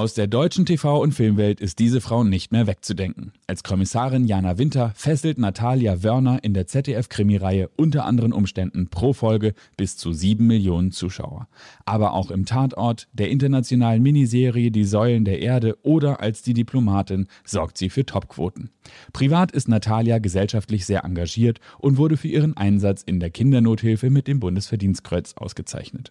Aus 0.00 0.14
der 0.14 0.28
deutschen 0.28 0.64
TV- 0.64 0.98
und 0.98 1.12
Filmwelt 1.12 1.60
ist 1.60 1.78
diese 1.78 2.00
Frau 2.00 2.24
nicht 2.24 2.52
mehr 2.52 2.66
wegzudenken. 2.66 3.34
Als 3.46 3.62
Kommissarin 3.62 4.24
Jana 4.24 4.56
Winter 4.56 4.92
fesselt 4.94 5.36
Natalia 5.36 6.02
Wörner 6.02 6.42
in 6.42 6.54
der 6.54 6.66
ZDF-Krimireihe 6.66 7.68
unter 7.76 8.06
anderen 8.06 8.32
Umständen 8.32 8.88
pro 8.88 9.12
Folge 9.12 9.52
bis 9.76 9.98
zu 9.98 10.14
sieben 10.14 10.46
Millionen 10.46 10.90
Zuschauer. 10.90 11.48
Aber 11.84 12.14
auch 12.14 12.30
im 12.30 12.46
Tatort, 12.46 13.08
der 13.12 13.28
internationalen 13.28 14.02
Miniserie 14.02 14.70
Die 14.70 14.84
Säulen 14.84 15.26
der 15.26 15.40
Erde 15.40 15.76
oder 15.82 16.20
als 16.20 16.40
die 16.40 16.54
Diplomatin 16.54 17.26
sorgt 17.44 17.76
sie 17.76 17.90
für 17.90 18.06
Topquoten. 18.06 18.70
Privat 19.12 19.52
ist 19.52 19.68
Natalia 19.68 20.16
gesellschaftlich 20.16 20.86
sehr 20.86 21.04
engagiert 21.04 21.60
und 21.78 21.98
wurde 21.98 22.16
für 22.16 22.28
ihren 22.28 22.56
Einsatz 22.56 23.02
in 23.02 23.20
der 23.20 23.28
Kindernothilfe 23.28 24.08
mit 24.08 24.28
dem 24.28 24.40
Bundesverdienstkreuz 24.40 25.34
ausgezeichnet. 25.36 26.10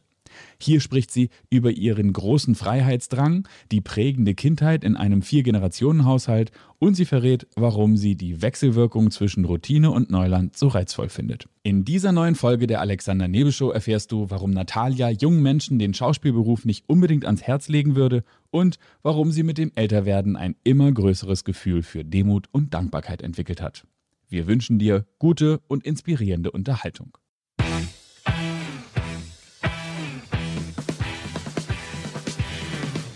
Hier 0.60 0.82
spricht 0.82 1.12
sie 1.12 1.30
über 1.50 1.72
ihren 1.72 2.12
großen 2.14 2.56
Freiheitsdrang, 2.56 3.48
die 3.72 3.82
prägende 3.82 4.36
Kindheit 4.36 4.84
in 4.84 4.96
einem 4.96 5.22
Vier-Generationen-Haushalt 5.22 6.52
und 6.80 6.96
sie 6.96 7.06
verrät, 7.06 7.48
warum 7.56 7.98
sie 7.98 8.16
die 8.16 8.42
Wechselwirkung 8.42 9.12
zwischen 9.12 9.46
Routine 9.46 9.92
und 9.92 10.10
Neuland 10.10 10.58
so 10.58 10.68
reizvoll 10.68 11.10
findet. 11.10 11.48
In 11.64 11.86
dieser 11.86 12.12
neuen 12.12 12.36
Folge 12.36 12.68
der 12.68 12.82
Alexander 12.82 13.28
Nebel 13.28 13.52
Show 13.52 13.70
erfährst 13.70 14.12
du, 14.12 14.30
warum 14.30 14.52
Natalia 14.52 15.10
jungen 15.10 15.44
Menschen 15.44 15.78
den 15.78 15.94
Schauspielberuf 15.94 16.66
nicht 16.66 16.86
unbedingt 16.88 17.26
ans 17.26 17.44
Herz 17.44 17.68
legen 17.68 17.96
würde 17.96 18.24
und 18.50 18.80
warum 19.04 19.32
sie 19.32 19.44
mit 19.44 19.58
dem 19.58 19.72
Älterwerden 19.76 20.36
ein 20.36 20.56
immer 20.64 20.92
größeres 20.92 21.44
Gefühl 21.44 21.84
für 21.84 22.04
Demut 22.06 22.48
und 22.52 22.74
Dankbarkeit 22.74 23.22
entwickelt 23.22 23.62
hat. 23.62 23.86
Wir 24.30 24.48
wünschen 24.48 24.80
dir 24.80 25.06
gute 25.18 25.60
und 25.68 25.86
inspirierende 25.86 26.52
Unterhaltung. 26.52 27.18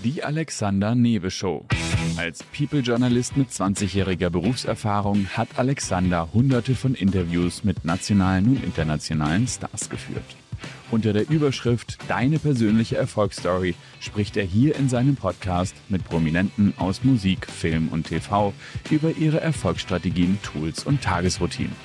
Die 0.03 0.21
Alexander 0.21 0.95
Newe 0.95 1.31
Show. 1.31 1.65
Als 2.17 2.43
People-Journalist 2.43 3.37
mit 3.37 3.51
20-jähriger 3.51 4.29
Berufserfahrung 4.29 5.27
hat 5.27 5.47
Alexander 5.55 6.27
hunderte 6.33 6.75
von 6.75 6.93
Interviews 6.93 7.63
mit 7.63 7.85
nationalen 7.85 8.49
und 8.49 8.63
internationalen 8.65 9.47
Stars 9.47 9.89
geführt. 9.89 10.25
Unter 10.91 11.13
der 11.13 11.29
Überschrift 11.29 11.99
Deine 12.09 12.37
persönliche 12.37 12.97
Erfolgsstory 12.97 13.75
spricht 14.01 14.35
er 14.35 14.43
hier 14.43 14.75
in 14.75 14.89
seinem 14.89 15.15
Podcast 15.15 15.73
mit 15.87 16.03
Prominenten 16.03 16.73
aus 16.77 17.05
Musik, 17.05 17.47
Film 17.49 17.87
und 17.87 18.07
TV 18.07 18.53
über 18.89 19.11
ihre 19.11 19.39
Erfolgsstrategien, 19.39 20.37
Tools 20.43 20.83
und 20.83 21.01
Tagesroutinen. 21.01 21.75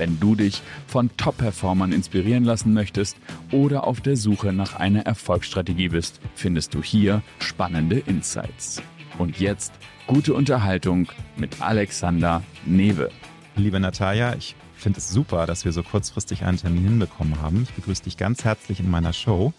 Wenn 0.00 0.18
du 0.18 0.34
dich 0.34 0.62
von 0.86 1.10
Top-Performern 1.18 1.92
inspirieren 1.92 2.44
lassen 2.44 2.72
möchtest 2.72 3.18
oder 3.52 3.86
auf 3.86 4.00
der 4.00 4.16
Suche 4.16 4.50
nach 4.50 4.76
einer 4.76 5.02
Erfolgsstrategie 5.02 5.90
bist, 5.90 6.22
findest 6.34 6.72
du 6.72 6.82
hier 6.82 7.20
spannende 7.38 7.98
Insights. 7.98 8.80
Und 9.18 9.40
jetzt 9.40 9.74
gute 10.06 10.32
Unterhaltung 10.32 11.08
mit 11.36 11.60
Alexander 11.60 12.42
Newe. 12.64 13.10
Liebe 13.56 13.78
Natalia, 13.78 14.34
ich 14.36 14.56
finde 14.74 15.00
es 15.00 15.10
super, 15.10 15.44
dass 15.44 15.66
wir 15.66 15.72
so 15.72 15.82
kurzfristig 15.82 16.44
einen 16.44 16.56
Termin 16.56 16.84
hinbekommen 16.84 17.42
haben. 17.42 17.64
Ich 17.64 17.74
begrüße 17.74 18.04
dich 18.04 18.16
ganz 18.16 18.42
herzlich 18.46 18.80
in 18.80 18.90
meiner 18.90 19.12
Show. 19.12 19.52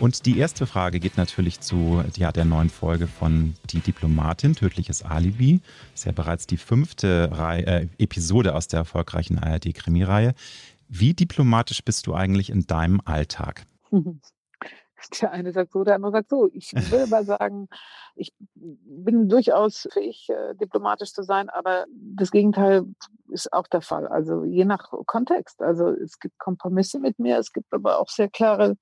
Und 0.00 0.24
die 0.24 0.38
erste 0.38 0.66
Frage 0.66 0.98
geht 0.98 1.18
natürlich 1.18 1.60
zu 1.60 2.02
ja, 2.16 2.32
der 2.32 2.46
neuen 2.46 2.70
Folge 2.70 3.06
von 3.06 3.54
Die 3.68 3.80
Diplomatin, 3.80 4.54
tödliches 4.54 5.04
Alibi. 5.04 5.60
Ist 5.94 6.06
ja 6.06 6.12
bereits 6.12 6.46
die 6.46 6.56
fünfte 6.56 7.28
Reihe, 7.30 7.66
äh, 7.66 7.86
Episode 7.98 8.54
aus 8.54 8.66
der 8.66 8.78
erfolgreichen 8.78 9.38
ARD-Krimireihe. 9.38 10.32
Wie 10.88 11.12
diplomatisch 11.12 11.84
bist 11.84 12.06
du 12.06 12.14
eigentlich 12.14 12.48
in 12.48 12.66
deinem 12.66 13.02
Alltag? 13.04 13.66
Der 15.22 15.32
eine 15.32 15.50
sagt 15.50 15.72
so, 15.72 15.82
der 15.82 15.94
andere 15.94 16.12
sagt 16.12 16.28
so. 16.28 16.50
Ich 16.52 16.74
würde 16.74 17.06
mal 17.06 17.24
sagen, 17.24 17.68
ich 18.14 18.34
bin 18.54 19.30
durchaus 19.30 19.88
fähig, 19.90 20.28
äh, 20.28 20.54
diplomatisch 20.56 21.14
zu 21.14 21.22
sein, 21.22 21.48
aber 21.48 21.86
das 21.90 22.30
Gegenteil 22.30 22.84
ist 23.30 23.50
auch 23.50 23.66
der 23.66 23.80
Fall. 23.80 24.06
Also 24.06 24.44
je 24.44 24.66
nach 24.66 24.90
Kontext. 25.06 25.62
Also 25.62 25.88
es 25.88 26.18
gibt 26.18 26.38
Kompromisse 26.38 26.98
mit 26.98 27.18
mir, 27.18 27.38
es 27.38 27.54
gibt 27.54 27.72
aber 27.72 27.98
auch 27.98 28.10
sehr 28.10 28.28
klare 28.28 28.76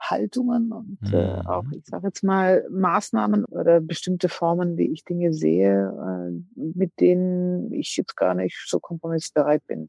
Haltungen 0.00 0.72
und 0.72 0.98
mhm. 1.02 1.14
äh, 1.14 1.40
auch, 1.46 1.64
ich 1.72 1.84
sage 1.86 2.06
jetzt 2.08 2.24
mal, 2.24 2.66
Maßnahmen 2.70 3.44
oder 3.44 3.80
bestimmte 3.80 4.28
Formen, 4.28 4.76
wie 4.76 4.90
ich 4.90 5.04
Dinge 5.04 5.32
sehe, 5.32 5.92
äh, 6.26 6.60
mit 6.74 6.98
denen 7.00 7.72
ich 7.72 7.96
jetzt 7.96 8.16
gar 8.16 8.34
nicht 8.34 8.58
so 8.66 8.80
kompromissbereit 8.80 9.66
bin. 9.66 9.88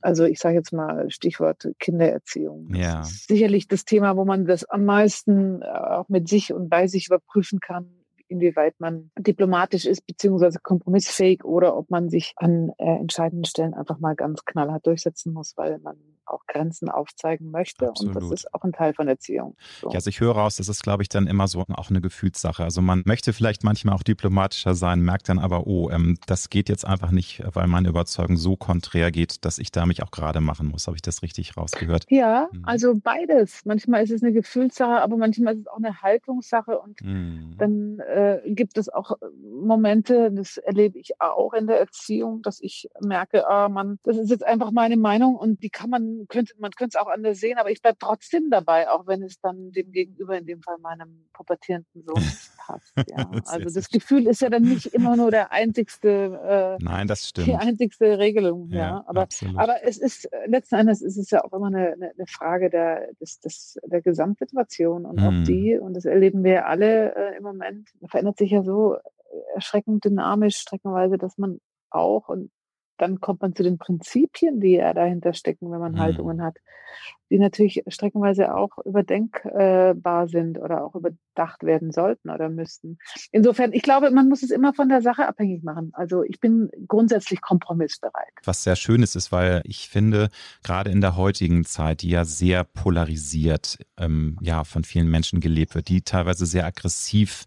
Also 0.00 0.24
ich 0.24 0.38
sage 0.38 0.56
jetzt 0.56 0.72
mal 0.72 1.10
Stichwort 1.10 1.68
Kindererziehung. 1.80 2.72
Ja. 2.74 3.02
sicherlich 3.02 3.66
das 3.66 3.84
Thema, 3.84 4.16
wo 4.16 4.24
man 4.24 4.46
das 4.46 4.64
am 4.64 4.84
meisten 4.84 5.62
äh, 5.62 5.66
auch 5.66 6.08
mit 6.08 6.28
sich 6.28 6.52
und 6.52 6.68
bei 6.68 6.86
sich 6.86 7.08
überprüfen 7.08 7.58
kann, 7.58 7.98
inwieweit 8.28 8.78
man 8.78 9.10
diplomatisch 9.18 9.86
ist 9.86 10.06
beziehungsweise 10.06 10.60
kompromissfähig 10.62 11.44
oder 11.44 11.76
ob 11.76 11.90
man 11.90 12.08
sich 12.08 12.34
an 12.36 12.70
äh, 12.78 12.96
entscheidenden 12.96 13.44
Stellen 13.44 13.74
einfach 13.74 13.98
mal 13.98 14.14
ganz 14.14 14.44
knallhart 14.44 14.86
durchsetzen 14.86 15.32
muss, 15.32 15.56
weil 15.56 15.78
man 15.78 15.96
auch 16.30 16.46
Grenzen 16.46 16.88
aufzeigen 16.88 17.50
möchte. 17.50 17.88
Absolut. 17.88 18.16
Und 18.16 18.22
das 18.22 18.32
ist 18.32 18.54
auch 18.54 18.62
ein 18.62 18.72
Teil 18.72 18.94
von 18.94 19.08
Erziehung. 19.08 19.56
So. 19.80 19.88
Ja, 19.88 19.96
also 19.96 20.10
ich 20.10 20.20
höre 20.20 20.34
raus, 20.34 20.56
das 20.56 20.68
ist, 20.68 20.82
glaube 20.82 21.02
ich, 21.02 21.08
dann 21.08 21.26
immer 21.26 21.48
so 21.48 21.64
auch 21.68 21.90
eine 21.90 22.00
Gefühlssache. 22.00 22.62
Also 22.62 22.80
man 22.80 23.02
möchte 23.04 23.32
vielleicht 23.32 23.64
manchmal 23.64 23.94
auch 23.94 24.02
diplomatischer 24.02 24.74
sein, 24.74 25.00
merkt 25.00 25.28
dann 25.28 25.38
aber, 25.38 25.66
oh, 25.66 25.90
ähm, 25.90 26.18
das 26.26 26.50
geht 26.50 26.68
jetzt 26.68 26.86
einfach 26.86 27.10
nicht, 27.10 27.42
weil 27.52 27.66
meine 27.66 27.88
Überzeugung 27.88 28.36
so 28.36 28.56
konträr 28.56 29.10
geht, 29.10 29.44
dass 29.44 29.58
ich 29.58 29.72
da 29.72 29.86
mich 29.86 30.02
auch 30.02 30.10
gerade 30.10 30.40
machen 30.40 30.68
muss. 30.68 30.86
Habe 30.86 30.96
ich 30.96 31.02
das 31.02 31.22
richtig 31.22 31.56
rausgehört? 31.56 32.06
Ja, 32.08 32.48
mhm. 32.52 32.64
also 32.64 32.94
beides. 32.94 33.64
Manchmal 33.64 34.04
ist 34.04 34.10
es 34.10 34.22
eine 34.22 34.32
Gefühlssache, 34.32 35.00
aber 35.00 35.16
manchmal 35.16 35.54
ist 35.54 35.60
es 35.60 35.66
auch 35.68 35.76
eine 35.76 36.02
Haltungssache 36.02 36.78
und 36.78 37.02
mhm. 37.02 37.54
dann 37.58 37.98
äh, 38.00 38.40
gibt 38.46 38.78
es 38.78 38.88
auch 38.88 39.12
Momente, 39.42 40.30
das 40.32 40.56
erlebe 40.56 40.98
ich 40.98 41.20
auch 41.20 41.52
in 41.52 41.66
der 41.66 41.78
Erziehung, 41.78 42.42
dass 42.42 42.60
ich 42.60 42.88
merke, 43.00 43.48
ah, 43.48 43.68
man, 43.68 43.98
das 44.02 44.16
ist 44.16 44.30
jetzt 44.30 44.44
einfach 44.44 44.70
meine 44.70 44.96
Meinung 44.96 45.36
und 45.36 45.62
die 45.62 45.70
kann 45.70 45.90
man 45.90 46.17
könnte, 46.26 46.54
man 46.58 46.70
könnte 46.72 46.96
es 46.96 47.00
auch 47.00 47.08
anders 47.08 47.38
sehen, 47.38 47.58
aber 47.58 47.70
ich 47.70 47.80
bleibe 47.80 47.98
trotzdem 47.98 48.50
dabei, 48.50 48.90
auch 48.90 49.06
wenn 49.06 49.22
es 49.22 49.40
dann 49.40 49.70
dem 49.72 49.92
Gegenüber, 49.92 50.38
in 50.38 50.46
dem 50.46 50.62
Fall 50.62 50.78
meinem 50.78 51.28
pubertierenden 51.32 52.02
Sohn, 52.02 52.14
passt. 52.58 52.92
Ja. 53.08 53.30
Also 53.46 53.74
das 53.74 53.88
Gefühl 53.88 54.26
ist 54.26 54.40
ja 54.40 54.50
dann 54.50 54.62
nicht 54.62 54.86
immer 54.86 55.16
nur 55.16 55.30
der 55.30 55.52
einzigste, 55.52 56.78
äh, 56.78 56.82
Nein, 56.82 57.06
das 57.06 57.28
stimmt. 57.28 57.46
die 57.46 57.54
einzigste 57.54 58.18
Regelung. 58.18 58.68
Ja, 58.70 58.78
ja. 58.78 59.04
Aber, 59.06 59.28
aber 59.56 59.84
es 59.84 59.98
ist 59.98 60.28
letzten 60.46 60.76
Endes 60.76 61.02
ist 61.02 61.16
es 61.16 61.30
ja 61.30 61.44
auch 61.44 61.52
immer 61.52 61.68
eine, 61.68 61.92
eine 61.92 62.26
Frage 62.26 62.70
der, 62.70 63.12
des, 63.20 63.40
des, 63.40 63.78
der 63.84 64.02
Gesamtsituation 64.02 65.04
und 65.04 65.20
hm. 65.20 65.26
auch 65.26 65.44
die, 65.46 65.78
und 65.78 65.94
das 65.94 66.04
erleben 66.04 66.42
wir 66.42 66.66
alle 66.66 67.14
äh, 67.14 67.36
im 67.36 67.42
Moment, 67.42 67.88
verändert 68.06 68.38
sich 68.38 68.50
ja 68.50 68.62
so 68.62 68.96
erschreckend 69.54 70.04
dynamisch 70.04 70.56
streckenweise, 70.56 71.18
dass 71.18 71.38
man 71.38 71.60
auch, 71.90 72.28
und 72.28 72.50
dann 72.98 73.20
kommt 73.20 73.42
man 73.42 73.54
zu 73.54 73.62
den 73.62 73.78
Prinzipien, 73.78 74.60
die 74.60 74.74
ja 74.74 74.92
dahinter 74.92 75.32
stecken, 75.32 75.70
wenn 75.70 75.80
man 75.80 75.92
mhm. 75.92 76.00
Haltungen 76.00 76.42
hat, 76.42 76.56
die 77.30 77.38
natürlich 77.38 77.82
streckenweise 77.88 78.54
auch 78.54 78.70
überdenkbar 78.84 80.28
sind 80.28 80.58
oder 80.58 80.84
auch 80.84 80.94
überdacht 80.94 81.62
werden 81.62 81.92
sollten 81.92 82.30
oder 82.30 82.48
müssten. 82.48 82.98
Insofern, 83.32 83.72
ich 83.72 83.82
glaube, 83.82 84.10
man 84.10 84.28
muss 84.28 84.42
es 84.42 84.50
immer 84.50 84.72
von 84.74 84.88
der 84.88 85.02
Sache 85.02 85.26
abhängig 85.26 85.62
machen. 85.62 85.90
Also 85.92 86.22
ich 86.22 86.40
bin 86.40 86.70
grundsätzlich 86.86 87.40
kompromissbereit. 87.40 88.32
Was 88.44 88.62
sehr 88.62 88.76
schön 88.76 89.02
ist, 89.02 89.16
ist, 89.16 89.32
weil 89.32 89.62
ich 89.64 89.88
finde, 89.88 90.28
gerade 90.62 90.90
in 90.90 91.00
der 91.00 91.16
heutigen 91.16 91.64
Zeit, 91.64 92.02
die 92.02 92.10
ja 92.10 92.24
sehr 92.24 92.64
polarisiert, 92.64 93.78
ähm, 93.98 94.38
ja, 94.40 94.64
von 94.64 94.84
vielen 94.84 95.10
Menschen 95.10 95.40
gelebt 95.40 95.74
wird, 95.74 95.88
die 95.88 96.02
teilweise 96.02 96.46
sehr 96.46 96.66
aggressiv 96.66 97.44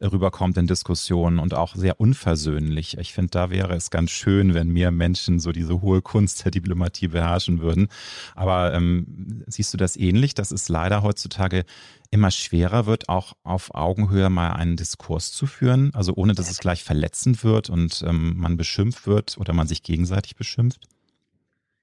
rüberkommt 0.00 0.56
in 0.58 0.66
Diskussionen 0.66 1.38
und 1.38 1.54
auch 1.54 1.74
sehr 1.74 2.00
unversöhnlich. 2.00 2.98
Ich 2.98 3.12
finde, 3.12 3.30
da 3.30 3.50
wäre 3.50 3.74
es 3.74 3.90
ganz 3.90 4.10
schön, 4.10 4.54
wenn 4.54 4.68
mehr 4.68 4.90
Menschen 4.90 5.38
so 5.40 5.52
diese 5.52 5.80
hohe 5.80 6.02
Kunst 6.02 6.44
der 6.44 6.50
Diplomatie 6.50 7.08
beherrschen 7.08 7.60
würden. 7.60 7.88
Aber 8.34 8.74
ähm, 8.74 9.06
siehst 9.46 9.72
du 9.72 9.78
das 9.78 9.96
ähnlich, 9.96 10.34
dass 10.34 10.50
es 10.50 10.68
leider 10.68 11.02
heutzutage 11.02 11.64
immer 12.10 12.30
schwerer 12.30 12.86
wird, 12.86 13.08
auch 13.08 13.34
auf 13.42 13.74
Augenhöhe 13.74 14.30
mal 14.30 14.52
einen 14.52 14.76
Diskurs 14.76 15.32
zu 15.32 15.46
führen, 15.46 15.90
also 15.94 16.14
ohne 16.14 16.34
dass 16.34 16.50
es 16.50 16.58
gleich 16.58 16.84
verletzend 16.84 17.44
wird 17.44 17.70
und 17.70 18.04
ähm, 18.06 18.34
man 18.36 18.56
beschimpft 18.56 19.06
wird 19.06 19.38
oder 19.38 19.52
man 19.52 19.66
sich 19.66 19.82
gegenseitig 19.82 20.36
beschimpft? 20.36 20.88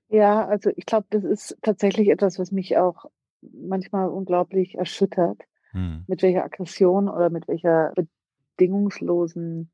Ja, 0.09 0.45
also 0.45 0.71
ich 0.75 0.85
glaube, 0.85 1.07
das 1.09 1.23
ist 1.23 1.57
tatsächlich 1.61 2.09
etwas, 2.09 2.37
was 2.37 2.51
mich 2.51 2.77
auch 2.77 3.05
manchmal 3.41 4.09
unglaublich 4.09 4.75
erschüttert 4.75 5.41
hm. 5.71 6.03
mit 6.07 6.21
welcher 6.21 6.43
Aggression 6.43 7.09
oder 7.09 7.29
mit 7.29 7.47
welcher 7.47 7.93
bedingungslosen, 8.57 9.71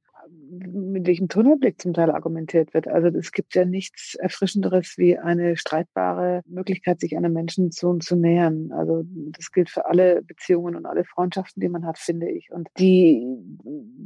mit 0.50 1.08
welchem 1.08 1.28
Tunnelblick 1.28 1.82
zum 1.82 1.94
Teil 1.94 2.10
argumentiert 2.12 2.74
wird. 2.74 2.88
Also 2.88 3.08
es 3.18 3.32
gibt 3.32 3.56
ja 3.56 3.66
nichts 3.66 4.16
Erfrischenderes 4.16 4.96
wie 4.98 5.18
eine 5.18 5.58
streitbare 5.58 6.42
Möglichkeit, 6.48 7.00
sich 7.00 7.16
einem 7.16 7.34
Menschen 7.34 7.72
zu, 7.72 7.98
zu 8.00 8.16
nähern. 8.16 8.72
Also 8.72 9.04
das 9.06 9.52
gilt 9.52 9.70
für 9.70 9.86
alle 9.86 10.22
Beziehungen 10.24 10.76
und 10.76 10.86
alle 10.86 11.04
Freundschaften, 11.04 11.62
die 11.62 11.70
man 11.70 11.86
hat, 11.86 11.98
finde 11.98 12.30
ich. 12.30 12.52
Und 12.52 12.70
die, 12.78 13.26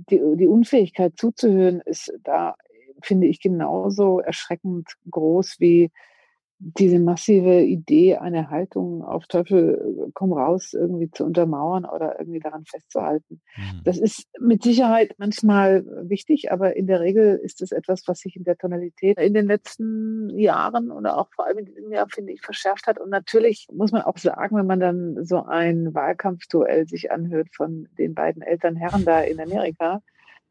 die, 0.10 0.22
die 0.36 0.48
Unfähigkeit 0.48 1.14
zuzuhören 1.18 1.82
ist 1.86 2.14
da, 2.24 2.56
finde 3.02 3.28
ich, 3.28 3.40
genauso 3.40 4.20
erschreckend 4.20 4.96
groß 5.10 5.58
wie 5.60 5.92
diese 6.64 7.00
massive 7.00 7.62
Idee, 7.62 8.18
eine 8.18 8.52
Haltung 8.52 9.04
auf 9.04 9.26
Teufel 9.26 10.12
komm 10.14 10.32
raus 10.32 10.74
irgendwie 10.74 11.10
zu 11.10 11.26
untermauern 11.26 11.86
oder 11.86 12.20
irgendwie 12.20 12.40
daran 12.40 12.66
festzuhalten. 12.66 13.42
Mhm. 13.58 13.82
Das 13.84 13.98
ist 13.98 14.28
mit 14.40 14.62
Sicherheit 14.62 15.16
manchmal 15.18 15.84
wichtig, 16.08 16.52
aber 16.52 16.76
in 16.76 16.86
der 16.86 17.00
Regel 17.00 17.40
ist 17.44 17.64
es 17.64 17.72
etwas, 17.72 18.04
was 18.06 18.20
sich 18.20 18.36
in 18.36 18.44
der 18.44 18.58
Tonalität 18.58 19.18
in 19.18 19.34
den 19.34 19.48
letzten 19.48 20.30
Jahren 20.38 20.92
oder 20.92 21.18
auch 21.18 21.30
vor 21.34 21.48
allem 21.48 21.58
in 21.58 21.66
diesem 21.66 21.92
Jahr, 21.92 22.08
finde 22.14 22.32
ich, 22.32 22.42
verschärft 22.42 22.86
hat. 22.86 23.00
Und 23.00 23.10
natürlich 23.10 23.68
muss 23.74 23.92
man 23.92 24.04
auch 24.04 24.20
sagen, 24.20 24.56
wenn 24.56 24.68
man 24.68 24.80
dann 24.80 25.26
so 25.26 25.44
ein 25.44 25.96
Wahlkampfduell 25.96 26.88
sich 26.88 27.12
anhört 27.12 27.48
von 27.56 27.88
den 27.98 28.14
beiden 28.14 28.44
Elternherren 28.44 29.04
da 29.04 29.22
in 29.22 29.40
Amerika, 29.40 30.04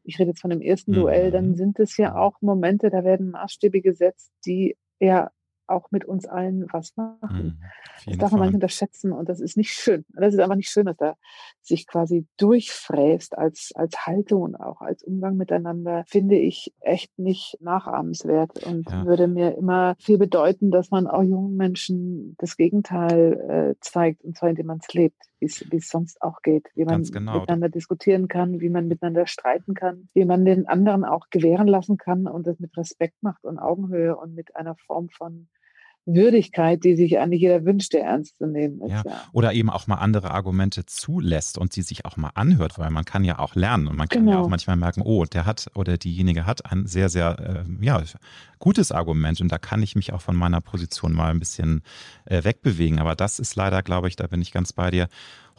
ich 0.03 0.19
rede 0.19 0.31
jetzt 0.31 0.41
von 0.41 0.51
dem 0.51 0.61
ersten 0.61 0.93
Duell, 0.93 1.31
dann 1.31 1.51
mhm. 1.51 1.55
sind 1.55 1.79
es 1.79 1.97
ja 1.97 2.17
auch 2.17 2.41
Momente, 2.41 2.91
da 2.91 3.05
werden 3.05 3.31
Maßstäbe 3.31 3.81
gesetzt, 3.81 4.33
die 4.45 4.77
ja 4.99 5.31
auch 5.71 5.91
mit 5.91 6.05
uns 6.05 6.27
allen 6.27 6.67
was 6.73 6.97
machen. 6.97 7.59
Mhm, 8.05 8.11
das 8.11 8.19
darf 8.19 8.33
man 8.33 8.43
nicht 8.43 8.55
unterschätzen 8.55 9.13
und 9.13 9.29
das 9.29 9.41
ist 9.41 9.57
nicht 9.57 9.73
schön. 9.73 10.05
Das 10.15 10.35
ist 10.35 10.41
einfach 10.41 10.57
nicht 10.57 10.71
schön, 10.71 10.87
dass 10.87 10.97
da 10.97 11.17
sich 11.61 11.87
quasi 11.87 12.27
durchfräst 12.37 13.39
als, 13.39 13.71
als 13.75 14.07
Haltung 14.07 14.43
und 14.43 14.57
auch 14.57 14.81
als 14.81 15.03
Umgang 15.03 15.37
miteinander, 15.37 16.05
finde 16.07 16.37
ich 16.37 16.73
echt 16.81 17.19
nicht 17.19 17.57
nachahmenswert 17.61 18.65
und 18.67 18.91
ja. 18.91 19.05
würde 19.07 19.29
mir 19.29 19.57
immer 19.57 19.95
viel 19.99 20.19
bedeuten, 20.19 20.71
dass 20.71 20.91
man 20.91 21.07
auch 21.07 21.23
jungen 21.23 21.57
Menschen 21.57 22.35
das 22.39 22.57
Gegenteil 22.57 23.75
äh, 23.75 23.75
zeigt 23.81 24.25
und 24.25 24.37
zwar 24.37 24.51
indem 24.51 24.67
man 24.67 24.79
es 24.79 24.93
lebt, 24.93 25.23
wie 25.39 25.47
es 25.47 25.89
sonst 25.89 26.23
auch 26.23 26.43
geht, 26.43 26.69
wie 26.75 26.85
man 26.85 27.03
genau. 27.03 27.41
miteinander 27.41 27.69
diskutieren 27.69 28.29
kann, 28.29 28.61
wie 28.61 28.69
man 28.69 28.89
miteinander 28.89 29.27
streiten 29.27 29.75
kann, 29.75 30.09
wie 30.15 30.25
man 30.25 30.45
den 30.45 30.67
anderen 30.67 31.05
auch 31.05 31.29
gewähren 31.31 31.67
lassen 31.67 31.97
kann 31.97 32.27
und 32.27 32.47
das 32.47 32.59
mit 32.59 32.77
Respekt 32.77 33.23
macht 33.23 33.45
und 33.45 33.59
Augenhöhe 33.59 34.17
und 34.17 34.35
mit 34.35 34.57
einer 34.57 34.77
Form 34.77 35.09
von 35.09 35.49
Würdigkeit, 36.07 36.83
die 36.85 36.97
sich 36.97 37.19
eigentlich 37.19 37.43
jeder 37.43 37.65
wünscht, 37.65 37.93
der 37.93 38.05
ernst 38.05 38.39
zu 38.39 38.47
nehmen 38.47 38.81
ist. 38.81 38.91
Ja. 38.91 39.03
ja. 39.05 39.23
Oder 39.33 39.53
eben 39.53 39.71
auch 39.71 39.87
mal 39.87 39.97
andere 39.97 40.31
Argumente 40.31 40.87
zulässt 40.87 41.59
und 41.59 41.73
sie 41.73 41.83
sich 41.83 42.05
auch 42.05 42.17
mal 42.17 42.31
anhört, 42.35 42.79
weil 42.79 42.91
man 42.91 43.05
kann 43.05 43.25
ja 43.25 43.39
auch 43.39 43.55
lernen 43.55 43.87
und 43.87 43.97
man 43.97 44.09
kann 44.09 44.25
genau. 44.25 44.39
ja 44.39 44.45
auch 44.45 44.49
manchmal 44.49 44.77
merken, 44.77 45.03
oh, 45.03 45.25
der 45.25 45.47
hat 45.47 45.71
oder 45.75 45.99
diejenige 45.99 46.47
hat 46.47 46.71
ein 46.71 46.87
sehr, 46.87 47.09
sehr 47.09 47.65
äh, 47.69 47.85
ja, 47.85 48.03
gutes 48.59 48.93
Argument 48.93 49.41
und 49.41 49.53
da 49.53 49.59
kann 49.59 49.83
ich 49.83 49.95
mich 49.95 50.13
auch 50.13 50.21
von 50.21 50.37
meiner 50.37 50.61
Position 50.61 51.13
mal 51.13 51.31
ein 51.31 51.39
bisschen 51.39 51.83
äh, 52.25 52.45
wegbewegen. 52.45 52.99
Aber 52.99 53.15
das 53.15 53.39
ist 53.39 53.55
leider, 53.57 53.83
glaube 53.83 54.09
ich, 54.09 54.17
da 54.17 54.27
bin 54.27 54.43
ich 54.43 54.53
ganz 54.53 54.73
bei 54.73 54.91
dir, 54.91 55.09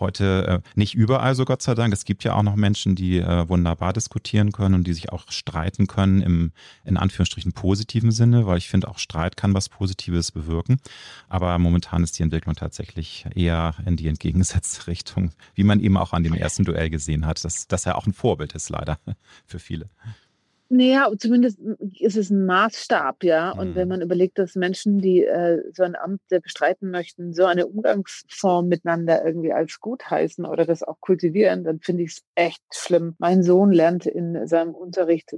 heute 0.01 0.61
äh, 0.63 0.69
nicht 0.75 0.95
überall 0.95 1.35
so 1.35 1.45
Gott 1.45 1.61
sei 1.61 1.75
Dank. 1.75 1.93
Es 1.93 2.03
gibt 2.03 2.23
ja 2.25 2.33
auch 2.33 2.43
noch 2.43 2.55
Menschen, 2.55 2.95
die 2.95 3.19
äh, 3.19 3.47
wunderbar 3.47 3.93
diskutieren 3.93 4.51
können 4.51 4.75
und 4.75 4.85
die 4.85 4.93
sich 4.93 5.11
auch 5.11 5.31
streiten 5.31 5.87
können 5.87 6.21
im 6.21 6.51
in 6.83 6.97
Anführungsstrichen 6.97 7.53
positiven 7.53 8.11
Sinne, 8.11 8.45
weil 8.45 8.57
ich 8.57 8.69
finde 8.69 8.89
auch 8.89 8.99
Streit 8.99 9.37
kann 9.37 9.53
was 9.53 9.69
Positives 9.69 10.31
bewirken. 10.31 10.81
Aber 11.29 11.57
momentan 11.57 12.03
ist 12.03 12.19
die 12.19 12.23
Entwicklung 12.23 12.55
tatsächlich 12.55 13.25
eher 13.35 13.75
in 13.85 13.95
die 13.95 14.07
entgegengesetzte 14.07 14.87
Richtung, 14.87 15.31
wie 15.55 15.63
man 15.63 15.79
eben 15.79 15.97
auch 15.97 16.13
an 16.13 16.23
dem 16.23 16.33
ersten 16.33 16.65
Duell 16.65 16.89
gesehen 16.89 17.25
hat, 17.25 17.43
dass, 17.45 17.67
dass 17.67 17.85
er 17.85 17.97
auch 17.97 18.07
ein 18.07 18.13
Vorbild 18.13 18.53
ist 18.53 18.69
leider 18.69 18.99
für 19.45 19.59
viele. 19.59 19.89
Naja, 20.73 21.11
zumindest 21.17 21.59
ist 21.99 22.15
es 22.15 22.29
ein 22.29 22.45
Maßstab, 22.45 23.25
ja. 23.25 23.51
Und 23.51 23.75
wenn 23.75 23.89
mhm. 23.89 23.89
man 23.89 24.01
überlegt, 24.01 24.39
dass 24.39 24.55
Menschen, 24.55 24.99
die 24.99 25.25
äh, 25.25 25.61
so 25.73 25.83
ein 25.83 25.97
Amt 25.97 26.21
bestreiten 26.29 26.91
möchten, 26.91 27.33
so 27.33 27.43
eine 27.43 27.67
Umgangsform 27.67 28.69
miteinander 28.69 29.25
irgendwie 29.25 29.51
als 29.51 29.81
gut 29.81 30.09
heißen 30.09 30.45
oder 30.45 30.65
das 30.65 30.81
auch 30.81 31.01
kultivieren, 31.01 31.65
dann 31.65 31.81
finde 31.81 32.03
ich 32.03 32.11
es 32.11 32.21
echt 32.35 32.63
schlimm. 32.71 33.15
Mein 33.19 33.43
Sohn 33.43 33.73
lernt 33.73 34.05
in 34.05 34.47
seinem 34.47 34.73
Unterricht 34.73 35.35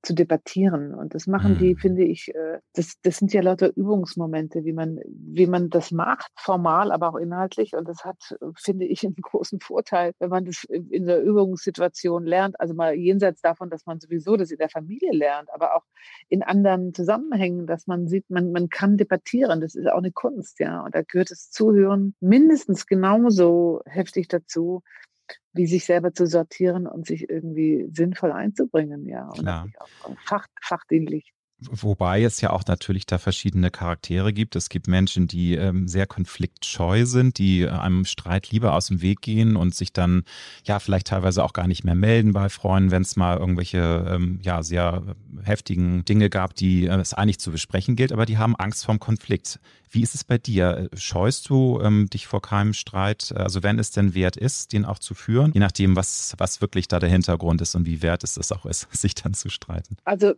zu 0.00 0.14
debattieren. 0.14 0.94
Und 0.94 1.14
das 1.14 1.26
machen 1.26 1.58
die, 1.58 1.74
mhm. 1.74 1.78
finde 1.78 2.04
ich, 2.04 2.34
äh, 2.34 2.60
das, 2.72 2.94
das 3.02 3.18
sind 3.18 3.34
ja 3.34 3.42
lauter 3.42 3.76
Übungsmomente, 3.76 4.64
wie 4.64 4.72
man, 4.72 4.98
wie 5.04 5.46
man 5.46 5.68
das 5.68 5.90
macht, 5.90 6.32
formal, 6.36 6.90
aber 6.90 7.10
auch 7.10 7.16
inhaltlich. 7.16 7.74
Und 7.74 7.86
das 7.86 8.06
hat, 8.06 8.34
finde 8.56 8.86
ich, 8.86 9.04
einen 9.04 9.16
großen 9.16 9.60
Vorteil, 9.60 10.12
wenn 10.20 10.30
man 10.30 10.46
das 10.46 10.64
in 10.64 11.04
der 11.04 11.22
Übungssituation 11.22 12.24
lernt. 12.24 12.58
Also 12.58 12.72
mal 12.72 12.94
jenseits 12.94 13.42
davon, 13.42 13.68
dass 13.68 13.84
man 13.84 14.00
sowieso 14.00 14.38
das 14.38 14.50
in 14.50 14.56
der 14.56 14.69
Familie 14.70 15.12
lernt, 15.12 15.50
aber 15.52 15.76
auch 15.76 15.84
in 16.28 16.42
anderen 16.42 16.94
Zusammenhängen, 16.94 17.66
dass 17.66 17.86
man 17.86 18.08
sieht, 18.08 18.30
man, 18.30 18.52
man 18.52 18.68
kann 18.68 18.96
debattieren. 18.96 19.60
Das 19.60 19.74
ist 19.74 19.88
auch 19.88 19.98
eine 19.98 20.12
Kunst, 20.12 20.60
ja. 20.60 20.82
Und 20.82 20.94
da 20.94 21.02
gehört 21.02 21.30
das 21.30 21.50
Zuhören 21.50 22.14
mindestens 22.20 22.86
genauso 22.86 23.82
heftig 23.86 24.28
dazu, 24.28 24.82
wie 25.52 25.66
sich 25.66 25.84
selber 25.84 26.12
zu 26.12 26.26
sortieren 26.26 26.86
und 26.86 27.06
sich 27.06 27.28
irgendwie 27.28 27.88
sinnvoll 27.92 28.32
einzubringen, 28.32 29.06
ja. 29.06 29.28
Und 29.28 29.40
Klar. 29.40 29.68
auch 30.02 30.16
fach, 30.24 30.46
fachdienlich. 30.62 31.32
Wobei 31.62 32.22
es 32.22 32.40
ja 32.40 32.50
auch 32.50 32.64
natürlich 32.66 33.04
da 33.04 33.18
verschiedene 33.18 33.70
Charaktere 33.70 34.32
gibt. 34.32 34.56
Es 34.56 34.70
gibt 34.70 34.88
Menschen, 34.88 35.26
die 35.26 35.54
ähm, 35.56 35.88
sehr 35.88 36.06
konfliktscheu 36.06 37.04
sind, 37.04 37.36
die 37.36 37.68
einem 37.68 38.06
Streit 38.06 38.50
lieber 38.50 38.74
aus 38.74 38.86
dem 38.86 39.02
Weg 39.02 39.20
gehen 39.20 39.56
und 39.56 39.74
sich 39.74 39.92
dann 39.92 40.24
ja 40.64 40.78
vielleicht 40.78 41.08
teilweise 41.08 41.44
auch 41.44 41.52
gar 41.52 41.66
nicht 41.66 41.84
mehr 41.84 41.94
melden 41.94 42.32
bei 42.32 42.48
Freunden, 42.48 42.90
wenn 42.90 43.02
es 43.02 43.16
mal 43.16 43.36
irgendwelche 43.36 44.06
ähm, 44.08 44.40
ja 44.42 44.62
sehr 44.62 45.02
heftigen 45.42 46.04
Dinge 46.06 46.30
gab, 46.30 46.54
die 46.54 46.86
äh, 46.86 46.96
es 46.96 47.12
eigentlich 47.12 47.40
zu 47.40 47.50
besprechen 47.50 47.94
gilt, 47.94 48.12
aber 48.12 48.24
die 48.24 48.38
haben 48.38 48.56
Angst 48.56 48.86
vorm 48.86 48.98
Konflikt. 48.98 49.60
Wie 49.90 50.02
ist 50.02 50.14
es 50.14 50.24
bei 50.24 50.38
dir? 50.38 50.88
Scheust 50.94 51.48
du 51.48 51.80
ähm, 51.82 52.08
dich 52.08 52.26
vor 52.26 52.40
keinem 52.40 52.72
Streit? 52.72 53.32
Also 53.34 53.62
wenn 53.62 53.78
es 53.78 53.90
denn 53.90 54.14
wert 54.14 54.36
ist, 54.36 54.72
den 54.72 54.84
auch 54.84 54.98
zu 54.98 55.14
führen, 55.14 55.52
je 55.52 55.60
nachdem, 55.60 55.96
was, 55.96 56.34
was 56.38 56.60
wirklich 56.60 56.86
da 56.86 57.00
der 57.00 57.08
Hintergrund 57.08 57.60
ist 57.60 57.74
und 57.74 57.86
wie 57.86 58.00
wert 58.00 58.22
es 58.22 58.36
ist, 58.36 58.52
auch 58.52 58.66
ist, 58.66 58.86
sich 58.92 59.14
dann 59.14 59.34
zu 59.34 59.48
streiten? 59.48 59.96
Also 60.04 60.34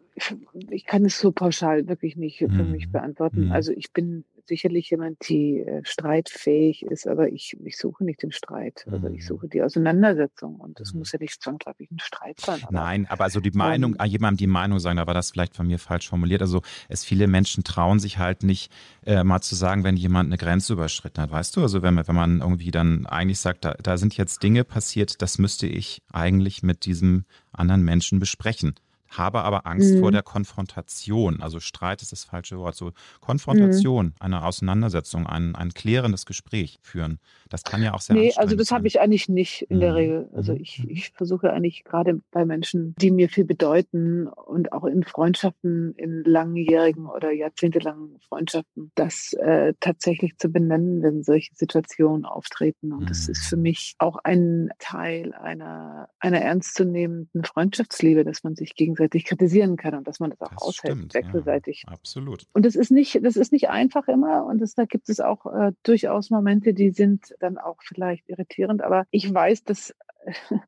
ich 0.71 0.87
kann 0.87 1.05
es 1.05 1.19
so 1.19 1.33
pauschal 1.33 1.87
wirklich 1.87 2.17
nicht 2.17 2.39
für 2.39 2.49
mhm. 2.49 2.71
mich 2.73 2.91
beantworten. 2.91 3.47
Mhm. 3.47 3.53
Also 3.53 3.73
ich 3.73 3.93
bin 3.93 4.25
sicherlich 4.47 4.91
jemand, 4.91 5.29
die 5.29 5.61
äh, 5.61 5.83
streitfähig 5.85 6.83
ist, 6.85 7.07
aber 7.07 7.29
ich, 7.29 7.57
ich 7.65 7.77
suche 7.77 8.05
nicht 8.05 8.23
den 8.23 8.33
Streit. 8.33 8.85
Also 8.91 9.09
ich 9.09 9.23
mhm. 9.23 9.27
suche 9.27 9.49
die 9.49 9.63
Auseinandersetzung 9.63 10.57
und 10.57 10.81
das 10.81 10.93
mhm. 10.93 11.01
muss 11.01 11.13
ja 11.13 11.19
nicht 11.19 11.43
zwangsläufig 11.43 11.91
ein 11.91 11.99
Streit 11.99 12.41
sein. 12.41 12.61
Aber, 12.63 12.73
Nein, 12.73 13.07
aber 13.09 13.25
also 13.25 13.41
die 13.41 13.51
Meinung, 13.51 13.97
ähm, 13.99 14.07
jemandem 14.07 14.39
die 14.39 14.47
Meinung 14.47 14.79
sagen, 14.79 14.97
da 14.97 15.07
war 15.07 15.15
das 15.15 15.31
vielleicht 15.31 15.55
von 15.55 15.67
mir 15.67 15.79
falsch 15.79 16.09
formuliert. 16.09 16.43
Also 16.43 16.63
es 16.89 17.05
viele 17.05 17.27
Menschen 17.27 17.65
trauen 17.65 17.99
sich 17.99 18.19
halt 18.19 18.43
nicht, 18.43 18.73
äh, 19.07 19.25
mal 19.25 19.41
zu 19.41 19.55
sagen, 19.55 19.85
wenn 19.85 19.97
jemand 19.97 20.29
eine 20.29 20.39
Grenze 20.39 20.73
überschritten 20.73 21.23
hat, 21.23 21.31
weißt 21.31 21.57
du? 21.57 21.63
Also 21.63 21.83
wenn, 21.83 21.97
wenn 21.97 22.15
man 22.15 22.41
irgendwie 22.41 22.71
dann 22.71 23.07
eigentlich 23.07 23.39
sagt, 23.39 23.65
da, 23.65 23.75
da 23.75 23.97
sind 23.97 24.17
jetzt 24.17 24.43
Dinge 24.43 24.65
passiert, 24.65 25.23
das 25.23 25.39
müsste 25.39 25.67
ich 25.67 26.03
eigentlich 26.13 26.63
mit 26.63 26.85
diesem 26.85 27.25
anderen 27.53 27.83
Menschen 27.83 28.19
besprechen 28.19 28.75
habe 29.19 29.43
aber 29.43 29.67
Angst 29.67 29.95
mhm. 29.95 30.01
vor 30.01 30.13
der 30.13 30.23
Konfrontation. 30.23 31.43
Also 31.43 31.61
Streit 31.61 32.03
ist 32.03 32.13
das 32.13 32.25
falsche 32.25 32.59
Wort. 32.59 32.75
So 32.75 32.93
Konfrontation, 33.21 34.07
mhm. 34.07 34.15
eine 34.21 34.45
Auseinandersetzung, 34.45 35.27
ein, 35.27 35.55
ein 35.55 35.73
klärendes 35.75 36.27
Gespräch 36.27 36.79
führen. 36.83 37.19
Das 37.51 37.63
kann 37.63 37.83
ja 37.83 37.95
auch 37.95 38.01
sehr 38.01 38.17
Nee, 38.17 38.33
also 38.37 38.57
das 38.57 38.71
habe 38.71 38.87
ich 38.87 39.01
eigentlich 39.01 39.29
nicht 39.29 39.63
in 39.69 39.77
mhm. 39.77 39.81
der 39.81 39.95
Regel. 39.95 40.29
Also 40.35 40.55
mhm. 40.55 40.61
ich, 40.61 40.89
ich 40.89 41.11
versuche 41.11 41.53
eigentlich 41.53 41.85
gerade 41.85 42.21
bei 42.31 42.45
Menschen, 42.45 42.95
die 42.99 43.11
mir 43.11 43.29
viel 43.29 43.45
bedeuten 43.45 44.27
und 44.29 44.73
auch 44.73 44.85
in 44.85 45.05
Freundschaften, 45.05 45.95
in 45.97 46.25
langjährigen 46.25 47.07
oder 47.07 47.33
jahrzehntelangen 47.33 48.19
Freundschaften, 48.29 48.93
das 48.95 49.35
äh, 49.35 49.75
tatsächlich 49.81 50.37
zu 50.39 50.49
benennen, 50.49 51.03
wenn 51.03 51.23
solche 51.23 51.55
Situationen 51.55 52.25
auftreten. 52.25 52.93
Und 52.93 53.11
das 53.11 53.29
ist 53.29 53.47
für 53.47 53.57
mhm. 53.57 53.63
mich 53.63 53.95
auch 53.99 54.17
ein 54.25 54.71
Teil 54.79 55.35
einer, 55.35 56.09
einer 56.19 56.41
ernstzunehmenden 56.41 57.45
Freundschaftsliebe, 57.45 58.25
dass 58.25 58.43
man 58.43 58.55
sich 58.57 58.75
gegenseitig 58.75 59.02
gegenseitig 59.03 59.25
kritisieren 59.25 59.77
kann 59.77 59.95
und 59.95 60.07
dass 60.07 60.21
man 60.21 60.31
das 60.31 60.41
auch 60.41 60.51
das 60.51 60.63
aushält, 60.63 60.97
stimmt, 60.97 61.15
wechselseitig. 61.15 61.85
Ja, 61.87 61.93
absolut. 61.93 62.47
Und 62.53 62.65
das 62.65 62.77
ist 62.77 62.91
nicht, 62.91 63.25
das 63.25 63.37
ist 63.37 63.53
nicht 63.53 63.69
einfach 63.69 64.09
immer 64.09 64.47
und 64.47 64.61
das, 64.61 64.75
da 64.75 64.85
gibt 64.85 65.09
es 65.09 65.21
auch 65.21 65.47
äh, 65.47 65.73
durchaus 65.83 66.31
Momente, 66.31 66.75
die 66.75 66.91
sind 66.91 67.35
dann 67.41 67.59
auch 67.59 67.79
vielleicht 67.83 68.29
irritierend, 68.29 68.83
aber 68.83 69.07
ich 69.11 69.33
weiß, 69.33 69.65
dass 69.65 69.95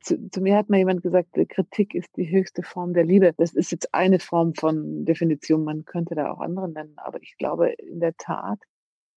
zu, 0.00 0.30
zu, 0.30 0.40
mir 0.40 0.56
hat 0.56 0.68
mal 0.68 0.78
jemand 0.78 1.02
gesagt, 1.02 1.34
Kritik 1.48 1.94
ist 1.94 2.16
die 2.16 2.28
höchste 2.28 2.64
Form 2.64 2.92
der 2.92 3.04
Liebe. 3.04 3.32
Das 3.36 3.54
ist 3.54 3.70
jetzt 3.70 3.94
eine 3.94 4.18
Form 4.18 4.54
von 4.54 5.04
Definition, 5.04 5.62
man 5.62 5.84
könnte 5.84 6.16
da 6.16 6.32
auch 6.32 6.40
andere 6.40 6.68
nennen, 6.68 6.94
aber 6.96 7.22
ich 7.22 7.36
glaube 7.38 7.70
in 7.70 8.00
der 8.00 8.16
Tat 8.16 8.58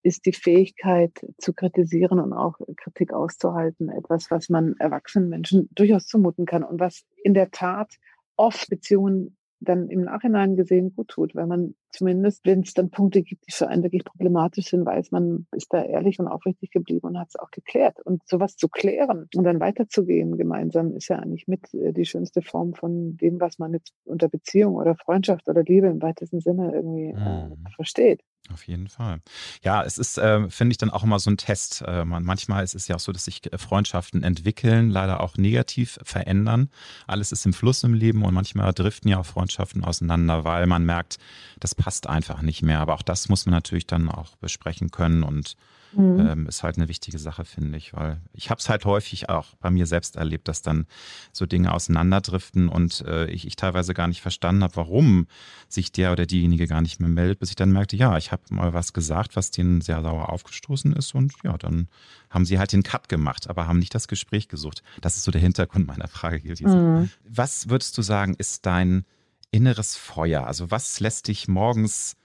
ist 0.04 0.26
die 0.26 0.34
Fähigkeit 0.34 1.26
zu 1.38 1.54
kritisieren 1.54 2.20
und 2.20 2.34
auch 2.34 2.60
Kritik 2.76 3.14
auszuhalten 3.14 3.90
etwas, 3.90 4.30
was 4.30 4.50
man 4.50 4.76
erwachsenen 4.78 5.30
Menschen 5.30 5.70
durchaus 5.72 6.08
zumuten 6.08 6.46
kann 6.46 6.64
und 6.64 6.80
was 6.80 7.06
in 7.24 7.34
der 7.34 7.52
Tat 7.52 7.96
oft 8.36 8.70
Beziehungen 8.70 9.38
dann 9.64 9.90
im 9.90 10.02
Nachhinein 10.02 10.56
gesehen 10.56 10.94
gut 10.96 11.08
tut, 11.08 11.36
weil 11.36 11.48
man 11.48 11.76
zumindest, 11.90 12.46
wenn 12.46 12.62
es 12.62 12.74
dann 12.74 12.90
Punkte 12.90 13.24
gibt, 13.24 13.48
die 13.48 13.52
für 13.52 13.68
einen 13.68 13.84
wirklich 13.84 14.04
problematisch 14.04 14.66
sind, 14.66 14.86
weiß 14.86 15.12
man, 15.12 15.48
ist 15.52 15.74
da 15.74 15.84
ehrlich 15.84 16.20
und 16.20 16.28
aufrichtig 16.28 16.72
geblieben 16.72 17.08
und 17.08 17.20
hat 17.20 17.30
es 17.30 17.36
auch 17.36 17.52
geklärt. 17.52 18.00
Und 18.02 18.28
sowas 18.28 18.56
zu 18.58 18.68
klären 18.68 19.30
und 19.36 19.44
dann 19.44 19.60
weiterzugehen 19.60 20.38
gemeinsam 20.38 20.96
ist 20.96 21.08
ja 21.08 21.18
eigentlich 21.18 21.48
mit 21.48 21.74
äh, 21.74 21.94
die 21.94 22.06
schönste 22.06 22.42
Form 22.42 22.74
von 22.74 23.18
dem, 23.18 23.40
was 23.40 23.60
man 23.60 23.74
jetzt 23.74 23.94
unter 24.06 24.28
Beziehung 24.28 24.76
oder 24.76 24.96
Freundschaft 24.96 25.48
oder 25.48 25.64
Liebe 25.64 25.88
im 25.88 26.02
weitesten 26.02 26.40
Sinne 26.40 26.74
irgendwie 26.74 27.12
äh, 27.12 27.48
mhm. 27.48 27.66
versteht. 27.76 28.22
Auf 28.52 28.68
jeden 28.68 28.90
Fall. 28.90 29.22
Ja, 29.64 29.84
es 29.84 29.98
ist, 29.98 30.18
äh, 30.18 30.50
finde 30.50 30.74
ich, 30.74 30.78
dann 30.78 30.90
auch 30.90 31.04
immer 31.04 31.18
so 31.18 31.30
ein 31.30 31.38
Test. 31.38 31.82
Äh, 31.88 32.04
man, 32.04 32.24
manchmal 32.24 32.64
ist 32.64 32.76
es 32.76 32.90
ja 32.90 32.96
auch 32.98 33.00
so, 33.00 33.14
dass 33.14 33.24
sich 33.24 33.52
äh, 33.52 33.58
Freundschaften 33.58 34.22
entwickeln, 34.22 34.90
leider 34.90 35.22
auch 35.22 35.38
negativ 35.38 35.98
verändern. 36.04 36.70
Alles 37.08 37.32
ist 37.32 37.46
im 37.46 37.54
Fluss 37.54 37.84
im 37.84 37.94
Leben 37.94 38.26
und 38.26 38.34
manchmal 38.34 38.74
driften 38.74 39.10
ja 39.10 39.20
auch 39.20 39.26
Freundschaften 39.26 39.86
auseinander, 39.86 40.44
weil 40.44 40.68
man 40.68 40.84
merkt, 40.86 41.20
das 41.62 41.74
passt 41.74 42.08
einfach 42.08 42.42
nicht 42.42 42.62
mehr. 42.64 42.82
Aber 42.82 42.96
auch 42.96 43.02
das 43.02 43.30
muss 43.30 43.46
man 43.46 43.54
natürlich 43.54 43.88
dann 43.88 44.10
auch 44.10 44.36
besprechen 44.36 44.92
können 44.92 45.24
und 45.24 45.56
Mhm. 45.96 46.20
Ähm, 46.20 46.48
ist 46.48 46.64
halt 46.64 46.78
eine 46.78 46.88
wichtige 46.88 47.20
Sache, 47.20 47.46
finde 47.46 47.78
ich, 47.78 47.94
weil 47.94 48.22
ich 48.34 48.50
habe 48.50 48.60
es 48.60 48.70
halt 48.70 48.86
häufig 48.86 49.30
auch 49.30 49.56
bei 49.60 49.70
mir 49.70 49.86
selbst 49.86 50.16
erlebt, 50.16 50.48
dass 50.48 50.62
dann 50.62 50.86
so 51.32 51.46
Dinge 51.46 51.74
auseinanderdriften 51.74 52.70
und 52.70 53.02
äh, 53.02 53.26
ich, 53.28 53.46
ich 53.46 53.56
teilweise 53.56 53.94
gar 53.94 54.08
nicht 54.08 54.22
verstanden 54.22 54.64
habe, 54.64 54.76
warum 54.76 55.28
sich 55.68 55.92
der 55.92 56.12
oder 56.12 56.26
diejenige 56.26 56.68
gar 56.68 56.82
nicht 56.82 57.00
mehr 57.00 57.10
meldet, 57.10 57.40
bis 57.40 57.50
ich 57.50 57.56
dann 57.56 57.72
merkte, 57.72 57.96
ja, 57.96 58.18
ich 58.18 58.32
habe 58.32 58.44
mal 58.50 58.74
was 58.74 58.94
gesagt, 58.94 59.36
was 59.36 59.52
denen 59.52 59.82
sehr 59.82 60.02
sauer 60.02 60.30
aufgestoßen 60.30 60.94
ist 60.94 61.14
und 61.16 61.34
ja, 61.44 61.58
dann 61.58 61.88
haben 62.30 62.46
sie 62.46 62.58
halt 62.60 62.72
den 62.72 62.84
Cut 62.84 63.10
gemacht, 63.10 63.50
aber 63.50 63.68
haben 63.68 63.80
nicht 63.80 63.94
das 63.94 64.08
Gespräch 64.08 64.48
gesucht. 64.48 64.84
Das 65.02 65.16
ist 65.16 65.24
so 65.24 65.32
der 65.32 65.42
Hintergrund 65.42 65.88
meiner 65.88 66.08
Frage 66.08 66.42
gewesen. 66.42 67.02
Mhm. 67.02 67.10
Was 67.24 67.70
würdest 67.70 67.98
du 67.98 68.02
sagen, 68.02 68.36
ist 68.38 68.66
dein 68.66 69.06
inneres 69.52 69.96
Feuer? 69.96 70.48
Also 70.48 70.72
was 70.72 71.00
lässt 71.00 71.28
dich 71.28 71.48
morgens 71.48 72.16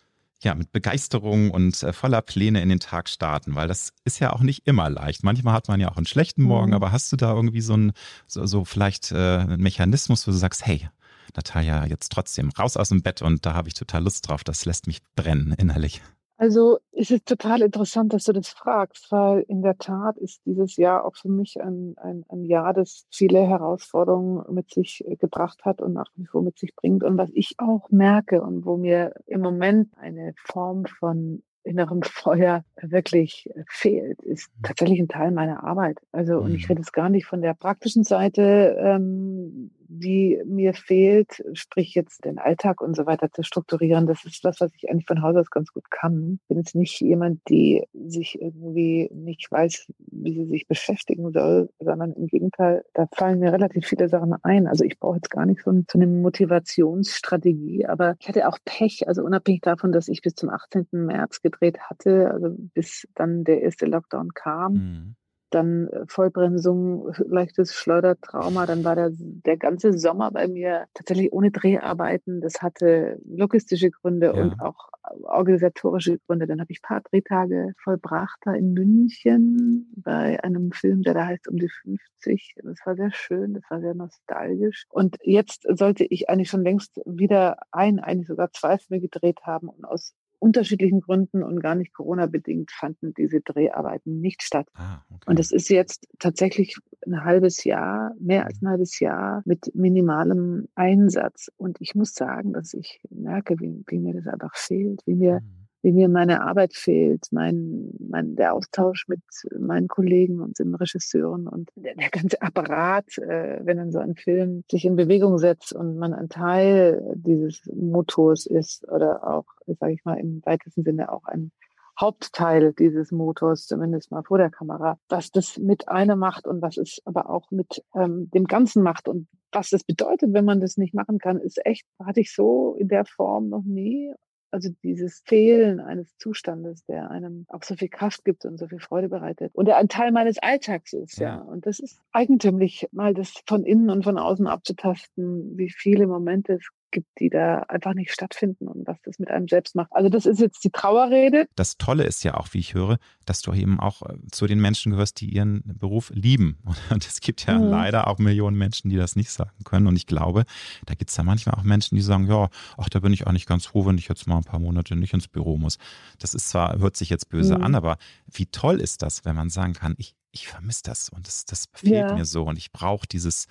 ja, 0.43 0.55
mit 0.55 0.71
Begeisterung 0.73 1.51
und 1.51 1.83
äh, 1.83 1.93
voller 1.93 2.23
Pläne 2.23 2.63
in 2.63 2.69
den 2.69 2.81
Tag 2.81 3.09
starten, 3.09 3.57
weil 3.57 3.69
das 3.69 3.93
ist 4.05 4.21
ja 4.21 4.33
auch 4.33 4.41
nicht 4.41 4.67
immer 4.67 4.89
leicht. 4.89 5.25
Manchmal 5.25 5.55
hat 5.55 5.69
man 5.69 5.81
ja 5.81 5.91
auch 5.91 5.97
einen 5.97 6.07
schlechten 6.07 6.43
Morgen, 6.43 6.69
mhm. 6.69 6.75
aber 6.75 6.93
hast 6.93 7.11
du 7.11 7.17
da 7.17 7.33
irgendwie 7.33 7.61
so 7.61 7.77
ein, 7.77 7.93
so, 8.27 8.47
so 8.47 8.65
vielleicht 8.65 9.11
äh, 9.11 9.39
einen 9.39 9.63
Mechanismus, 9.63 10.27
wo 10.27 10.31
du 10.31 10.37
sagst, 10.37 10.65
hey, 10.65 10.89
Natalia, 11.35 11.87
jetzt 11.87 12.11
trotzdem 12.13 12.51
raus 12.51 12.77
aus 12.77 12.89
dem 12.89 13.03
Bett 13.03 13.21
und 13.23 13.45
da 13.45 13.55
habe 13.55 13.69
ich 13.69 13.75
total 13.75 14.05
Lust 14.05 14.29
drauf, 14.29 14.45
das 14.45 14.65
lässt 14.65 14.87
mich 14.87 15.01
brennen 15.15 15.53
innerlich. 15.53 16.03
Also 16.41 16.79
es 16.93 17.11
ist 17.11 17.27
total 17.27 17.63
interessant, 17.63 18.13
dass 18.13 18.25
du 18.25 18.33
das 18.33 18.49
fragst, 18.49 19.11
weil 19.11 19.45
in 19.49 19.61
der 19.61 19.77
Tat 19.77 20.17
ist 20.19 20.41
dieses 20.47 20.77
Jahr 20.77 21.05
auch 21.05 21.17
für 21.17 21.29
mich 21.29 21.61
ein, 21.61 21.97
ein, 21.97 22.25
ein 22.29 22.45
Jahr, 22.45 22.73
das 22.73 23.07
viele 23.11 23.41
Herausforderungen 23.41 24.45
mit 24.55 24.71
sich 24.71 25.05
äh, 25.05 25.17
gebracht 25.17 25.65
hat 25.65 25.83
und 25.83 25.95
nach 25.95 26.11
wie 26.15 26.27
vor 26.27 26.43
mit 26.43 26.57
sich 26.57 26.77
bringt. 26.77 27.03
Und 27.03 27.19
was 27.19 27.31
ich 27.35 27.57
auch 27.59 27.91
merke 27.91 28.41
und 28.41 28.65
wo 28.65 28.77
mir 28.77 29.15
im 29.27 29.41
Moment 29.41 29.93
eine 29.99 30.33
Form 30.37 30.85
von 30.87 31.43
innerem 31.65 32.03
Feuer 32.03 32.65
wirklich 32.81 33.51
äh, 33.53 33.65
fehlt, 33.69 34.23
ist 34.23 34.49
mhm. 34.57 34.63
tatsächlich 34.63 35.01
ein 35.01 35.09
Teil 35.09 35.33
meiner 35.33 35.65
Arbeit. 35.65 35.99
Also, 36.13 36.39
und 36.39 36.55
ich 36.55 36.69
mhm. 36.69 36.69
rede 36.69 36.81
jetzt 36.83 36.93
gar 36.93 37.09
nicht 37.09 37.27
von 37.27 37.43
der 37.43 37.55
praktischen 37.55 38.05
Seite, 38.05 38.77
ähm, 38.79 39.73
die 39.89 40.41
mir 40.45 40.75
fehlt, 40.75 41.43
sprich 41.55 41.95
jetzt 41.95 42.25
den 42.25 42.39
Alltag 42.39 42.81
und 42.81 42.95
so 42.95 43.07
weiter 43.07 43.31
zu 43.33 43.43
strukturieren. 43.43 44.07
Das 44.07 44.25
ist 44.25 44.45
das, 44.45 44.61
was 44.61 44.73
ich 44.75 44.89
eigentlich 44.89 45.07
von 45.07 45.23
Haus 45.23 45.37
aus 45.37 45.51
ganz 45.51 45.73
gut 45.73 45.91
kann. 45.91 46.39
Ich 46.43 46.49
bin 46.49 46.59
jetzt 46.59 46.75
nicht 46.75 47.01
jemand, 47.01 47.41
die 47.49 47.83
sich 47.93 48.41
irgendwie 48.41 49.11
nicht 49.13 49.51
weiß, 49.51 49.91
wie 49.99 50.35
sie 50.35 50.47
sich 50.47 50.69
beschäftigen 50.69 51.33
soll, 51.33 51.71
sondern 51.81 52.13
im 52.13 52.27
Gegenteil, 52.27 52.85
da 52.95 53.07
fallen 53.15 53.41
mir 53.41 53.53
relativ 53.53 53.87
viele 53.87 54.09
Sachen 54.09 54.35
ein. 54.43 54.67
Also 54.67 54.85
ich 54.85 54.99
brauche 54.99 55.17
jetzt 55.17 55.31
gar 55.31 55.47
nicht 55.47 55.63
so, 55.63 55.71
eine 55.71 56.07
Motivationsstrategie, 56.07 57.87
aber 57.87 58.17
ich 58.21 58.29
hatte 58.29 58.47
auch 58.47 58.59
Pech, 58.65 59.09
also 59.09 59.23
unabhängig 59.23 59.63
davon, 59.63 59.93
dass 59.93 60.09
ich 60.09 60.21
bis 60.21 60.35
zum 60.35 60.51
18. 60.51 60.87
März 60.93 61.41
gedreht 61.41 61.79
hatte, 61.81 62.31
also 62.31 62.55
bis 62.75 63.09
dann 63.15 63.45
der 63.45 63.63
erste 63.63 63.87
Lockdown 63.87 64.33
kam. 64.35 64.73
Mhm 64.73 65.17
dann 65.51 65.89
äh, 65.89 66.05
Vollbremsung, 66.07 67.13
leichtes 67.27 67.75
Schleudertrauma. 67.75 68.67
Dann 68.67 68.85
war 68.85 68.95
der, 68.95 69.11
der 69.13 69.57
ganze 69.57 69.99
Sommer 69.99 70.31
bei 70.31 70.49
mir 70.49 70.87
tatsächlich 70.95 71.33
ohne 71.33 71.51
Dreharbeiten. 71.51 72.41
Das 72.41 72.63
hatte 72.63 73.21
logistische 73.25 73.91
Gründe 73.91 74.27
ja. 74.27 74.33
und 74.33 74.61
auch 74.61 74.89
organisatorische 75.23 76.19
Gründe. 76.27 76.47
Dann 76.47 76.61
habe 76.61 76.73
ich 76.73 76.79
ein 76.79 76.89
paar 76.89 77.01
Drehtage 77.01 77.73
vollbracht 77.83 78.39
da 78.43 78.55
in 78.55 78.73
München 78.73 79.93
bei 79.97 80.43
einem 80.43 80.73
Film, 80.73 81.03
der 81.03 81.15
da 81.15 81.27
heißt 81.27 81.49
Um 81.49 81.57
die 81.57 81.69
50. 81.69 82.55
Das 82.63 82.79
war 82.85 82.97
sehr 82.97 83.13
schön, 83.13 83.55
das 83.55 83.65
war 83.71 83.81
sehr 83.81 83.95
nostalgisch. 83.95 84.85
Und 84.91 85.17
jetzt 85.23 85.67
sollte 85.69 86.05
ich 86.05 86.29
eigentlich 86.29 86.51
schon 86.51 86.63
längst 86.63 87.01
wieder 87.07 87.59
ein, 87.73 87.99
eigentlich 87.99 88.29
sogar 88.29 88.51
zwei 88.53 88.79
Filme 88.79 89.01
gedreht 89.01 89.41
haben 89.45 89.69
und 89.69 89.85
aus 89.85 90.15
unterschiedlichen 90.39 91.01
Gründen 91.01 91.43
und 91.43 91.61
gar 91.61 91.75
nicht 91.75 91.95
Corona-bedingt 91.95 92.71
fanden 92.71 93.15
diese 93.15 93.41
Dreharbeiten 93.41 94.21
nicht 94.21 94.43
statt. 94.43 94.69
Ah, 94.75 95.03
okay. 95.11 95.21
Und 95.27 95.41
es 95.41 95.51
ist 95.51 95.69
jetzt 95.69 96.07
tatsächlich 96.19 96.77
ein 97.07 97.25
halbes 97.25 97.65
Jahr, 97.65 98.15
mehr 98.19 98.47
als 98.47 98.63
ein 98.63 98.69
halbes 98.69 99.01
Jahr 99.01 99.43
mit 99.45 99.75
minimalem 99.75 100.69
Einsatz. 100.75 101.51
Und 101.57 101.81
ich 101.81 101.95
muss 101.95 102.15
sagen, 102.15 102.53
dass 102.53 102.75
ich 102.75 103.01
merke, 103.11 103.59
wie, 103.61 103.85
wie 103.87 103.99
mir 103.99 104.15
das 104.15 104.27
einfach 104.27 104.57
fehlt, 104.57 105.03
wie 105.07 105.15
mir 105.15 105.41
mhm 105.41 105.58
wie 105.83 105.93
mir 105.93 106.09
meine 106.09 106.43
Arbeit 106.43 106.75
fehlt, 106.75 107.29
mein, 107.31 107.93
mein, 107.99 108.37
der 108.37 108.55
Austausch 108.55 109.07
mit 109.09 109.21
meinen 109.59 109.89
Kollegen 109.89 110.41
und 110.41 110.59
den 110.59 110.75
Regisseuren 110.75 111.47
und 111.47 111.71
der, 111.77 111.95
der 111.95 112.11
ganze 112.11 112.43
Apparat, 112.43 113.19
äh, 113.19 113.61
wenn 113.63 113.77
dann 113.77 113.93
so 113.93 113.99
ein 113.99 114.17
Film 114.17 114.65
sich 114.71 114.85
in 114.85 114.97
Bewegung 114.97 115.39
setzt 115.39 115.73
und 115.73 115.97
man 115.97 116.15
ein 116.15 116.29
Teil 116.29 117.03
dieses 117.15 117.63
Motors 117.73 118.47
ist 118.47 118.89
oder 118.89 119.27
auch, 119.27 119.47
sage 119.67 119.93
ich 119.93 120.05
mal, 120.05 120.19
im 120.19 120.43
weitesten 120.45 120.83
Sinne 120.83 121.13
auch 121.13 121.25
ein 121.27 121.53
Hauptteil 122.01 122.73
dieses 122.75 123.11
Motors, 123.11 123.67
zumindest 123.67 124.11
mal 124.13 124.23
vor 124.23 124.39
der 124.39 124.51
Kamera, 124.51 124.99
was 125.09 125.31
das 125.31 125.59
mit 125.59 125.89
einem 125.89 126.19
macht 126.19 126.47
und 126.47 126.63
was 126.63 126.77
es 126.77 127.01
aber 127.05 127.29
auch 127.29 127.51
mit 127.51 127.83
ähm, 127.95 128.31
dem 128.31 128.45
Ganzen 128.45 128.83
macht. 128.83 129.09
Und 129.09 129.27
was 129.51 129.71
das 129.71 129.83
bedeutet, 129.83 130.33
wenn 130.33 130.45
man 130.45 130.61
das 130.61 130.77
nicht 130.77 130.95
machen 130.95 131.19
kann, 131.19 131.39
ist 131.39 131.65
echt, 131.67 131.87
hatte 132.05 132.21
ich 132.21 132.33
so 132.33 132.77
in 132.79 132.89
der 132.89 133.05
Form 133.05 133.49
noch 133.49 133.65
nie 133.65 134.13
also 134.51 134.71
dieses 134.83 135.23
Fehlen 135.25 135.81
eines 135.81 136.17
Zustandes, 136.19 136.85
der 136.87 137.11
einem 137.11 137.45
auch 137.49 137.63
so 137.63 137.75
viel 137.75 137.89
Kraft 137.89 138.25
gibt 138.25 138.45
und 138.45 138.59
so 138.59 138.67
viel 138.67 138.81
Freude 138.81 139.09
bereitet 139.09 139.55
und 139.55 139.67
der 139.67 139.77
ein 139.77 139.89
Teil 139.89 140.13
meines 140.13 140.39
Alltags 140.39 140.93
ist, 140.93 141.19
ja. 141.19 141.37
ja. 141.37 141.43
Und 141.43 141.67
das 141.67 141.81
ist 141.81 142.01
eigentümlich, 142.13 142.87
mal 142.93 143.15
das 143.15 143.35
von 143.47 143.65
innen 143.65 143.91
und 143.91 144.05
von 144.05 144.19
außen 144.19 144.47
abzutasten, 144.47 145.57
wie 145.57 145.71
viele 145.71 146.07
Momente 146.07 146.55
es 146.55 146.69
gibt, 146.91 147.09
die 147.19 147.31
da 147.31 147.61
einfach 147.69 147.95
nicht 147.95 148.13
stattfinden 148.13 148.69
und 148.69 148.87
was 148.87 148.97
das 149.03 149.19
mit 149.19 149.31
einem 149.31 149.49
selbst 149.49 149.75
macht. 149.75 149.93
Also 149.93 150.09
das 150.09 150.27
ist 150.27 150.41
jetzt 150.41 150.63
die 150.65 150.71
Trauerrede. 150.71 151.47
Das 151.57 151.77
Tolle 151.77 152.05
ist 152.05 152.25
ja 152.25 152.35
auch, 152.35 152.49
wie 152.53 152.59
ich 152.59 152.75
höre, 152.75 152.99
dass 153.27 153.43
du 153.43 153.53
eben 153.53 153.81
auch 153.81 154.03
äh, 154.03 154.17
zu 154.31 154.47
den 154.47 154.61
Menschen 154.61 154.93
gehörst, 154.93 155.21
die 155.21 155.29
ihren 155.29 155.63
Beruf 155.65 156.11
lieben. 156.15 156.59
Und 156.91 157.07
es 157.07 157.21
gibt 157.21 157.47
ja 157.47 157.59
mhm. 157.59 157.65
leider 157.65 158.07
auch 158.09 158.19
Millionen 158.19 158.57
Menschen, 158.57 158.91
die 158.91 158.97
das 158.97 159.17
nicht 159.17 159.31
sagen 159.31 159.65
können. 159.65 159.87
Und 159.87 159.97
ich 159.97 160.07
glaube, 160.07 160.45
da 160.87 160.95
gibt 160.95 161.11
es 161.11 161.17
ja 161.17 161.25
manchmal 161.25 161.55
auch 161.57 161.65
Menschen, 161.65 161.97
die 161.97 162.03
sagen, 162.03 162.27
ja, 162.27 162.49
ach, 162.77 162.89
da 162.89 163.01
bin 163.01 163.13
ich 163.13 163.27
eigentlich 163.27 163.47
ganz 163.47 163.67
froh, 163.67 163.87
wenn 163.87 163.99
ich 163.99 164.09
jetzt 164.09 164.27
mal 164.27 164.37
ein 164.37 164.45
paar 164.45 164.61
Monate 164.61 164.97
nicht 164.97 165.15
ins 165.15 165.29
Büro 165.29 165.57
muss. 165.57 165.79
Das 166.19 166.35
ist 166.35 166.49
zwar, 166.49 166.79
hört 166.79 166.97
sich 166.97 167.11
jetzt 167.11 167.29
böse 167.29 167.57
mhm. 167.57 167.65
an, 167.65 167.75
aber 167.75 167.99
wie 168.27 168.47
toll 168.47 168.81
ist 168.81 169.03
das, 169.03 169.25
wenn 169.25 169.37
man 169.37 169.51
sagen 169.51 169.75
kann, 169.75 169.95
ich, 169.99 170.15
ich 170.33 170.49
vermisse 170.49 170.83
das 170.85 171.09
und 171.09 171.27
das, 171.27 171.45
das 171.45 171.67
fehlt 171.73 172.11
ja. 172.11 172.15
mir 172.15 172.25
so 172.25 172.45
und 172.45 172.59
ich 172.59 172.73
brauche 172.73 173.07
dieses, 173.07 173.47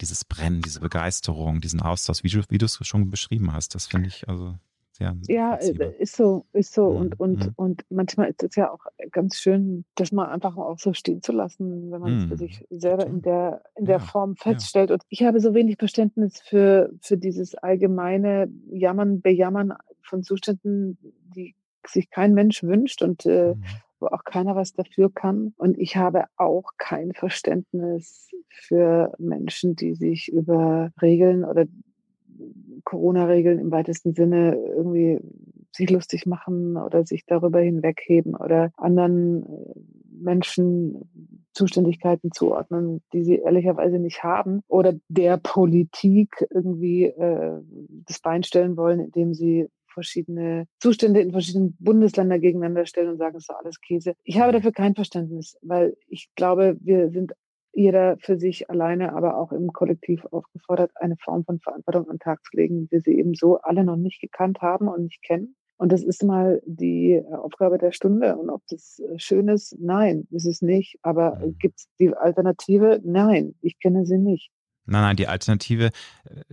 dieses 0.00 0.24
Brennen, 0.24 0.62
diese 0.62 0.80
Begeisterung, 0.80 1.60
diesen 1.60 1.80
Austausch, 1.80 2.24
wie 2.24 2.28
du, 2.28 2.42
wie 2.48 2.58
du 2.58 2.66
es 2.66 2.78
schon 2.82 3.10
beschrieben 3.10 3.52
hast. 3.52 3.74
Das 3.74 3.86
finde 3.86 4.08
ich 4.08 4.28
also 4.28 4.54
sehr. 4.92 5.16
Ja, 5.28 5.54
äh, 5.56 5.94
ist 5.98 6.16
so, 6.16 6.46
ist 6.52 6.72
so. 6.74 6.90
Mhm. 6.90 6.96
Und, 6.96 7.20
und, 7.20 7.46
mhm. 7.46 7.52
und 7.56 7.84
manchmal 7.90 8.30
ist 8.30 8.42
es 8.42 8.56
ja 8.56 8.70
auch 8.70 8.84
ganz 9.10 9.36
schön, 9.36 9.84
das 9.94 10.12
mal 10.12 10.28
einfach 10.28 10.56
auch 10.56 10.78
so 10.78 10.92
stehen 10.92 11.22
zu 11.22 11.32
lassen, 11.32 11.90
wenn 11.90 12.00
man 12.00 12.16
es 12.16 12.24
für 12.24 12.34
mhm. 12.34 12.38
sich 12.38 12.64
selber 12.70 13.06
in 13.06 13.22
der, 13.22 13.62
in 13.76 13.86
der 13.86 13.98
ja, 13.98 14.04
Form 14.04 14.36
feststellt. 14.36 14.90
Ja. 14.90 14.94
Und 14.94 15.02
ich 15.08 15.22
habe 15.22 15.40
so 15.40 15.54
wenig 15.54 15.76
Verständnis 15.78 16.40
für, 16.40 16.90
für 17.00 17.16
dieses 17.16 17.54
allgemeine 17.54 18.48
Jammern, 18.70 19.20
Bejammern 19.20 19.74
von 20.02 20.22
Zuständen, 20.22 20.98
die 21.34 21.54
sich 21.86 22.10
kein 22.10 22.34
Mensch 22.34 22.62
wünscht 22.62 23.02
und 23.02 23.26
äh, 23.26 23.54
mhm 23.54 23.64
wo 24.00 24.06
auch 24.06 24.24
keiner 24.24 24.56
was 24.56 24.72
dafür 24.72 25.12
kann. 25.12 25.52
Und 25.56 25.78
ich 25.78 25.96
habe 25.96 26.24
auch 26.36 26.72
kein 26.78 27.12
Verständnis 27.12 28.30
für 28.48 29.12
Menschen, 29.18 29.76
die 29.76 29.94
sich 29.94 30.28
über 30.32 30.90
Regeln 31.00 31.44
oder 31.44 31.66
Corona-Regeln 32.84 33.58
im 33.58 33.70
weitesten 33.70 34.14
Sinne 34.14 34.56
irgendwie 34.56 35.20
sich 35.72 35.90
lustig 35.90 36.26
machen 36.26 36.76
oder 36.76 37.04
sich 37.04 37.24
darüber 37.26 37.60
hinwegheben 37.60 38.34
oder 38.34 38.72
anderen 38.76 39.44
äh, 39.44 39.80
Menschen 40.10 41.08
Zuständigkeiten 41.52 42.30
zuordnen, 42.32 43.02
die 43.12 43.24
sie 43.24 43.36
ehrlicherweise 43.36 43.98
nicht 43.98 44.22
haben 44.22 44.62
oder 44.68 44.94
der 45.08 45.36
Politik 45.36 46.46
irgendwie 46.50 47.06
äh, 47.06 47.60
das 48.06 48.20
Bein 48.20 48.42
stellen 48.42 48.76
wollen, 48.76 49.00
indem 49.00 49.34
sie 49.34 49.68
verschiedene 49.92 50.66
Zustände 50.80 51.20
in 51.20 51.32
verschiedenen 51.32 51.76
Bundesländern 51.78 52.40
gegeneinander 52.40 52.86
stellen 52.86 53.10
und 53.10 53.18
sagen, 53.18 53.36
es 53.36 53.44
ist 53.44 53.50
alles 53.50 53.80
Käse. 53.80 54.14
Ich 54.24 54.38
habe 54.38 54.52
dafür 54.52 54.72
kein 54.72 54.94
Verständnis, 54.94 55.56
weil 55.62 55.96
ich 56.08 56.30
glaube, 56.34 56.76
wir 56.80 57.10
sind 57.10 57.32
jeder 57.72 58.16
für 58.18 58.36
sich 58.36 58.68
alleine, 58.68 59.12
aber 59.14 59.36
auch 59.36 59.52
im 59.52 59.72
Kollektiv 59.72 60.24
aufgefordert, 60.30 60.90
eine 60.96 61.16
Form 61.16 61.44
von 61.44 61.60
Verantwortung 61.60 62.08
an 62.08 62.16
den 62.16 62.18
Tag 62.18 62.44
zu 62.44 62.56
legen, 62.56 62.82
wie 62.82 62.90
wir 62.90 63.00
sie 63.00 63.18
eben 63.18 63.34
so 63.34 63.58
alle 63.58 63.84
noch 63.84 63.96
nicht 63.96 64.20
gekannt 64.20 64.60
haben 64.60 64.88
und 64.88 65.04
nicht 65.04 65.22
kennen. 65.22 65.54
Und 65.80 65.92
das 65.92 66.02
ist 66.02 66.22
mal 66.22 66.60
die 66.66 67.22
Aufgabe 67.32 67.78
der 67.78 67.92
Stunde. 67.92 68.36
Und 68.36 68.50
ob 68.50 68.60
das 68.68 69.00
schön 69.16 69.48
ist, 69.48 69.74
nein, 69.80 70.26
ist 70.30 70.46
es 70.46 70.60
nicht. 70.60 70.98
Aber 71.00 71.36
mhm. 71.36 71.56
gibt 71.58 71.78
es 71.78 71.88
die 71.98 72.14
Alternative? 72.14 73.00
Nein, 73.02 73.54
ich 73.62 73.78
kenne 73.80 74.04
sie 74.04 74.18
nicht. 74.18 74.50
Nein, 74.86 75.02
nein, 75.02 75.16
die 75.16 75.28
Alternative 75.28 75.90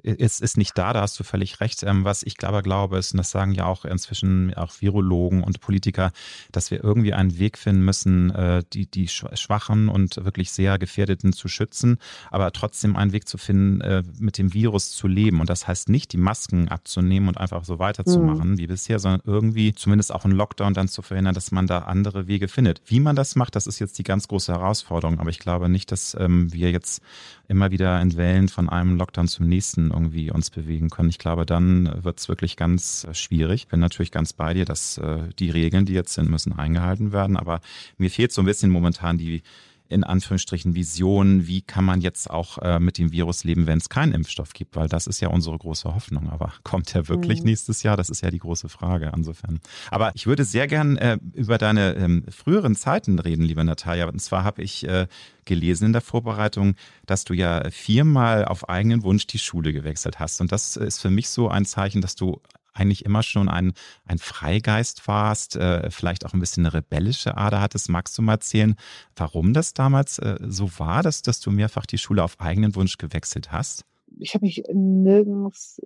äh, 0.03 0.11
ist, 0.11 0.41
ist 0.41 0.57
nicht 0.57 0.77
da, 0.77 0.93
da 0.93 1.01
hast 1.01 1.19
du 1.19 1.23
völlig 1.23 1.59
recht. 1.59 1.83
Ähm, 1.83 2.03
was 2.03 2.23
ich 2.23 2.37
glaube, 2.37 2.61
glaube 2.61 2.97
ist, 2.97 3.13
und 3.13 3.17
das 3.17 3.31
sagen 3.31 3.53
ja 3.53 3.65
auch 3.65 3.85
inzwischen 3.85 4.53
auch 4.53 4.73
Virologen 4.79 5.43
und 5.43 5.59
Politiker, 5.59 6.11
dass 6.51 6.69
wir 6.69 6.83
irgendwie 6.83 7.13
einen 7.13 7.39
Weg 7.39 7.57
finden 7.57 7.83
müssen, 7.83 8.29
äh, 8.31 8.63
die, 8.73 8.89
die 8.89 9.07
Schwachen 9.07 9.89
und 9.89 10.23
wirklich 10.23 10.51
sehr 10.51 10.77
Gefährdeten 10.77 11.33
zu 11.33 11.47
schützen, 11.47 11.97
aber 12.29 12.51
trotzdem 12.51 12.95
einen 12.95 13.11
Weg 13.11 13.27
zu 13.27 13.37
finden, 13.37 13.81
äh, 13.81 14.03
mit 14.19 14.37
dem 14.37 14.53
Virus 14.53 14.91
zu 14.91 15.07
leben. 15.07 15.39
Und 15.39 15.49
das 15.49 15.67
heißt 15.67 15.89
nicht, 15.89 16.13
die 16.13 16.17
Masken 16.17 16.67
abzunehmen 16.67 17.29
und 17.29 17.37
einfach 17.37 17.63
so 17.63 17.79
weiterzumachen 17.79 18.51
mhm. 18.51 18.57
wie 18.57 18.67
bisher, 18.67 18.99
sondern 18.99 19.21
irgendwie 19.25 19.73
zumindest 19.73 20.13
auch 20.13 20.25
einen 20.25 20.35
Lockdown 20.35 20.73
dann 20.73 20.87
zu 20.87 21.01
verhindern, 21.01 21.33
dass 21.33 21.51
man 21.51 21.67
da 21.67 21.79
andere 21.79 22.27
Wege 22.27 22.47
findet. 22.47 22.81
Wie 22.85 22.99
man 22.99 23.15
das 23.15 23.35
macht, 23.35 23.55
das 23.55 23.67
ist 23.67 23.79
jetzt 23.79 23.97
die 23.97 24.03
ganz 24.03 24.27
große 24.27 24.51
Herausforderung. 24.51 25.19
Aber 25.19 25.29
ich 25.29 25.39
glaube 25.39 25.69
nicht, 25.69 25.91
dass 25.91 26.15
ähm, 26.19 26.51
wir 26.53 26.71
jetzt 26.71 27.01
immer 27.47 27.71
wieder 27.71 28.01
in 28.01 28.16
Wellen 28.17 28.49
von 28.49 28.69
einem 28.69 28.97
Lockdown 28.97 29.27
zum 29.27 29.47
nächsten 29.47 29.91
irgendwie 29.91 30.31
uns 30.31 30.49
bewegen 30.49 30.89
können. 30.89 31.09
Ich 31.09 31.19
glaube, 31.19 31.45
dann 31.45 32.03
wird 32.03 32.19
es 32.19 32.27
wirklich 32.27 32.57
ganz 32.57 33.05
äh, 33.05 33.13
schwierig. 33.13 33.63
Ich 33.63 33.67
bin 33.67 33.79
natürlich 33.79 34.11
ganz 34.11 34.33
bei 34.33 34.53
dir, 34.53 34.65
dass 34.65 34.97
äh, 34.97 35.29
die 35.39 35.49
Regeln, 35.49 35.85
die 35.85 35.93
jetzt 35.93 36.13
sind, 36.13 36.29
müssen 36.29 36.53
eingehalten 36.53 37.11
werden. 37.11 37.37
Aber 37.37 37.61
mir 37.97 38.09
fehlt 38.09 38.31
so 38.31 38.41
ein 38.41 38.45
bisschen 38.45 38.71
momentan 38.71 39.17
die 39.17 39.41
in 39.89 40.03
Anführungsstrichen 40.03 40.75
Vision, 40.75 41.47
wie 41.47 41.61
kann 41.61 41.85
man 41.85 42.01
jetzt 42.01 42.29
auch 42.29 42.57
äh, 42.59 42.79
mit 42.79 42.97
dem 42.97 43.11
Virus 43.11 43.43
leben, 43.43 43.67
wenn 43.67 43.77
es 43.77 43.89
keinen 43.89 44.13
Impfstoff 44.13 44.53
gibt, 44.53 44.75
weil 44.75 44.87
das 44.87 45.07
ist 45.07 45.19
ja 45.19 45.29
unsere 45.29 45.57
große 45.57 45.93
Hoffnung. 45.93 46.29
Aber 46.29 46.53
kommt 46.63 46.93
er 46.95 47.07
wirklich 47.07 47.39
mhm. 47.39 47.47
nächstes 47.47 47.83
Jahr? 47.83 47.97
Das 47.97 48.09
ist 48.09 48.21
ja 48.21 48.31
die 48.31 48.39
große 48.39 48.69
Frage 48.69 49.11
insofern. 49.15 49.59
Aber 49.91 50.11
ich 50.15 50.27
würde 50.27 50.43
sehr 50.43 50.67
gern 50.67 50.97
äh, 50.97 51.17
über 51.33 51.57
deine 51.57 51.95
ähm, 51.95 52.25
früheren 52.29 52.75
Zeiten 52.75 53.19
reden, 53.19 53.43
liebe 53.43 53.63
Natalia. 53.63 54.07
Und 54.07 54.21
zwar 54.21 54.43
habe 54.43 54.61
ich 54.61 54.87
äh, 54.87 55.07
gelesen 55.45 55.85
in 55.85 55.93
der 55.93 56.01
Vorbereitung, 56.01 56.75
dass 57.05 57.23
du 57.23 57.33
ja 57.33 57.69
viermal 57.71 58.45
auf 58.45 58.69
eigenen 58.69 59.03
Wunsch 59.03 59.27
die 59.27 59.39
Schule 59.39 59.73
gewechselt 59.73 60.19
hast. 60.19 60.41
Und 60.41 60.51
das 60.51 60.75
ist 60.75 60.99
für 60.99 61.09
mich 61.09 61.29
so 61.29 61.49
ein 61.49 61.65
Zeichen, 61.65 62.01
dass 62.01 62.15
du 62.15 62.41
eigentlich 62.77 63.05
immer 63.05 63.23
schon 63.23 63.49
ein, 63.49 63.73
ein 64.05 64.17
Freigeist 64.17 65.07
warst, 65.07 65.55
äh, 65.55 65.89
vielleicht 65.89 66.25
auch 66.25 66.33
ein 66.33 66.39
bisschen 66.39 66.65
eine 66.65 66.73
rebellische 66.73 67.37
Ader 67.37 67.61
hattest. 67.61 67.89
Magst 67.89 68.17
du 68.17 68.21
mal 68.21 68.33
erzählen, 68.33 68.75
warum 69.15 69.53
das 69.53 69.73
damals 69.73 70.19
äh, 70.19 70.37
so 70.47 70.69
war, 70.79 71.03
dass, 71.03 71.21
dass 71.21 71.39
du 71.39 71.51
mehrfach 71.51 71.85
die 71.85 71.97
Schule 71.97 72.23
auf 72.23 72.39
eigenen 72.39 72.75
Wunsch 72.75 72.97
gewechselt 72.97 73.51
hast? 73.51 73.85
Ich 74.19 74.33
habe 74.33 74.45
mich 74.45 74.63
nirgends 74.73 75.81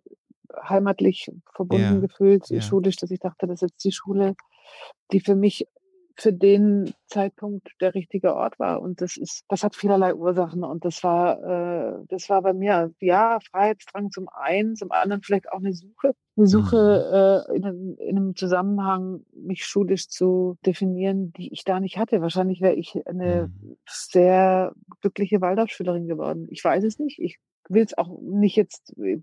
heimatlich 0.67 1.31
verbunden 1.53 1.95
ja, 1.95 1.99
gefühlt, 1.99 2.49
ja. 2.49 2.61
schulisch, 2.61 2.97
dass 2.97 3.11
ich 3.11 3.19
dachte, 3.19 3.47
das 3.47 3.61
ist 3.61 3.69
jetzt 3.71 3.83
die 3.83 3.91
Schule, 3.91 4.35
die 5.11 5.21
für 5.21 5.35
mich 5.35 5.67
für 6.21 6.31
den 6.31 6.93
Zeitpunkt 7.07 7.67
der 7.81 7.95
richtige 7.95 8.35
Ort 8.35 8.59
war. 8.59 8.79
Und 8.79 9.01
das 9.01 9.17
ist, 9.17 9.43
das 9.47 9.63
hat 9.63 9.75
vielerlei 9.75 10.13
Ursachen. 10.13 10.63
Und 10.63 10.85
das 10.85 11.03
war, 11.03 11.41
äh, 11.41 12.05
das 12.09 12.29
war 12.29 12.43
bei 12.43 12.53
mir, 12.53 12.93
ja, 12.99 13.39
Freiheitsdrang 13.39 14.11
zum 14.11 14.29
einen, 14.29 14.75
zum 14.75 14.91
anderen 14.91 15.23
vielleicht 15.23 15.51
auch 15.51 15.57
eine 15.57 15.73
Suche. 15.73 16.13
Eine 16.37 16.45
Suche 16.47 17.45
mhm. 17.47 17.53
äh, 17.53 17.57
in, 17.57 17.65
einem, 17.65 17.95
in 17.97 18.17
einem 18.17 18.35
Zusammenhang, 18.35 19.25
mich 19.33 19.65
schulisch 19.65 20.09
zu 20.09 20.57
definieren, 20.63 21.33
die 21.33 21.51
ich 21.51 21.63
da 21.63 21.79
nicht 21.79 21.97
hatte. 21.97 22.21
Wahrscheinlich 22.21 22.61
wäre 22.61 22.75
ich 22.75 22.95
eine 23.07 23.47
mhm. 23.47 23.77
sehr 23.87 24.73
glückliche 25.01 25.41
Waldorfschülerin 25.41 26.07
geworden. 26.07 26.47
Ich 26.51 26.63
weiß 26.63 26.83
es 26.83 26.99
nicht. 26.99 27.17
Ich 27.17 27.39
will 27.67 27.83
es 27.83 27.97
auch 27.97 28.19
nicht 28.21 28.55
jetzt 28.55 28.95
äh, 28.99 29.21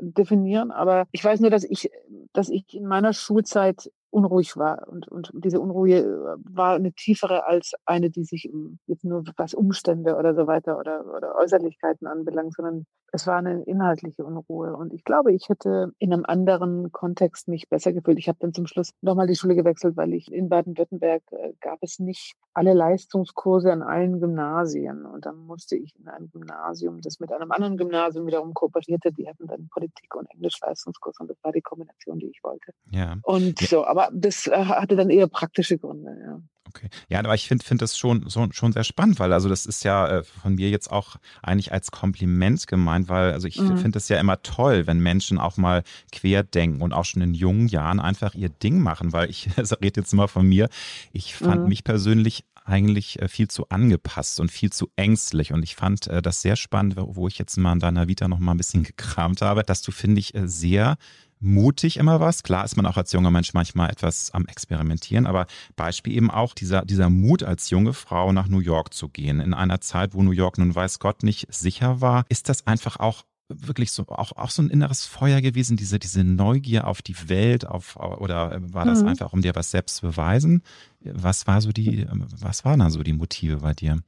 definieren, 0.00 0.70
aber 0.70 1.08
ich 1.10 1.24
weiß 1.24 1.40
nur, 1.40 1.50
dass 1.50 1.64
ich, 1.64 1.90
dass 2.32 2.48
ich 2.48 2.74
in 2.74 2.86
meiner 2.86 3.12
Schulzeit 3.12 3.90
unruhig 4.10 4.56
war. 4.56 4.88
Und, 4.88 5.08
und 5.08 5.30
diese 5.34 5.60
Unruhe 5.60 5.98
äh, 5.98 6.36
war 6.44 6.74
eine 6.74 6.92
tiefere 6.92 7.46
als 7.46 7.72
eine, 7.84 8.10
die 8.10 8.24
sich 8.24 8.50
jetzt 8.86 9.04
nur 9.04 9.24
was 9.36 9.54
Umstände 9.54 10.16
oder 10.16 10.34
so 10.34 10.46
weiter 10.46 10.78
oder, 10.78 11.04
oder 11.14 11.34
Äußerlichkeiten 11.36 12.06
anbelangt, 12.06 12.54
sondern 12.54 12.86
es 13.12 13.26
war 13.26 13.36
eine 13.36 13.62
inhaltliche 13.62 14.24
Unruhe. 14.24 14.76
Und 14.76 14.92
ich 14.92 15.04
glaube, 15.04 15.32
ich 15.32 15.48
hätte 15.48 15.92
in 15.98 16.12
einem 16.12 16.24
anderen 16.26 16.92
Kontext 16.92 17.48
mich 17.48 17.68
besser 17.68 17.92
gefühlt. 17.92 18.18
Ich 18.18 18.28
habe 18.28 18.38
dann 18.40 18.52
zum 18.52 18.66
Schluss 18.66 18.92
nochmal 19.00 19.26
die 19.26 19.36
Schule 19.36 19.54
gewechselt, 19.54 19.96
weil 19.96 20.12
ich 20.12 20.30
in 20.30 20.48
Baden-Württemberg 20.48 21.22
äh, 21.32 21.52
gab 21.60 21.78
es 21.82 21.98
nicht 21.98 22.34
alle 22.52 22.74
Leistungskurse 22.74 23.72
an 23.72 23.82
allen 23.82 24.20
Gymnasien. 24.20 25.06
Und 25.06 25.24
dann 25.24 25.36
musste 25.38 25.76
ich 25.76 25.94
in 25.98 26.08
einem 26.08 26.30
Gymnasium, 26.30 27.00
das 27.00 27.18
mit 27.20 27.32
einem 27.32 27.50
anderen 27.50 27.76
Gymnasium 27.76 28.26
wiederum 28.26 28.52
kooperierte, 28.52 29.12
die 29.12 29.28
hatten 29.28 29.46
dann 29.46 29.68
Politik- 29.68 30.14
und 30.14 30.30
Englisch-Leistungskurs 30.30 31.20
und 31.20 31.30
das 31.30 31.36
war 31.42 31.52
die 31.52 31.62
Kombination, 31.62 32.18
die 32.18 32.28
ich 32.28 32.40
wollte. 32.42 32.72
Ja. 32.90 33.16
Und 33.22 33.58
so, 33.58 33.86
aber 33.86 33.97
das 34.12 34.46
äh, 34.46 34.64
hatte 34.64 34.96
dann 34.96 35.10
eher 35.10 35.28
praktische 35.28 35.78
Gründe, 35.78 36.16
ja. 36.24 36.40
Okay. 36.68 36.88
Ja, 37.08 37.18
aber 37.20 37.34
ich 37.34 37.48
finde 37.48 37.64
find 37.64 37.80
das 37.80 37.96
schon, 37.96 38.28
so, 38.28 38.46
schon 38.52 38.72
sehr 38.72 38.84
spannend, 38.84 39.18
weil 39.18 39.32
also 39.32 39.48
das 39.48 39.66
ist 39.66 39.84
ja 39.84 40.18
äh, 40.18 40.22
von 40.22 40.54
mir 40.54 40.68
jetzt 40.68 40.90
auch 40.90 41.16
eigentlich 41.42 41.72
als 41.72 41.90
Kompliment 41.90 42.66
gemeint, 42.66 43.08
weil 43.08 43.32
also 43.32 43.48
ich 43.48 43.58
mhm. 43.58 43.78
finde 43.78 43.98
es 43.98 44.08
ja 44.08 44.20
immer 44.20 44.42
toll, 44.42 44.86
wenn 44.86 45.00
Menschen 45.00 45.38
auch 45.38 45.56
mal 45.56 45.82
querdenken 46.12 46.82
und 46.82 46.92
auch 46.92 47.04
schon 47.04 47.22
in 47.22 47.34
jungen 47.34 47.68
Jahren 47.68 48.00
einfach 48.00 48.34
ihr 48.34 48.50
Ding 48.50 48.80
machen, 48.80 49.12
weil 49.12 49.30
ich 49.30 49.48
also 49.56 49.76
rede 49.76 50.00
jetzt 50.00 50.12
immer 50.12 50.28
von 50.28 50.46
mir. 50.46 50.68
Ich 51.12 51.34
fand 51.34 51.62
mhm. 51.62 51.68
mich 51.68 51.84
persönlich 51.84 52.44
eigentlich 52.64 53.20
äh, 53.22 53.28
viel 53.28 53.48
zu 53.48 53.68
angepasst 53.70 54.38
und 54.38 54.50
viel 54.50 54.70
zu 54.70 54.90
ängstlich. 54.96 55.54
Und 55.54 55.62
ich 55.62 55.74
fand 55.74 56.10
das 56.22 56.42
sehr 56.42 56.56
spannend, 56.56 56.96
wo 56.98 57.26
ich 57.26 57.38
jetzt 57.38 57.56
mal 57.56 57.72
in 57.72 57.78
deiner 57.78 58.08
Vita 58.08 58.28
noch 58.28 58.38
mal 58.38 58.52
ein 58.52 58.58
bisschen 58.58 58.82
gekramt 58.84 59.40
habe, 59.40 59.62
dass 59.62 59.80
du, 59.80 59.90
finde 59.90 60.20
ich, 60.20 60.34
sehr 60.44 60.96
mutig 61.40 61.96
immer 61.96 62.20
was. 62.20 62.42
Klar 62.42 62.64
ist 62.64 62.76
man 62.76 62.86
auch 62.86 62.96
als 62.96 63.12
junger 63.12 63.30
Mensch 63.30 63.54
manchmal 63.54 63.90
etwas 63.90 64.30
am 64.32 64.46
Experimentieren, 64.46 65.26
aber 65.26 65.46
Beispiel 65.76 66.14
eben 66.14 66.30
auch 66.30 66.54
dieser, 66.54 66.84
dieser 66.84 67.10
Mut 67.10 67.42
als 67.42 67.70
junge 67.70 67.92
Frau 67.92 68.32
nach 68.32 68.48
New 68.48 68.60
York 68.60 68.94
zu 68.94 69.08
gehen. 69.08 69.40
In 69.40 69.54
einer 69.54 69.80
Zeit, 69.80 70.14
wo 70.14 70.22
New 70.22 70.32
York 70.32 70.58
nun 70.58 70.74
weiß 70.74 70.98
Gott 70.98 71.22
nicht 71.22 71.52
sicher 71.52 72.00
war, 72.00 72.24
ist 72.28 72.48
das 72.48 72.66
einfach 72.66 72.96
auch 72.96 73.24
wirklich 73.48 73.92
so 73.92 74.04
auch, 74.08 74.32
auch 74.32 74.50
so 74.50 74.62
ein 74.62 74.70
inneres 74.70 75.06
Feuer 75.06 75.40
gewesen, 75.40 75.76
diese, 75.76 75.98
diese 75.98 76.22
Neugier 76.22 76.86
auf 76.86 77.00
die 77.00 77.28
Welt, 77.28 77.66
auf 77.66 77.96
oder 77.96 78.58
war 78.60 78.84
das 78.84 79.02
mhm. 79.02 79.08
einfach, 79.08 79.32
um 79.32 79.40
dir 79.40 79.54
was 79.54 79.70
selbst 79.70 79.96
zu 79.96 80.06
beweisen? 80.06 80.62
Was 81.00 81.46
war 81.46 81.60
so 81.60 81.72
die, 81.72 82.06
was 82.10 82.64
waren 82.64 82.80
da 82.80 82.90
so 82.90 83.02
die 83.02 83.14
Motive 83.14 83.58
bei 83.58 83.72
dir? 83.72 84.00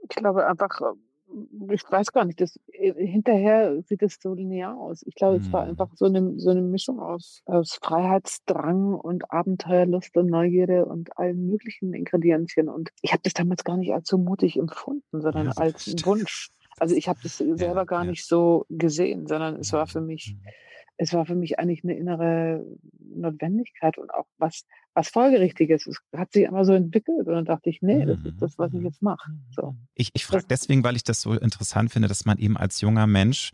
Ich 0.00 0.16
glaube 0.16 0.46
einfach 0.46 0.80
ich 1.72 1.82
weiß 1.88 2.12
gar 2.12 2.24
nicht, 2.24 2.40
das, 2.40 2.58
äh, 2.72 2.92
hinterher 2.94 3.82
sieht 3.82 4.02
es 4.02 4.18
so 4.20 4.34
linear 4.34 4.78
aus. 4.78 5.02
Ich 5.06 5.14
glaube, 5.14 5.36
es 5.36 5.52
war 5.52 5.64
mhm. 5.64 5.70
einfach 5.70 5.90
so 5.94 6.06
eine, 6.06 6.38
so 6.38 6.50
eine 6.50 6.62
Mischung 6.62 7.00
aus, 7.00 7.42
aus 7.46 7.78
Freiheitsdrang 7.82 8.94
und 8.94 9.30
Abenteuerlust 9.30 10.16
und 10.16 10.26
Neugierde 10.26 10.86
und 10.86 11.16
allen 11.18 11.46
möglichen 11.46 11.94
Ingredienzien. 11.94 12.68
Und 12.68 12.90
ich 13.02 13.12
habe 13.12 13.22
das 13.22 13.34
damals 13.34 13.64
gar 13.64 13.76
nicht 13.76 13.92
als 13.92 14.08
so 14.08 14.18
mutig 14.18 14.58
empfunden, 14.58 15.20
sondern 15.20 15.46
ja, 15.46 15.52
als 15.56 15.94
Wunsch. 16.04 16.50
Also 16.78 16.94
ich 16.94 17.08
habe 17.08 17.18
das 17.22 17.38
selber 17.38 17.64
ja, 17.64 17.84
gar 17.84 18.04
ja. 18.04 18.10
nicht 18.10 18.26
so 18.26 18.64
gesehen, 18.68 19.26
sondern 19.26 19.56
es 19.56 19.72
war 19.72 19.86
für 19.86 20.00
mich 20.00 20.36
mhm 20.36 20.48
es 20.98 21.14
war 21.14 21.24
für 21.24 21.36
mich 21.36 21.58
eigentlich 21.58 21.84
eine 21.84 21.96
innere 21.96 22.66
Notwendigkeit 23.14 23.96
und 23.98 24.12
auch 24.12 24.26
was, 24.36 24.64
was 24.94 25.08
Folgerichtiges. 25.08 25.86
Es 25.86 25.98
hat 26.14 26.32
sich 26.32 26.44
immer 26.44 26.64
so 26.64 26.72
entwickelt 26.72 27.26
und 27.28 27.34
dann 27.34 27.44
dachte 27.44 27.70
ich, 27.70 27.80
nee, 27.82 28.04
das 28.04 28.18
ist 28.24 28.42
das, 28.42 28.58
was 28.58 28.72
ich 28.72 28.80
mhm. 28.80 28.86
jetzt 28.86 29.00
mache. 29.00 29.30
So. 29.50 29.76
Ich, 29.94 30.10
ich 30.12 30.26
frage 30.26 30.44
deswegen, 30.50 30.82
weil 30.82 30.96
ich 30.96 31.04
das 31.04 31.22
so 31.22 31.34
interessant 31.34 31.92
finde, 31.92 32.08
dass 32.08 32.24
man 32.24 32.38
eben 32.38 32.56
als 32.56 32.80
junger 32.80 33.06
Mensch 33.06 33.52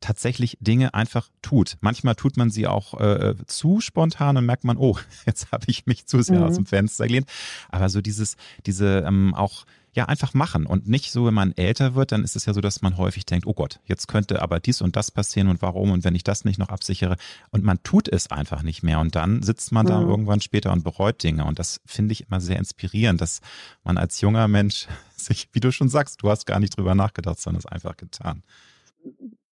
tatsächlich 0.00 0.56
Dinge 0.60 0.94
einfach 0.94 1.28
tut. 1.42 1.76
Manchmal 1.80 2.14
tut 2.14 2.36
man 2.36 2.50
sie 2.50 2.66
auch 2.66 2.98
äh, 2.98 3.34
zu 3.46 3.80
spontan 3.80 4.36
und 4.36 4.46
merkt 4.46 4.64
man, 4.64 4.78
oh, 4.78 4.96
jetzt 5.26 5.52
habe 5.52 5.66
ich 5.68 5.86
mich 5.86 6.06
zu 6.06 6.22
sehr 6.22 6.38
mhm. 6.38 6.44
aus 6.44 6.54
dem 6.54 6.66
Fenster 6.66 7.06
gelehnt. 7.06 7.28
Aber 7.68 7.90
so 7.90 8.00
dieses, 8.00 8.36
diese 8.64 9.04
ähm, 9.06 9.34
auch 9.34 9.66
ja 9.98 10.06
einfach 10.06 10.32
machen 10.32 10.64
und 10.64 10.88
nicht 10.88 11.10
so, 11.10 11.26
wenn 11.26 11.34
man 11.34 11.52
älter 11.56 11.94
wird, 11.94 12.12
dann 12.12 12.22
ist 12.22 12.36
es 12.36 12.46
ja 12.46 12.54
so, 12.54 12.60
dass 12.60 12.82
man 12.82 12.96
häufig 12.96 13.26
denkt, 13.26 13.46
oh 13.46 13.52
Gott, 13.52 13.80
jetzt 13.84 14.06
könnte 14.06 14.40
aber 14.40 14.60
dies 14.60 14.80
und 14.80 14.96
das 14.96 15.10
passieren 15.10 15.48
und 15.48 15.60
warum 15.60 15.90
und 15.90 16.04
wenn 16.04 16.14
ich 16.14 16.22
das 16.22 16.44
nicht 16.44 16.58
noch 16.58 16.68
absichere 16.68 17.16
und 17.50 17.64
man 17.64 17.82
tut 17.82 18.08
es 18.08 18.30
einfach 18.30 18.62
nicht 18.62 18.82
mehr 18.82 19.00
und 19.00 19.16
dann 19.16 19.42
sitzt 19.42 19.72
man 19.72 19.86
mhm. 19.86 19.90
da 19.90 20.00
irgendwann 20.00 20.40
später 20.40 20.72
und 20.72 20.84
bereut 20.84 21.22
Dinge 21.22 21.44
und 21.44 21.58
das 21.58 21.80
finde 21.84 22.12
ich 22.12 22.28
immer 22.28 22.40
sehr 22.40 22.58
inspirierend, 22.58 23.20
dass 23.20 23.40
man 23.82 23.98
als 23.98 24.20
junger 24.20 24.46
Mensch 24.48 24.86
sich, 25.16 25.48
wie 25.52 25.60
du 25.60 25.72
schon 25.72 25.88
sagst, 25.88 26.22
du 26.22 26.30
hast 26.30 26.46
gar 26.46 26.60
nicht 26.60 26.76
drüber 26.76 26.94
nachgedacht, 26.94 27.40
sondern 27.40 27.58
es 27.58 27.66
einfach 27.66 27.96
getan. 27.96 28.44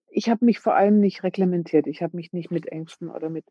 Ich 0.09 0.29
habe 0.31 0.45
mich 0.45 0.61
vor 0.61 0.77
allem 0.77 1.01
nicht 1.01 1.25
reglementiert. 1.25 1.87
Ich 1.87 2.03
habe 2.03 2.17
mich 2.17 2.33
nicht 2.33 2.51
mit 2.51 2.67
Ängsten 2.67 3.11
oder 3.11 3.29
mit 3.29 3.45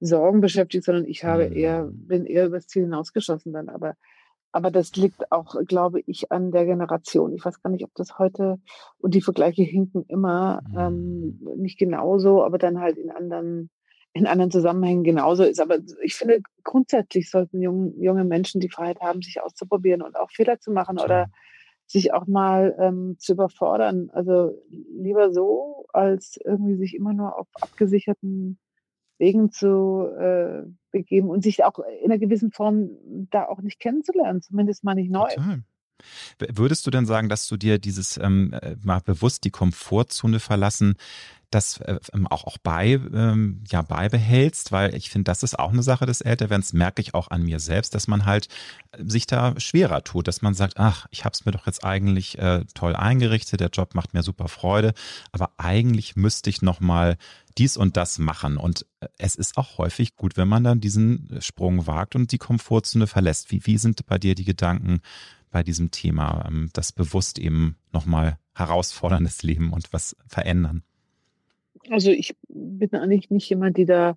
Sorgen 0.00 0.40
beschäftigt, 0.40 0.84
sondern 0.84 1.06
ich 1.06 1.24
habe 1.24 1.48
mhm. 1.48 1.56
eher, 1.56 1.88
bin 1.90 2.26
eher 2.26 2.46
übers 2.46 2.66
Ziel 2.66 2.82
hinausgeschossen 2.82 3.52
dann. 3.52 3.68
Aber 3.68 3.94
aber 4.52 4.70
das 4.70 4.94
liegt 4.96 5.32
auch, 5.32 5.56
glaube 5.66 6.00
ich, 6.06 6.30
an 6.30 6.52
der 6.52 6.66
Generation. 6.66 7.32
Ich 7.32 7.44
weiß 7.44 7.62
gar 7.62 7.70
nicht, 7.70 7.84
ob 7.84 7.94
das 7.94 8.18
heute, 8.18 8.60
und 8.98 9.14
die 9.14 9.22
Vergleiche 9.22 9.62
hinken 9.62 10.04
immer 10.08 10.62
ähm, 10.76 11.40
mhm. 11.40 11.60
nicht 11.60 11.78
genauso, 11.78 12.44
aber 12.44 12.58
dann 12.58 12.78
halt 12.78 12.98
in 12.98 13.10
anderen, 13.10 13.70
in 14.12 14.26
anderen 14.26 14.50
Zusammenhängen 14.50 15.04
genauso 15.04 15.42
ist. 15.42 15.60
Aber 15.60 15.78
ich 16.02 16.14
finde, 16.14 16.40
grundsätzlich 16.64 17.30
sollten 17.30 17.62
jung, 17.62 17.98
junge 17.98 18.24
Menschen 18.24 18.60
die 18.60 18.68
Freiheit 18.68 19.00
haben, 19.00 19.22
sich 19.22 19.40
auszuprobieren 19.40 20.02
und 20.02 20.16
auch 20.16 20.30
Fehler 20.30 20.60
zu 20.60 20.70
machen 20.70 20.98
ja. 20.98 21.04
oder 21.04 21.30
sich 21.86 22.12
auch 22.12 22.26
mal 22.26 22.76
ähm, 22.78 23.16
zu 23.18 23.32
überfordern. 23.32 24.10
Also 24.12 24.52
lieber 24.70 25.32
so, 25.32 25.86
als 25.92 26.38
irgendwie 26.44 26.76
sich 26.76 26.94
immer 26.94 27.14
nur 27.14 27.38
auf 27.38 27.48
abgesicherten 27.60 28.58
Wegen 29.22 29.52
zu 29.52 30.08
äh, 30.18 30.64
begeben 30.90 31.30
und 31.30 31.44
sich 31.44 31.62
auch 31.62 31.78
in 32.02 32.10
einer 32.10 32.18
gewissen 32.18 32.50
Form 32.50 32.90
da 33.30 33.46
auch 33.46 33.62
nicht 33.62 33.78
kennenzulernen, 33.78 34.42
zumindest 34.42 34.82
mal 34.82 34.96
nicht 34.96 35.12
neu. 35.12 35.28
Total. 35.28 35.62
Würdest 36.52 36.84
du 36.84 36.90
denn 36.90 37.06
sagen, 37.06 37.28
dass 37.28 37.46
du 37.46 37.56
dir 37.56 37.78
dieses 37.78 38.18
ähm, 38.18 38.52
äh, 38.52 38.74
mal 38.82 39.00
bewusst 39.00 39.44
die 39.44 39.50
Komfortzone 39.50 40.40
verlassen, 40.40 40.96
das 41.54 41.78
äh, 41.78 41.98
ähm, 42.12 42.26
auch, 42.26 42.44
auch 42.44 42.58
bei, 42.58 43.00
ähm, 43.12 43.62
ja, 43.68 43.82
beibehältst, 43.82 44.72
weil 44.72 44.94
ich 44.94 45.10
finde, 45.10 45.24
das 45.24 45.42
ist 45.42 45.58
auch 45.58 45.72
eine 45.72 45.82
Sache 45.82 46.06
des 46.06 46.20
Älterwerdens, 46.20 46.72
merke 46.72 47.00
ich 47.02 47.14
auch 47.14 47.30
an 47.30 47.42
mir 47.42 47.60
selbst, 47.60 47.94
dass 47.94 48.08
man 48.08 48.24
halt 48.24 48.48
äh, 48.92 49.04
sich 49.04 49.26
da 49.26 49.58
schwerer 49.60 50.02
tut, 50.02 50.28
dass 50.28 50.42
man 50.42 50.54
sagt, 50.54 50.78
ach, 50.78 51.06
ich 51.10 51.24
habe 51.24 51.32
es 51.34 51.44
mir 51.44 51.52
doch 51.52 51.66
jetzt 51.66 51.84
eigentlich 51.84 52.38
äh, 52.38 52.64
toll 52.74 52.96
eingerichtet, 52.96 53.60
der 53.60 53.68
Job 53.68 53.94
macht 53.94 54.14
mir 54.14 54.22
super 54.22 54.48
Freude, 54.48 54.94
aber 55.30 55.52
eigentlich 55.58 56.16
müsste 56.16 56.50
ich 56.50 56.62
noch 56.62 56.80
mal 56.80 57.16
dies 57.58 57.76
und 57.76 57.96
das 57.96 58.18
machen 58.18 58.56
und 58.56 58.86
äh, 59.00 59.08
es 59.18 59.34
ist 59.34 59.58
auch 59.58 59.78
häufig 59.78 60.16
gut, 60.16 60.36
wenn 60.36 60.48
man 60.48 60.64
dann 60.64 60.80
diesen 60.80 61.38
Sprung 61.40 61.86
wagt 61.86 62.16
und 62.16 62.32
die 62.32 62.38
Komfortzone 62.38 63.06
verlässt. 63.06 63.50
Wie, 63.50 63.66
wie 63.66 63.78
sind 63.78 64.06
bei 64.06 64.18
dir 64.18 64.34
die 64.34 64.44
Gedanken 64.44 65.00
bei 65.50 65.62
diesem 65.62 65.90
Thema, 65.90 66.46
ähm, 66.48 66.70
das 66.72 66.92
bewusst 66.92 67.38
eben 67.38 67.76
nochmal 67.92 68.38
herausforderndes 68.54 69.42
Leben 69.42 69.72
und 69.72 69.92
was 69.92 70.16
verändern? 70.26 70.82
Also 71.90 72.10
ich 72.10 72.36
bin 72.48 72.90
eigentlich 72.94 73.30
nicht 73.30 73.48
jemand, 73.48 73.76
die 73.76 73.86
da 73.86 74.16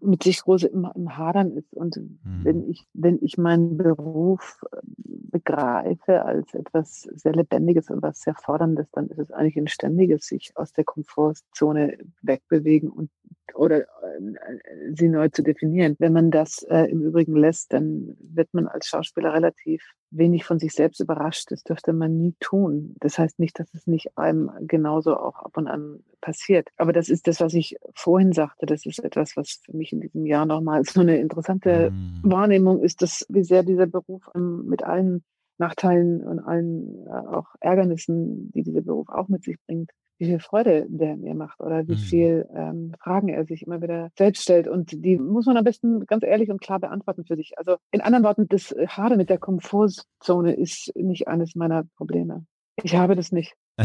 mit 0.00 0.22
sich 0.22 0.42
groß 0.42 0.64
im, 0.64 0.88
im 0.94 1.16
Hadern 1.16 1.56
ist. 1.56 1.72
Und 1.72 1.96
mhm. 1.96 2.40
wenn 2.42 2.70
ich, 2.70 2.86
wenn 2.92 3.18
ich 3.22 3.38
meinen 3.38 3.76
Beruf 3.76 4.60
äh, 4.72 4.78
begreife 5.04 6.24
als 6.24 6.54
etwas 6.54 7.02
sehr 7.02 7.32
Lebendiges 7.32 7.90
und 7.90 8.02
was 8.02 8.20
sehr 8.20 8.34
Forderndes, 8.34 8.90
dann 8.92 9.08
ist 9.08 9.18
es 9.18 9.30
eigentlich 9.30 9.56
ein 9.56 9.68
ständiges 9.68 10.26
sich 10.26 10.52
aus 10.56 10.72
der 10.72 10.84
Komfortzone 10.84 11.98
wegbewegen 12.22 12.90
und 12.90 13.10
oder 13.54 13.82
äh, 13.82 14.94
sie 14.94 15.08
neu 15.08 15.28
zu 15.28 15.42
definieren. 15.42 15.96
Wenn 15.98 16.12
man 16.12 16.30
das 16.30 16.62
äh, 16.64 16.84
im 16.84 17.02
Übrigen 17.02 17.36
lässt, 17.36 17.72
dann 17.72 18.16
wird 18.20 18.52
man 18.52 18.68
als 18.68 18.86
Schauspieler 18.86 19.34
relativ 19.34 19.82
wenig 20.10 20.44
von 20.44 20.58
sich 20.58 20.72
selbst 20.72 21.00
überrascht. 21.00 21.50
Das 21.50 21.62
dürfte 21.62 21.92
man 21.92 22.16
nie 22.16 22.34
tun. 22.40 22.96
Das 23.00 23.18
heißt 23.18 23.38
nicht, 23.38 23.58
dass 23.58 23.72
es 23.74 23.86
nicht 23.86 24.16
einem 24.18 24.50
genauso 24.60 25.16
auch 25.16 25.36
ab 25.36 25.56
und 25.56 25.66
an 25.66 26.02
passiert. 26.20 26.68
Aber 26.76 26.92
das 26.92 27.08
ist 27.08 27.26
das, 27.26 27.40
was 27.40 27.54
ich 27.54 27.76
vorhin 27.94 28.32
sagte. 28.32 28.66
Das 28.66 28.86
ist 28.86 28.98
etwas, 29.02 29.36
was 29.36 29.60
für 29.64 29.76
mich 29.76 29.92
in 29.92 30.00
diesem 30.00 30.26
Jahr 30.26 30.46
nochmal 30.46 30.84
so 30.84 31.00
eine 31.00 31.18
interessante 31.18 31.90
mhm. 31.90 32.20
Wahrnehmung 32.22 32.82
ist, 32.82 33.02
dass 33.02 33.26
wie 33.28 33.44
sehr 33.44 33.62
dieser 33.62 33.86
Beruf 33.86 34.28
ähm, 34.34 34.64
mit 34.66 34.82
allen 34.82 35.24
Nachteilen 35.58 36.22
und 36.22 36.40
allen 36.40 37.06
äh, 37.06 37.10
auch 37.10 37.54
Ärgernissen, 37.60 38.50
die 38.52 38.62
dieser 38.62 38.80
Beruf 38.80 39.08
auch 39.08 39.28
mit 39.28 39.44
sich 39.44 39.56
bringt, 39.66 39.90
wie 40.20 40.26
viel 40.26 40.38
Freude 40.38 40.86
der 40.88 41.16
mir 41.16 41.34
macht 41.34 41.60
oder 41.60 41.88
wie 41.88 41.94
mhm. 41.94 41.98
viel 41.98 42.48
ähm, 42.54 42.92
Fragen 43.02 43.28
er 43.28 43.46
sich 43.46 43.62
immer 43.62 43.80
wieder 43.80 44.10
selbst 44.16 44.42
stellt. 44.42 44.68
Und 44.68 44.92
die 44.92 45.16
muss 45.16 45.46
man 45.46 45.56
am 45.56 45.64
besten 45.64 46.04
ganz 46.06 46.22
ehrlich 46.22 46.50
und 46.50 46.60
klar 46.60 46.78
beantworten 46.78 47.24
für 47.24 47.36
sich. 47.36 47.58
Also 47.58 47.76
in 47.90 48.02
anderen 48.02 48.24
Worten, 48.24 48.46
das 48.46 48.74
Hade 48.86 49.16
mit 49.16 49.30
der 49.30 49.38
Komfortzone 49.38 50.52
ist 50.52 50.92
nicht 50.94 51.26
eines 51.26 51.54
meiner 51.54 51.84
Probleme. 51.96 52.44
Ich 52.82 52.94
habe 52.94 53.16
das 53.16 53.32
nicht. 53.32 53.54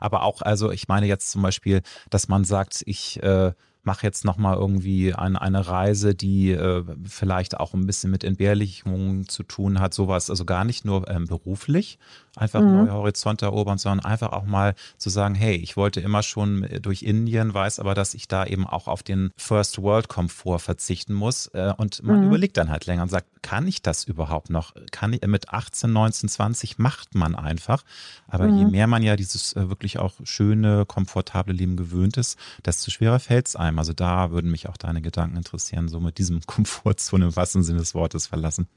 Aber 0.00 0.24
auch, 0.24 0.42
also 0.42 0.70
ich 0.70 0.88
meine 0.88 1.06
jetzt 1.06 1.30
zum 1.30 1.42
Beispiel, 1.42 1.80
dass 2.10 2.28
man 2.28 2.44
sagt, 2.44 2.82
ich 2.84 3.22
äh, 3.22 3.52
mache 3.88 4.06
jetzt 4.06 4.26
nochmal 4.26 4.54
irgendwie 4.58 5.14
ein, 5.14 5.34
eine 5.34 5.66
Reise, 5.66 6.14
die 6.14 6.50
äh, 6.50 6.84
vielleicht 7.06 7.58
auch 7.58 7.72
ein 7.72 7.86
bisschen 7.86 8.10
mit 8.10 8.22
Entbehrlichungen 8.22 9.26
zu 9.26 9.44
tun 9.44 9.80
hat, 9.80 9.94
sowas, 9.94 10.28
also 10.28 10.44
gar 10.44 10.66
nicht 10.66 10.84
nur 10.84 11.08
ähm, 11.08 11.26
beruflich, 11.26 11.98
einfach 12.36 12.60
mhm. 12.60 12.84
neue 12.84 12.92
Horizonte 12.92 13.46
erobern, 13.46 13.78
sondern 13.78 14.04
einfach 14.04 14.32
auch 14.32 14.44
mal 14.44 14.74
zu 14.98 15.08
sagen, 15.08 15.34
hey, 15.34 15.56
ich 15.56 15.78
wollte 15.78 16.02
immer 16.02 16.22
schon 16.22 16.68
durch 16.82 17.02
Indien, 17.02 17.54
weiß 17.54 17.80
aber, 17.80 17.94
dass 17.94 18.12
ich 18.12 18.28
da 18.28 18.44
eben 18.44 18.66
auch 18.66 18.88
auf 18.88 19.02
den 19.02 19.30
First 19.38 19.80
World 19.80 20.08
Komfort 20.08 20.58
verzichten 20.58 21.14
muss 21.14 21.46
äh, 21.54 21.72
und 21.78 22.02
man 22.02 22.20
mhm. 22.20 22.26
überlegt 22.26 22.58
dann 22.58 22.68
halt 22.68 22.84
länger 22.84 23.04
und 23.04 23.08
sagt, 23.08 23.26
kann 23.40 23.66
ich 23.66 23.80
das 23.80 24.04
überhaupt 24.04 24.50
noch? 24.50 24.74
Kann 24.90 25.14
ich 25.14 25.26
mit 25.26 25.48
18, 25.48 25.90
19, 25.90 26.28
20 26.28 26.78
macht 26.78 27.14
man 27.14 27.34
einfach, 27.34 27.84
aber 28.26 28.48
mhm. 28.48 28.58
je 28.58 28.64
mehr 28.66 28.86
man 28.86 29.02
ja 29.02 29.16
dieses 29.16 29.54
äh, 29.54 29.70
wirklich 29.70 29.98
auch 29.98 30.12
schöne, 30.24 30.84
komfortable 30.84 31.54
Leben 31.54 31.78
gewöhnt 31.78 32.18
ist, 32.18 32.38
desto 32.66 32.90
schwerer 32.90 33.18
fällt 33.18 33.48
es 33.48 33.56
einem. 33.56 33.77
Also 33.78 33.92
da 33.92 34.30
würden 34.30 34.50
mich 34.50 34.68
auch 34.68 34.76
deine 34.76 35.00
Gedanken 35.00 35.36
interessieren, 35.36 35.88
so 35.88 36.00
mit 36.00 36.18
diesem 36.18 36.40
Komfortzone 36.46 37.26
im 37.26 37.36
wahrsten 37.36 37.62
Sinne 37.62 37.78
des 37.78 37.94
Wortes 37.94 38.26
verlassen. 38.26 38.68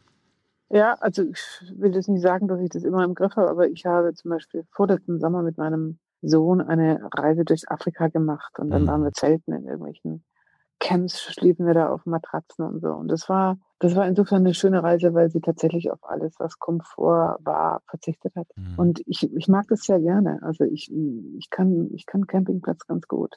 Ja, 0.70 0.94
also 1.02 1.24
ich 1.24 1.42
will 1.76 1.92
das 1.92 2.08
nicht 2.08 2.22
sagen, 2.22 2.48
dass 2.48 2.62
ich 2.62 2.70
das 2.70 2.84
immer 2.84 3.04
im 3.04 3.14
Griff 3.14 3.36
habe, 3.36 3.50
aber 3.50 3.68
ich 3.68 3.86
habe 3.86 4.14
zum 4.14 4.32
Beispiel 4.32 4.64
vorletzten 4.72 5.20
Sommer 5.20 5.44
mit 5.44 5.58
meinem 5.58 6.00
Sohn 6.22 6.62
eine 6.62 7.10
Reise 7.14 7.44
durch 7.44 7.70
Afrika 7.70 8.08
gemacht 8.08 8.58
und 8.58 8.70
dann 8.70 8.84
mhm. 8.84 8.88
waren 8.88 9.04
wir 9.04 9.12
zelten 9.12 9.52
in 9.52 9.66
irgendwelchen 9.66 10.24
Camps, 10.82 11.22
schliefen 11.34 11.68
wir 11.68 11.76
da 11.76 11.90
auf 11.90 12.06
Matratzen 12.06 12.66
und 12.66 12.82
so. 12.82 12.90
Und 12.90 13.08
das 13.08 13.30
war, 13.30 13.60
das 13.80 13.96
war 13.96 14.08
insofern 14.08 14.44
eine 14.44 14.56
schöne 14.56 14.82
Reise, 14.82 15.14
weil 15.14 15.30
sie 15.30 15.40
tatsächlich 15.40 15.92
auf 15.92 16.00
alles, 16.02 16.34
was 16.40 16.58
Komfort 16.58 17.38
war, 17.42 17.82
verzichtet 17.88 18.36
hat. 18.36 18.48
Mhm. 18.56 18.74
Und 18.78 19.02
ich, 19.06 19.32
ich 19.32 19.48
mag 19.48 19.68
das 19.68 19.82
sehr 19.82 20.00
gerne. 20.00 20.40
Also 20.42 20.64
ich, 20.64 20.92
ich 21.38 21.50
kann, 21.52 21.90
ich 21.94 22.08
kann 22.08 22.26
Campingplatz 22.26 22.88
ganz 22.88 23.08
gut. 23.08 23.36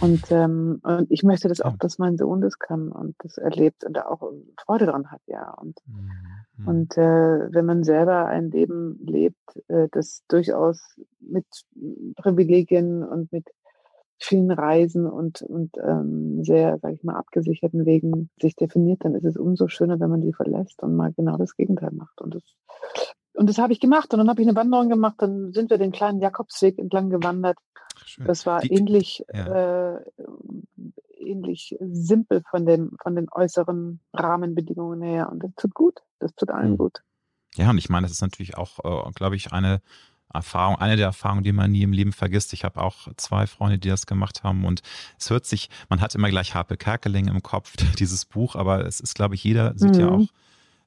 Und, 0.00 0.30
ähm, 0.30 0.80
und 0.82 1.10
ich 1.10 1.22
möchte 1.22 1.48
das 1.48 1.60
auch, 1.60 1.76
dass 1.78 1.98
mein 1.98 2.16
Sohn 2.16 2.40
das 2.40 2.58
kann 2.58 2.90
und 2.90 3.14
das 3.18 3.38
erlebt 3.38 3.84
und 3.84 3.96
da 3.96 4.06
auch 4.06 4.30
Freude 4.58 4.86
dran 4.86 5.10
hat, 5.10 5.22
ja. 5.26 5.52
Und, 5.52 5.80
mhm. 5.86 6.68
und 6.68 6.98
äh, 6.98 7.52
wenn 7.52 7.64
man 7.64 7.82
selber 7.82 8.26
ein 8.26 8.50
Leben 8.50 8.98
lebt, 9.02 9.62
äh, 9.68 9.88
das 9.92 10.22
durchaus 10.28 11.00
mit 11.20 11.46
Privilegien 12.16 13.02
und 13.02 13.32
mit 13.32 13.48
vielen 14.18 14.50
Reisen 14.50 15.06
und, 15.06 15.42
und 15.42 15.76
ähm, 15.82 16.42
sehr, 16.42 16.78
sage 16.78 16.94
ich 16.94 17.04
mal, 17.04 17.16
abgesicherten 17.16 17.84
Wegen 17.84 18.30
sich 18.40 18.56
definiert, 18.56 19.04
dann 19.04 19.14
ist 19.14 19.24
es 19.24 19.36
umso 19.36 19.68
schöner, 19.68 20.00
wenn 20.00 20.10
man 20.10 20.22
die 20.22 20.32
verlässt 20.32 20.82
und 20.82 20.96
mal 20.96 21.12
genau 21.12 21.36
das 21.36 21.54
Gegenteil 21.54 21.92
macht. 21.92 22.20
Und 22.20 22.34
das, 22.34 22.42
und 23.36 23.48
das 23.48 23.58
habe 23.58 23.72
ich 23.72 23.80
gemacht. 23.80 24.12
Und 24.12 24.18
dann 24.18 24.28
habe 24.28 24.40
ich 24.40 24.48
eine 24.48 24.56
Wanderung 24.56 24.88
gemacht. 24.88 25.16
Dann 25.18 25.52
sind 25.52 25.70
wir 25.70 25.78
den 25.78 25.92
kleinen 25.92 26.20
Jakobsweg 26.20 26.78
entlang 26.78 27.10
gewandert. 27.10 27.58
Schön. 28.04 28.26
Das 28.26 28.46
war 28.46 28.60
die, 28.60 28.72
ähnlich, 28.72 29.24
ja. 29.32 29.94
äh, 29.94 30.00
ähnlich 31.18 31.76
simpel 31.80 32.42
von, 32.50 32.64
dem, 32.66 32.96
von 33.02 33.14
den 33.14 33.26
äußeren 33.30 34.00
Rahmenbedingungen 34.14 35.02
her. 35.02 35.30
Und 35.30 35.42
das 35.42 35.50
tut 35.56 35.74
gut. 35.74 36.00
Das 36.18 36.34
tut 36.34 36.50
allen 36.50 36.72
mhm. 36.72 36.78
gut. 36.78 37.02
Ja, 37.56 37.70
und 37.70 37.78
ich 37.78 37.88
meine, 37.88 38.06
das 38.06 38.12
ist 38.12 38.22
natürlich 38.22 38.56
auch, 38.56 38.78
äh, 38.84 39.10
glaube 39.12 39.36
ich, 39.36 39.52
eine 39.52 39.80
Erfahrung, 40.32 40.76
eine 40.76 40.96
der 40.96 41.06
Erfahrungen, 41.06 41.44
die 41.44 41.52
man 41.52 41.70
nie 41.70 41.82
im 41.82 41.92
Leben 41.92 42.12
vergisst. 42.12 42.52
Ich 42.52 42.64
habe 42.64 42.80
auch 42.80 43.08
zwei 43.16 43.46
Freunde, 43.46 43.78
die 43.78 43.88
das 43.88 44.06
gemacht 44.06 44.44
haben 44.44 44.64
und 44.64 44.82
es 45.18 45.30
hört 45.30 45.46
sich, 45.46 45.70
man 45.88 46.00
hat 46.00 46.14
immer 46.14 46.28
gleich 46.28 46.54
Harpe 46.54 46.76
Kerkeling 46.76 47.28
im 47.28 47.42
Kopf, 47.42 47.74
dieses 47.98 48.24
Buch, 48.24 48.56
aber 48.56 48.84
es 48.86 49.00
ist, 49.00 49.14
glaube 49.14 49.34
ich, 49.34 49.44
jeder 49.44 49.72
sieht 49.76 49.94
mhm. 49.94 50.00
ja 50.00 50.08
auch 50.10 50.26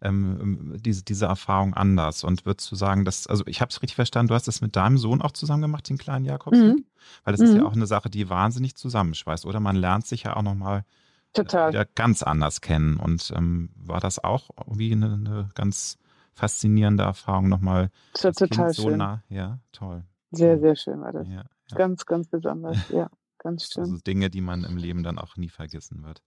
ähm, 0.01 0.75
diese, 0.79 1.03
diese 1.03 1.25
Erfahrung 1.25 1.73
anders 1.73 2.23
und 2.23 2.45
würdest 2.45 2.71
du 2.71 2.75
sagen, 2.75 3.05
dass, 3.05 3.27
also 3.27 3.43
ich 3.47 3.62
habe 3.62 3.69
es 3.69 3.81
richtig 3.81 3.95
verstanden, 3.95 4.29
du 4.29 4.35
hast 4.35 4.47
das 4.47 4.62
mit 4.62 4.75
deinem 4.75 4.97
Sohn 4.97 5.21
auch 5.21 5.31
zusammen 5.31 5.62
gemacht, 5.62 5.89
den 5.89 5.97
kleinen 5.97 6.25
Jakobs? 6.25 6.57
Mhm. 6.57 6.85
Weil 7.23 7.33
das 7.33 7.41
mhm. 7.41 7.45
ist 7.47 7.53
ja 7.55 7.62
mhm. 7.62 7.67
auch 7.67 7.73
eine 7.73 7.88
Sache, 7.88 8.09
die 8.09 8.29
wahnsinnig 8.29 8.75
zusammenschweißt, 8.75 9.45
oder? 9.45 9.59
Man 9.59 9.75
lernt 9.75 10.05
sich 10.07 10.23
ja 10.23 10.35
auch 10.35 10.41
nochmal 10.41 10.85
Total. 11.33 11.73
Ja, 11.73 11.83
ganz 11.95 12.23
anders 12.23 12.62
kennen. 12.62 12.97
Und 12.97 13.31
ähm, 13.35 13.69
war 13.75 13.99
das 13.99 14.23
auch 14.23 14.49
irgendwie 14.57 14.91
eine, 14.91 15.13
eine 15.13 15.49
ganz 15.53 15.97
faszinierende 16.33 17.03
Erfahrung 17.03 17.49
nochmal. 17.49 17.91
Total 18.13 18.73
so 18.73 18.89
schön. 18.89 18.97
Nah. 18.97 19.23
Ja, 19.29 19.59
toll. 19.71 20.03
Sehr, 20.31 20.59
sehr 20.59 20.75
schön 20.75 21.01
war 21.01 21.12
das. 21.12 21.27
Ja, 21.27 21.43
ja. 21.69 21.77
Ganz, 21.77 22.05
ganz 22.05 22.27
besonders. 22.27 22.77
Ja, 22.89 23.09
ganz 23.38 23.65
schön. 23.73 23.83
Also 23.83 23.97
Dinge, 23.97 24.29
die 24.29 24.41
man 24.41 24.63
im 24.63 24.77
Leben 24.77 25.03
dann 25.03 25.19
auch 25.19 25.38
nie 25.38 25.49
vergessen 25.49 26.03
wird. 26.03 26.21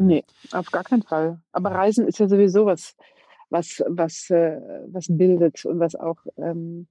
Nee, 0.00 0.24
auf 0.52 0.70
gar 0.70 0.82
keinen 0.82 1.02
Fall. 1.02 1.42
Aber 1.52 1.72
Reisen 1.72 2.08
ist 2.08 2.18
ja 2.18 2.26
sowieso 2.26 2.64
was, 2.64 2.96
was, 3.50 3.82
was, 3.86 4.30
äh, 4.30 4.58
was 4.86 5.08
bildet 5.10 5.62
und 5.66 5.78
was 5.78 5.94
auch, 5.94 6.16
ähm, 6.38 6.86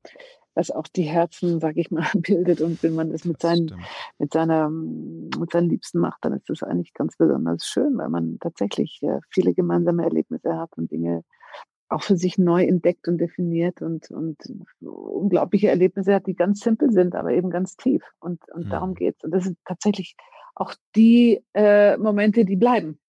was 0.53 0.69
auch 0.69 0.87
die 0.87 1.03
Herzen, 1.03 1.59
sag 1.59 1.77
ich 1.77 1.89
mal, 1.89 2.05
bildet. 2.13 2.61
Und 2.61 2.83
wenn 2.83 2.93
man 2.93 3.09
das 3.09 3.25
mit 3.25 3.41
seinen, 3.41 3.73
mit 4.19 4.31
seiner, 4.31 4.69
mit 4.69 5.51
seinen 5.51 5.69
Liebsten 5.69 5.97
macht, 5.97 6.23
dann 6.23 6.33
ist 6.33 6.47
das 6.51 6.61
eigentlich 6.61 6.93
ganz 6.93 7.17
besonders 7.17 7.65
schön, 7.65 7.97
weil 7.97 8.09
man 8.09 8.37
tatsächlich 8.39 9.01
äh, 9.01 9.19
viele 9.31 9.55
gemeinsame 9.55 10.03
Erlebnisse 10.03 10.55
hat 10.55 10.77
und 10.77 10.91
Dinge 10.91 11.23
auch 11.89 12.03
für 12.03 12.15
sich 12.15 12.37
neu 12.37 12.63
entdeckt 12.63 13.07
und 13.07 13.17
definiert 13.17 13.81
und, 13.81 14.11
und 14.11 14.37
unglaubliche 14.79 15.69
Erlebnisse 15.69 16.13
hat, 16.13 16.27
die 16.27 16.35
ganz 16.35 16.59
simpel 16.59 16.91
sind, 16.91 17.15
aber 17.15 17.31
eben 17.31 17.49
ganz 17.49 17.75
tief. 17.75 18.03
Und, 18.19 18.41
und 18.53 18.67
mhm. 18.67 18.69
darum 18.69 18.93
geht's. 18.93 19.23
Und 19.23 19.31
das 19.31 19.45
sind 19.45 19.57
tatsächlich 19.65 20.15
auch 20.55 20.73
die 20.95 21.43
äh, 21.53 21.97
Momente, 21.97 22.45
die 22.45 22.55
bleiben. 22.55 22.99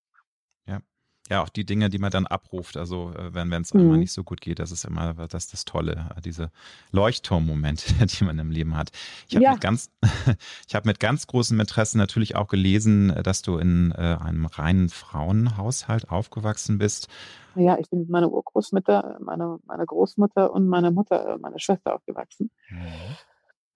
Ja. 1.31 1.43
Auch 1.43 1.49
die 1.49 1.65
Dinge, 1.65 1.89
die 1.89 1.99
man 1.99 2.11
dann 2.11 2.27
abruft, 2.27 2.77
also 2.77 3.13
äh, 3.13 3.33
wenn 3.33 3.53
es 3.53 3.73
mhm. 3.73 3.81
einmal 3.81 3.99
nicht 3.99 4.13
so 4.13 4.25
gut 4.25 4.41
geht, 4.41 4.59
das 4.59 4.73
ist 4.73 4.85
immer 4.85 5.15
das, 5.29 5.47
das 5.49 5.65
Tolle, 5.65 6.11
äh, 6.17 6.21
diese 6.21 6.51
Leuchtturmmomente, 6.91 8.07
die 8.07 8.25
man 8.25 8.39
im 8.41 8.51
Leben 8.51 8.77
hat. 8.77 8.91
Ich 9.29 9.37
habe 9.37 9.45
ja. 9.45 9.53
mit 9.53 9.61
ganz, 9.61 9.91
ich 10.69 10.75
habe 10.75 10.89
mit 10.89 10.99
ganz 10.99 11.29
großem 11.29 11.59
Interesse 11.61 11.97
natürlich 11.99 12.35
auch 12.35 12.49
gelesen, 12.49 13.11
äh, 13.11 13.23
dass 13.23 13.43
du 13.43 13.59
in 13.59 13.93
einem 13.93 14.47
reinen 14.47 14.89
Frauenhaushalt 14.89 16.11
aufgewachsen 16.11 16.79
bist. 16.79 17.09
Ja, 17.55 17.79
ich 17.79 17.89
bin 17.91 18.01
mit 18.01 18.09
meiner 18.09 18.31
Urgroßmutter, 18.31 19.19
meiner 19.21 19.59
meine 19.67 19.87
Großmutter 19.87 20.53
und 20.53 20.69
meiner 20.69 20.91
Mutter, 20.91 21.39
meine 21.41 21.59
Schwester 21.59 21.95
aufgewachsen. 21.95 22.51
Mhm. 22.71 22.79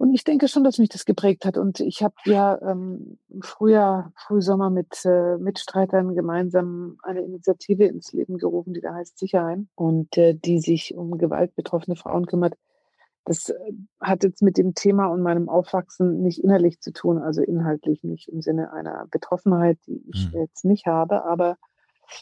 Und 0.05 0.13
ich 0.13 0.23
denke 0.23 0.49
schon, 0.49 0.65
dass 0.65 0.77
mich 0.77 0.91
das 0.91 1.07
geprägt 1.07 1.47
hat. 1.47 1.57
Und 1.57 1.81
ich 1.81 2.03
habe 2.03 2.15
ja 2.27 2.61
ähm, 2.61 3.17
früher, 3.41 4.13
Frühsommer 4.17 4.69
mit 4.69 5.03
äh, 5.07 5.39
Mitstreitern 5.39 6.15
gemeinsam 6.15 6.99
eine 7.03 7.23
Initiative 7.23 7.85
ins 7.85 8.13
Leben 8.13 8.37
gerufen, 8.37 8.75
die 8.75 8.83
da 8.83 8.93
heißt 8.93 9.17
Sicherheim 9.19 9.69
und 9.75 10.19
äh, 10.19 10.35
die 10.35 10.61
sich 10.61 10.95
um 10.95 11.17
gewaltbetroffene 11.17 11.97
Frauen 11.97 12.27
kümmert. 12.27 12.53
Das 13.25 13.49
äh, 13.49 13.55
hat 13.99 14.25
jetzt 14.25 14.43
mit 14.43 14.59
dem 14.59 14.75
Thema 14.75 15.07
und 15.07 15.23
meinem 15.23 15.49
Aufwachsen 15.49 16.21
nicht 16.21 16.45
innerlich 16.45 16.81
zu 16.81 16.93
tun, 16.93 17.17
also 17.17 17.41
inhaltlich 17.41 18.05
nicht 18.05 18.29
im 18.29 18.43
Sinne 18.43 18.75
einer 18.75 19.07
Betroffenheit, 19.11 19.79
die 19.87 20.05
ich 20.13 20.31
mhm. 20.31 20.41
jetzt 20.41 20.67
nicht 20.67 20.85
habe. 20.85 21.25
Aber 21.25 21.57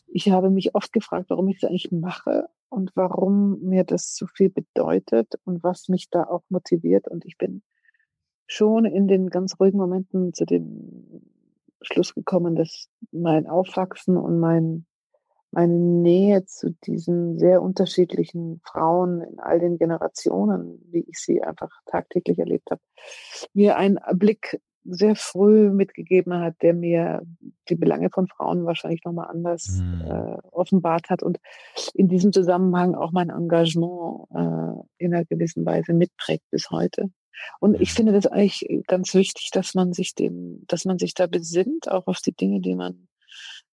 ich 0.07 0.31
habe 0.31 0.51
mich 0.51 0.77
oft 0.77 0.93
gefragt, 0.93 1.31
warum 1.31 1.49
ich 1.49 1.59
das 1.59 1.69
eigentlich 1.69 1.91
mache 1.91 2.47
und 2.69 2.93
warum 2.95 3.59
mir 3.61 3.83
das 3.83 4.15
so 4.15 4.29
viel 4.29 4.51
bedeutet 4.51 5.35
und 5.45 5.65
was 5.65 5.89
mich 5.89 6.11
da 6.11 6.23
auch 6.23 6.45
motiviert. 6.49 7.09
Und 7.09 7.25
ich 7.25 7.37
bin 7.37 7.61
schon 8.53 8.85
in 8.85 9.09
den 9.09 9.31
ganz 9.31 9.59
ruhigen 9.59 9.79
Momenten 9.79 10.35
zu 10.35 10.45
dem 10.45 11.23
Schluss 11.81 12.15
gekommen, 12.15 12.55
dass 12.55 12.89
mein 13.11 13.47
Aufwachsen 13.47 14.17
und 14.17 14.39
mein, 14.39 14.87
meine 15.51 15.75
Nähe 15.75 16.45
zu 16.45 16.71
diesen 16.87 17.39
sehr 17.39 17.63
unterschiedlichen 17.63 18.61
Frauen 18.65 19.23
in 19.23 19.39
all 19.41 19.59
den 19.59 19.79
Generationen, 19.79 20.81
wie 20.91 21.05
ich 21.09 21.19
sie 21.19 21.43
einfach 21.43 21.71
tagtäglich 21.87 22.39
erlebt 22.39 22.71
habe, 22.71 22.81
mir 23.53 23.77
einen 23.77 23.99
Blick 24.15 24.61
sehr 24.85 25.15
früh 25.15 25.71
mitgegeben 25.71 26.35
hat, 26.35 26.57
der 26.61 26.75
mir 26.75 27.23
die 27.69 27.77
Belange 27.77 28.11
von 28.11 28.27
Frauen 28.27 28.65
wahrscheinlich 28.67 29.05
nochmal 29.05 29.31
anders 29.31 29.81
mhm. 29.81 30.03
äh, 30.05 30.39
offenbart 30.51 31.09
hat 31.09 31.23
und 31.23 31.39
in 31.95 32.09
diesem 32.09 32.33
Zusammenhang 32.33 32.95
auch 32.97 33.13
mein 33.13 33.31
Engagement 33.31 34.27
äh, 34.31 35.05
in 35.05 35.15
einer 35.15 35.25
gewissen 35.25 35.65
Weise 35.65 35.95
mitprägt 35.95 36.45
bis 36.51 36.71
heute. 36.71 37.11
Und 37.61 37.81
ich 37.81 37.93
finde 37.93 38.13
das 38.13 38.27
eigentlich 38.27 38.85
ganz 38.87 39.15
wichtig, 39.15 39.51
dass 39.53 39.75
man 39.75 39.93
sich 39.93 40.15
dem, 40.15 40.65
dass 40.69 40.85
man 40.85 40.99
sich 40.99 41.15
da 41.15 41.27
besinnt, 41.27 41.91
auch 41.91 42.07
auf 42.07 42.21
die 42.21 42.33
Dinge, 42.33 42.61
die 42.61 42.75
man 42.75 43.09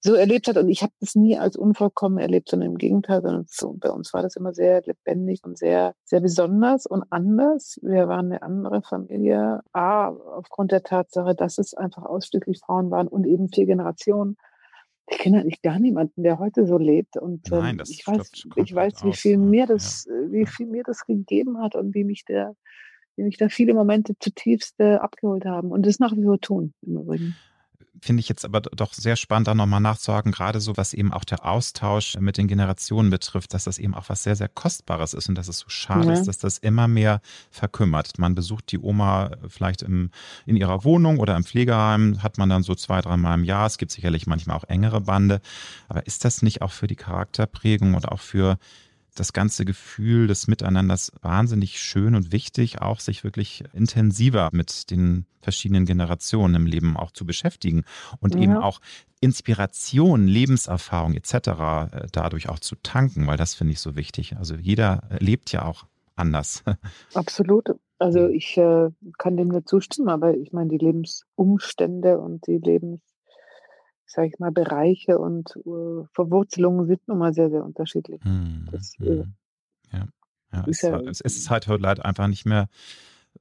so 0.02 0.14
erlebt 0.14 0.48
hat. 0.48 0.58
Und 0.58 0.70
ich 0.70 0.82
habe 0.82 0.94
das 1.00 1.16
nie 1.16 1.38
als 1.38 1.56
unvollkommen 1.56 2.18
erlebt, 2.18 2.50
sondern 2.50 2.72
im 2.72 2.78
Gegenteil, 2.78 3.22
sondern 3.22 3.46
so, 3.48 3.74
bei 3.74 3.90
uns 3.90 4.14
war 4.14 4.22
das 4.22 4.36
immer 4.36 4.54
sehr 4.54 4.82
lebendig 4.84 5.44
und 5.44 5.58
sehr, 5.58 5.94
sehr 6.06 6.22
besonders 6.22 6.86
und 6.86 7.04
anders. 7.10 7.80
Wir 7.82 8.08
waren 8.08 8.28
eine 8.28 8.42
andere 8.42 8.82
Familie. 8.82 9.62
A, 9.74 10.10
aufgrund 10.10 10.72
der 10.72 10.84
Tatsache, 10.84 11.36
dass 11.36 11.58
es 11.58 11.74
einfach 11.74 12.04
ausschließlich 12.04 12.60
Frauen 12.60 12.92
waren 12.92 13.08
und 13.08 13.26
eben 13.26 13.50
vier 13.50 13.66
Generationen. 13.66 14.38
Ich 15.12 15.18
kenne 15.18 15.42
eigentlich 15.42 15.62
gar 15.62 15.80
niemanden, 15.80 16.24
der 16.24 16.40
heute 16.40 16.68
so 16.68 16.78
lebt. 16.78 17.18
Und 17.18 17.50
Nein, 17.50 17.72
ähm, 17.72 17.78
das 17.80 17.90
ich 17.90 18.06
weiß, 18.06 18.32
ich 18.56 18.76
weiß, 18.76 19.04
wie 19.04 19.14
viel 19.14 19.38
mir 19.38 19.66
das, 19.66 20.06
ja. 20.06 20.32
wie 20.32 20.46
viel 20.46 20.68
mir 20.68 20.84
das 20.84 21.06
gegeben 21.06 21.62
hat 21.62 21.76
und 21.76 21.94
wie 21.96 22.04
mich 22.04 22.26
der, 22.26 22.56
wie 23.20 23.24
mich 23.24 23.38
da 23.38 23.50
viele 23.50 23.74
Momente 23.74 24.18
zutiefst 24.18 24.80
äh, 24.80 24.96
abgeholt 24.96 25.46
haben 25.46 25.72
und 25.72 25.86
das 25.86 26.00
nach 26.00 26.16
wie 26.16 26.24
vor 26.24 26.40
tun 26.40 26.74
im 26.82 26.98
Übrigen 26.98 27.36
finde 28.02 28.22
ich 28.22 28.30
jetzt 28.30 28.46
aber 28.46 28.62
doch 28.62 28.94
sehr 28.94 29.16
spannend, 29.16 29.48
da 29.48 29.56
nochmal 29.56 29.82
nachzuhaken, 29.82 30.32
gerade 30.32 30.60
so, 30.60 30.78
was 30.78 30.94
eben 30.94 31.14
auch 31.14 31.24
der 31.24 31.46
Austausch 31.46 32.18
mit 32.20 32.38
den 32.38 32.48
Generationen 32.48 33.10
betrifft, 33.10 33.54
dass 33.54 33.66
das 33.66 33.78
eben 33.78 33.94
auch 33.94 34.10
was 34.10 34.24
sehr, 34.24 34.36
sehr 34.36 34.48
Kostbares 34.48 35.14
ist 35.14 35.30
und 35.30 35.36
dass 35.36 35.48
es 35.48 35.60
so 35.60 35.70
schade 35.70 36.08
ja. 36.08 36.14
ist, 36.14 36.28
dass 36.28 36.38
das 36.38 36.58
immer 36.58 36.88
mehr 36.88 37.22
verkümmert. 37.52 38.18
Man 38.18 38.36
besucht 38.36 38.72
die 38.72 38.80
Oma 38.80 39.32
vielleicht 39.48 39.82
im, 39.82 40.12
in 40.46 40.56
ihrer 40.56 40.84
Wohnung 40.84 41.20
oder 41.20 41.36
im 41.36 41.44
Pflegeheim, 41.44 42.22
hat 42.24 42.38
man 42.38 42.50
dann 42.50 42.64
so 42.64 42.76
zwei, 42.76 43.02
dreimal 43.02 43.38
im 43.38 43.44
Jahr. 43.44 43.68
Es 43.68 43.78
gibt 43.78 43.92
sicherlich 43.92 44.28
manchmal 44.28 44.58
auch 44.58 44.66
engere 44.66 45.02
Bande. 45.02 45.42
Aber 45.88 46.06
ist 46.06 46.26
das 46.26 46.42
nicht 46.42 46.62
auch 46.62 46.72
für 46.72 46.88
die 46.88 46.96
Charakterprägung 46.96 47.96
oder 47.96 48.12
auch 48.12 48.20
für 48.20 48.58
das 49.20 49.34
ganze 49.34 49.66
Gefühl 49.66 50.28
des 50.28 50.48
Miteinanders 50.48 51.12
wahnsinnig 51.22 51.80
schön 51.80 52.16
und 52.16 52.32
wichtig, 52.32 52.82
auch 52.82 53.00
sich 53.00 53.24
wirklich 53.24 53.64
intensiver 53.74 54.50
mit 54.54 54.90
den 54.92 55.26
verschiedenen 55.42 55.86
Generationen 55.86 56.56
im 56.56 56.66
Leben 56.66 56.98
auch 56.98 57.12
zu 57.12 57.26
beschäftigen 57.26 57.84
und 58.20 58.36
ja. 58.36 58.42
eben 58.42 58.58
auch 58.58 58.80
Inspiration, 59.22 60.28
Lebenserfahrung 60.28 61.14
etc. 61.14 61.34
Äh, 61.34 62.08
dadurch 62.12 62.50
auch 62.50 62.60
zu 62.60 62.76
tanken, 62.82 63.28
weil 63.28 63.38
das 63.38 63.56
finde 63.56 63.74
ich 63.74 63.80
so 63.80 63.96
wichtig. 63.96 64.38
Also 64.38 64.56
jeder 64.56 65.04
lebt 65.20 65.52
ja 65.52 65.66
auch 65.66 65.86
anders. 66.16 66.64
Absolut. 67.14 67.70
Also 67.98 68.28
ich 68.28 68.58
äh, 68.58 68.90
kann 69.18 69.36
dem 69.36 69.50
nur 69.50 69.66
zustimmen, 69.66 70.10
aber 70.10 70.36
ich 70.38 70.54
meine, 70.54 70.70
die 70.70 70.78
Lebensumstände 70.78 72.20
und 72.20 72.48
die 72.48 72.58
Lebens 72.58 73.02
sage 74.10 74.28
ich 74.28 74.40
mal, 74.40 74.52
Bereiche 74.52 75.18
und 75.20 75.56
uh, 75.66 76.06
Verwurzelungen 76.14 76.88
sind 76.88 77.08
nun 77.08 77.20
mal 77.20 77.34
sehr, 77.34 77.50
sehr 77.50 77.64
unterschiedlich. 77.64 78.24
Hm, 78.24 78.68
das, 78.72 78.96
äh, 79.00 79.06
hm. 79.06 79.34
ja. 79.94 80.08
Ja, 80.52 80.62
ist 80.64 80.82
ja, 80.82 81.00
es, 81.02 81.22
es 81.22 81.38
ist 81.38 81.50
halt 81.52 81.68
heute 81.68 81.84
leider 81.84 82.06
einfach 82.06 82.28
nicht 82.28 82.46
mehr 82.46 82.70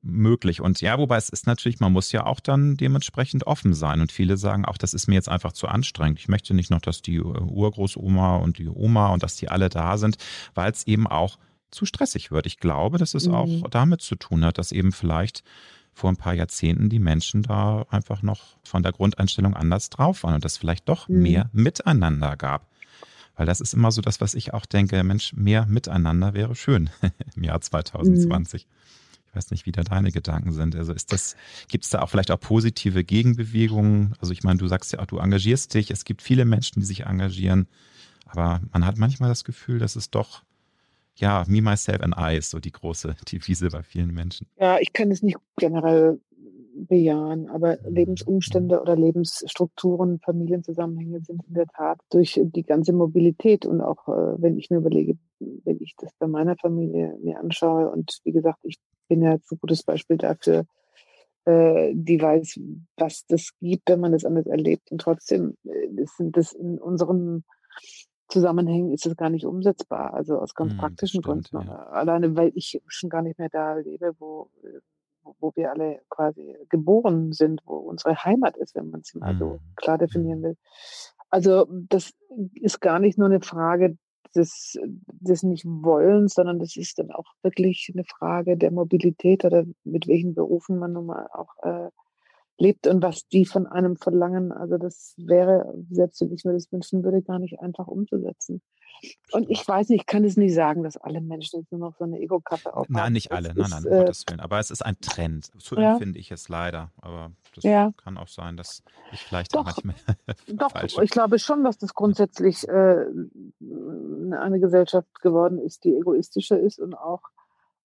möglich. 0.02 0.60
Und 0.60 0.80
ja, 0.80 0.98
wobei 0.98 1.16
es 1.16 1.28
ist 1.28 1.46
natürlich, 1.46 1.80
man 1.80 1.92
muss 1.92 2.12
ja 2.12 2.26
auch 2.26 2.40
dann 2.40 2.76
dementsprechend 2.76 3.46
offen 3.46 3.74
sein. 3.74 4.00
Und 4.00 4.12
viele 4.12 4.36
sagen 4.36 4.64
auch, 4.64 4.76
das 4.76 4.94
ist 4.94 5.08
mir 5.08 5.14
jetzt 5.14 5.28
einfach 5.28 5.52
zu 5.52 5.68
anstrengend. 5.68 6.18
Ich 6.18 6.28
möchte 6.28 6.54
nicht 6.54 6.70
noch, 6.70 6.80
dass 6.80 7.02
die 7.02 7.20
Urgroßoma 7.20 8.36
und 8.36 8.58
die 8.58 8.68
Oma 8.68 9.08
und 9.08 9.22
dass 9.22 9.36
die 9.36 9.48
alle 9.48 9.70
da 9.70 9.96
sind, 9.96 10.16
weil 10.54 10.70
es 10.70 10.86
eben 10.86 11.06
auch 11.06 11.38
zu 11.70 11.84
stressig 11.84 12.30
wird. 12.30 12.46
Ich 12.46 12.58
glaube, 12.58 12.98
dass 12.98 13.14
es 13.14 13.28
mhm. 13.28 13.34
auch 13.34 13.70
damit 13.70 14.00
zu 14.00 14.16
tun 14.16 14.44
hat, 14.44 14.58
dass 14.58 14.72
eben 14.72 14.92
vielleicht 14.92 15.42
vor 15.98 16.10
ein 16.10 16.16
paar 16.16 16.34
Jahrzehnten 16.34 16.88
die 16.88 17.00
Menschen 17.00 17.42
da 17.42 17.84
einfach 17.90 18.22
noch 18.22 18.56
von 18.62 18.82
der 18.82 18.92
Grundeinstellung 18.92 19.54
anders 19.54 19.90
drauf 19.90 20.22
waren 20.22 20.34
und 20.34 20.44
es 20.44 20.56
vielleicht 20.56 20.88
doch 20.88 21.08
mhm. 21.08 21.22
mehr 21.22 21.50
Miteinander 21.52 22.36
gab. 22.36 22.68
Weil 23.36 23.46
das 23.46 23.60
ist 23.60 23.74
immer 23.74 23.90
so 23.90 24.00
das, 24.00 24.20
was 24.20 24.34
ich 24.34 24.54
auch 24.54 24.64
denke, 24.64 25.02
Mensch, 25.02 25.32
mehr 25.34 25.66
Miteinander 25.66 26.34
wäre 26.34 26.54
schön 26.54 26.90
im 27.36 27.42
Jahr 27.42 27.60
2020. 27.60 28.66
Mhm. 28.66 28.70
Ich 29.28 29.36
weiß 29.36 29.50
nicht, 29.50 29.66
wie 29.66 29.72
da 29.72 29.82
deine 29.82 30.10
Gedanken 30.10 30.52
sind. 30.52 30.74
Also 30.74 30.92
ist 30.92 31.12
das, 31.12 31.36
gibt 31.68 31.84
es 31.84 31.90
da 31.90 32.00
auch 32.00 32.08
vielleicht 32.08 32.30
auch 32.30 32.40
positive 32.40 33.04
Gegenbewegungen? 33.04 34.14
Also 34.20 34.32
ich 34.32 34.42
meine, 34.42 34.58
du 34.58 34.68
sagst 34.68 34.92
ja 34.92 35.00
auch, 35.00 35.06
du 35.06 35.18
engagierst 35.18 35.74
dich. 35.74 35.90
Es 35.90 36.04
gibt 36.04 36.22
viele 36.22 36.44
Menschen, 36.44 36.80
die 36.80 36.86
sich 36.86 37.06
engagieren. 37.06 37.66
Aber 38.26 38.60
man 38.72 38.84
hat 38.86 38.98
manchmal 38.98 39.28
das 39.28 39.44
Gefühl, 39.44 39.78
dass 39.78 39.96
es 39.96 40.10
doch 40.10 40.42
ja, 41.18 41.44
Me, 41.46 41.62
Myself 41.62 42.00
and 42.02 42.14
I 42.18 42.36
ist 42.36 42.50
so 42.50 42.58
die 42.58 42.72
große 42.72 43.14
Devise 43.32 43.68
bei 43.68 43.82
vielen 43.82 44.12
Menschen. 44.12 44.46
Ja, 44.58 44.78
ich 44.78 44.92
kann 44.92 45.10
es 45.10 45.22
nicht 45.22 45.38
generell 45.56 46.20
bejahen, 46.86 47.48
aber 47.48 47.78
mhm. 47.82 47.94
Lebensumstände 47.94 48.80
oder 48.80 48.96
Lebensstrukturen, 48.96 50.20
Familienzusammenhänge 50.20 51.20
sind 51.20 51.42
in 51.48 51.54
der 51.54 51.66
Tat 51.66 51.98
durch 52.10 52.40
die 52.42 52.62
ganze 52.62 52.92
Mobilität 52.92 53.66
und 53.66 53.80
auch 53.80 54.08
äh, 54.08 54.40
wenn 54.40 54.56
ich 54.56 54.70
mir 54.70 54.78
überlege, 54.78 55.18
wenn 55.40 55.80
ich 55.80 55.94
das 55.98 56.10
bei 56.18 56.26
meiner 56.26 56.56
Familie 56.56 57.16
mir 57.22 57.40
anschaue 57.40 57.90
und 57.90 58.20
wie 58.24 58.32
gesagt, 58.32 58.60
ich 58.62 58.76
bin 59.08 59.22
ja 59.22 59.32
jetzt 59.32 59.50
ein 59.50 59.58
gutes 59.60 59.82
Beispiel 59.82 60.18
dafür, 60.18 60.66
äh, 61.46 61.92
die 61.94 62.20
weiß, 62.20 62.60
was 62.96 63.24
das 63.26 63.50
gibt, 63.60 63.88
wenn 63.88 64.00
man 64.00 64.12
das 64.12 64.24
anders 64.24 64.46
erlebt 64.46 64.90
und 64.92 65.00
trotzdem 65.00 65.54
äh, 65.64 66.04
sind 66.16 66.36
das 66.36 66.52
in 66.52 66.78
unserem 66.78 67.42
Zusammenhängen 68.28 68.92
ist 68.92 69.06
es 69.06 69.16
gar 69.16 69.30
nicht 69.30 69.46
umsetzbar. 69.46 70.14
Also 70.14 70.38
aus 70.38 70.54
ganz 70.54 70.72
hm, 70.72 70.78
praktischen 70.78 71.22
stimmt, 71.22 71.50
Gründen. 71.50 71.68
Ja. 71.68 71.86
Alleine, 71.88 72.36
weil 72.36 72.52
ich 72.54 72.80
schon 72.86 73.10
gar 73.10 73.22
nicht 73.22 73.38
mehr 73.38 73.48
da 73.48 73.74
lebe, 73.74 74.14
wo, 74.18 74.50
wo 75.40 75.52
wir 75.54 75.72
alle 75.72 76.00
quasi 76.10 76.56
geboren 76.68 77.32
sind, 77.32 77.62
wo 77.64 77.76
unsere 77.76 78.24
Heimat 78.24 78.56
ist, 78.56 78.74
wenn 78.74 78.90
man 78.90 79.00
es 79.00 79.14
mal 79.14 79.32
hm. 79.32 79.38
so 79.38 79.58
klar 79.76 79.98
definieren 79.98 80.38
hm. 80.38 80.44
will. 80.44 80.56
Also 81.30 81.66
das 81.70 82.12
ist 82.54 82.80
gar 82.80 82.98
nicht 82.98 83.18
nur 83.18 83.28
eine 83.28 83.40
Frage 83.40 83.98
des, 84.34 84.78
des 85.06 85.42
Nicht-Wollens, 85.42 86.34
sondern 86.34 86.58
das 86.58 86.76
ist 86.76 86.98
dann 86.98 87.10
auch 87.10 87.26
wirklich 87.42 87.90
eine 87.94 88.04
Frage 88.04 88.56
der 88.56 88.70
Mobilität 88.70 89.44
oder 89.44 89.64
mit 89.84 90.06
welchen 90.06 90.34
Berufen 90.34 90.78
man 90.78 90.92
nun 90.92 91.06
mal 91.06 91.28
auch 91.32 91.54
äh, 91.62 91.90
lebt 92.58 92.86
und 92.86 93.02
was 93.02 93.26
die 93.28 93.46
von 93.46 93.66
einem 93.66 93.96
verlangen. 93.96 94.52
Also 94.52 94.78
das 94.78 95.14
wäre, 95.16 95.74
selbst 95.90 96.20
wenn 96.20 96.32
ich 96.32 96.44
mir 96.44 96.52
das 96.52 96.70
wünschen 96.72 97.02
würde, 97.04 97.22
gar 97.22 97.38
nicht 97.38 97.60
einfach 97.60 97.86
umzusetzen. 97.86 98.60
Und 99.32 99.48
ich 99.48 99.66
weiß 99.66 99.90
nicht, 99.90 100.00
ich 100.00 100.06
kann 100.06 100.24
es 100.24 100.36
nicht 100.36 100.54
sagen, 100.54 100.82
dass 100.82 100.96
alle 100.96 101.20
Menschen 101.20 101.60
jetzt 101.60 101.70
nur 101.70 101.80
noch 101.80 101.96
so 101.96 102.04
eine 102.04 102.18
Ego-Kappe 102.18 102.74
aufhaben. 102.74 102.94
Nein, 102.94 103.12
nicht 103.12 103.30
alle, 103.30 103.54
nein, 103.54 103.70
nein, 103.70 103.84
um 103.84 103.92
äh, 103.92 103.98
Gottes 104.00 104.24
Willen. 104.28 104.40
Aber 104.40 104.58
es 104.58 104.70
ist 104.70 104.84
ein 104.84 104.98
Trend. 105.00 105.50
So 105.58 105.76
ja. 105.76 105.92
empfinde 105.92 106.18
ich 106.18 106.32
es 106.32 106.48
leider. 106.48 106.90
Aber 107.00 107.30
das 107.54 107.64
ja. 107.64 107.92
kann 107.96 108.16
auch 108.16 108.28
sein, 108.28 108.56
dass 108.56 108.82
ich 109.12 109.20
vielleicht 109.20 109.54
doch, 109.54 109.64
manchmal 109.64 109.94
Doch, 110.48 111.02
ich 111.02 111.10
glaube 111.10 111.38
schon, 111.38 111.62
dass 111.64 111.78
das 111.78 111.94
grundsätzlich 111.94 112.66
äh, 112.68 113.04
eine 114.32 114.60
Gesellschaft 114.60 115.20
geworden 115.20 115.58
ist, 115.58 115.84
die 115.84 115.94
egoistischer 115.94 116.58
ist 116.58 116.80
und 116.80 116.94
auch 116.94 117.22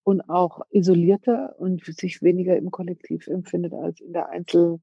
und 0.03 0.29
auch 0.29 0.61
isolierter 0.69 1.55
und 1.57 1.83
sich 1.85 2.21
weniger 2.21 2.57
im 2.57 2.71
Kollektiv 2.71 3.27
empfindet 3.27 3.73
als 3.73 3.99
in 4.01 4.13
der 4.13 4.29
Einzel, 4.29 4.79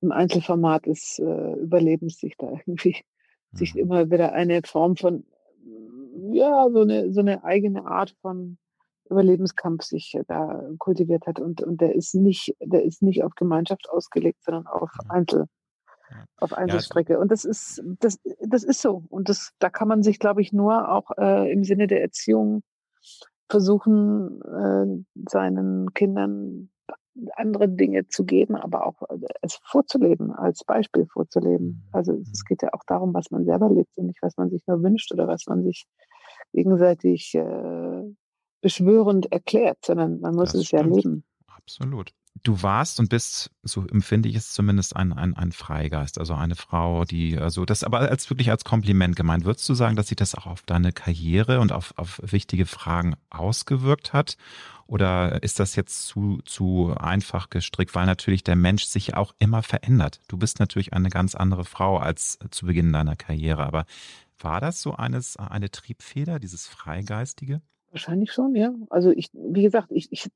im 0.00 0.12
Einzelformat 0.12 0.86
des 0.86 1.18
äh, 1.18 1.52
Überlebens 1.60 2.18
sich 2.18 2.36
da 2.36 2.50
irgendwie 2.66 2.96
mhm. 3.52 3.56
sich 3.56 3.76
immer 3.76 4.10
wieder 4.10 4.32
eine 4.32 4.62
Form 4.64 4.96
von 4.96 5.24
ja 6.32 6.68
so 6.70 6.80
eine 6.80 7.12
so 7.12 7.20
eine 7.20 7.44
eigene 7.44 7.86
Art 7.86 8.14
von 8.22 8.58
Überlebenskampf 9.08 9.84
sich 9.84 10.18
da 10.26 10.68
kultiviert 10.78 11.26
hat 11.26 11.38
und 11.38 11.62
und 11.62 11.80
der 11.80 11.94
ist 11.94 12.14
nicht 12.14 12.56
der 12.60 12.84
ist 12.84 13.02
nicht 13.02 13.22
auf 13.22 13.34
Gemeinschaft 13.34 13.88
ausgelegt, 13.90 14.42
sondern 14.42 14.66
auf 14.66 14.90
Einzel 15.08 15.46
auf 16.36 16.52
Einzelstrecke. 16.52 17.18
Und 17.18 17.32
das 17.32 17.44
ist, 17.44 17.82
das, 17.98 18.20
das 18.40 18.62
ist 18.62 18.80
so. 18.80 19.02
Und 19.08 19.28
das, 19.28 19.52
da 19.58 19.70
kann 19.70 19.88
man 19.88 20.02
sich, 20.02 20.18
glaube 20.18 20.40
ich, 20.40 20.52
nur 20.52 20.88
auch 20.88 21.10
äh, 21.18 21.50
im 21.52 21.64
Sinne 21.64 21.86
der 21.86 22.00
Erziehung 22.00 22.62
versuchen, 23.48 24.40
äh, 24.42 25.04
seinen 25.28 25.92
Kindern 25.94 26.70
andere 27.36 27.68
Dinge 27.68 28.08
zu 28.08 28.24
geben, 28.24 28.56
aber 28.56 28.86
auch 28.86 29.02
äh, 29.08 29.18
es 29.42 29.58
vorzuleben, 29.64 30.32
als 30.32 30.64
Beispiel 30.64 31.06
vorzuleben. 31.06 31.66
Mhm. 31.66 31.88
Also 31.92 32.12
es 32.14 32.44
geht 32.44 32.62
ja 32.62 32.70
auch 32.72 32.84
darum, 32.86 33.14
was 33.14 33.30
man 33.30 33.44
selber 33.44 33.70
lebt 33.70 33.96
und 33.96 34.06
nicht, 34.06 34.22
was 34.22 34.36
man 34.36 34.50
sich 34.50 34.66
nur 34.66 34.82
wünscht 34.82 35.12
oder 35.12 35.26
was 35.26 35.46
man 35.46 35.64
sich 35.64 35.86
gegenseitig 36.52 37.34
äh, 37.34 38.02
beschwörend 38.60 39.30
erklärt, 39.32 39.78
sondern 39.84 40.20
man 40.20 40.34
muss 40.34 40.52
das 40.52 40.62
es 40.62 40.66
stimmt. 40.66 40.86
ja 40.86 40.94
leben. 40.94 41.24
Absolut. 41.46 42.12
Du 42.42 42.62
warst 42.62 43.00
und 43.00 43.08
bist, 43.08 43.50
so 43.62 43.86
empfinde 43.86 44.28
ich 44.28 44.36
es 44.36 44.52
zumindest, 44.52 44.94
ein, 44.94 45.12
ein, 45.12 45.34
ein 45.34 45.52
Freigeist, 45.52 46.18
also 46.18 46.34
eine 46.34 46.54
Frau, 46.54 47.04
die, 47.04 47.38
also 47.38 47.64
das 47.64 47.82
aber 47.82 48.00
als 48.00 48.28
wirklich 48.30 48.50
als 48.50 48.64
Kompliment 48.64 49.16
gemeint. 49.16 49.44
Würdest 49.44 49.68
du 49.68 49.74
sagen, 49.74 49.96
dass 49.96 50.08
sich 50.08 50.16
das 50.16 50.34
auch 50.34 50.46
auf 50.46 50.62
deine 50.62 50.92
Karriere 50.92 51.60
und 51.60 51.72
auf, 51.72 51.94
auf 51.96 52.20
wichtige 52.22 52.66
Fragen 52.66 53.16
ausgewirkt 53.30 54.12
hat? 54.12 54.36
Oder 54.86 55.42
ist 55.42 55.58
das 55.58 55.74
jetzt 55.76 56.06
zu, 56.06 56.40
zu 56.44 56.94
einfach 56.96 57.50
gestrickt, 57.50 57.94
weil 57.94 58.06
natürlich 58.06 58.44
der 58.44 58.56
Mensch 58.56 58.84
sich 58.84 59.14
auch 59.14 59.34
immer 59.38 59.62
verändert? 59.62 60.20
Du 60.28 60.36
bist 60.36 60.60
natürlich 60.60 60.92
eine 60.92 61.10
ganz 61.10 61.34
andere 61.34 61.64
Frau 61.64 61.98
als 61.98 62.38
zu 62.50 62.66
Beginn 62.66 62.92
deiner 62.92 63.16
Karriere, 63.16 63.64
aber 63.66 63.84
war 64.38 64.60
das 64.60 64.82
so 64.82 64.94
eines, 64.94 65.36
eine 65.36 65.70
Triebfeder, 65.70 66.38
dieses 66.38 66.66
Freigeistige? 66.66 67.62
Wahrscheinlich 67.96 68.30
schon, 68.30 68.54
ja. 68.54 68.74
Also 68.90 69.10
ich, 69.10 69.30
wie 69.32 69.62
gesagt, 69.62 69.88
ich, 69.90 70.12
ich, 70.12 70.28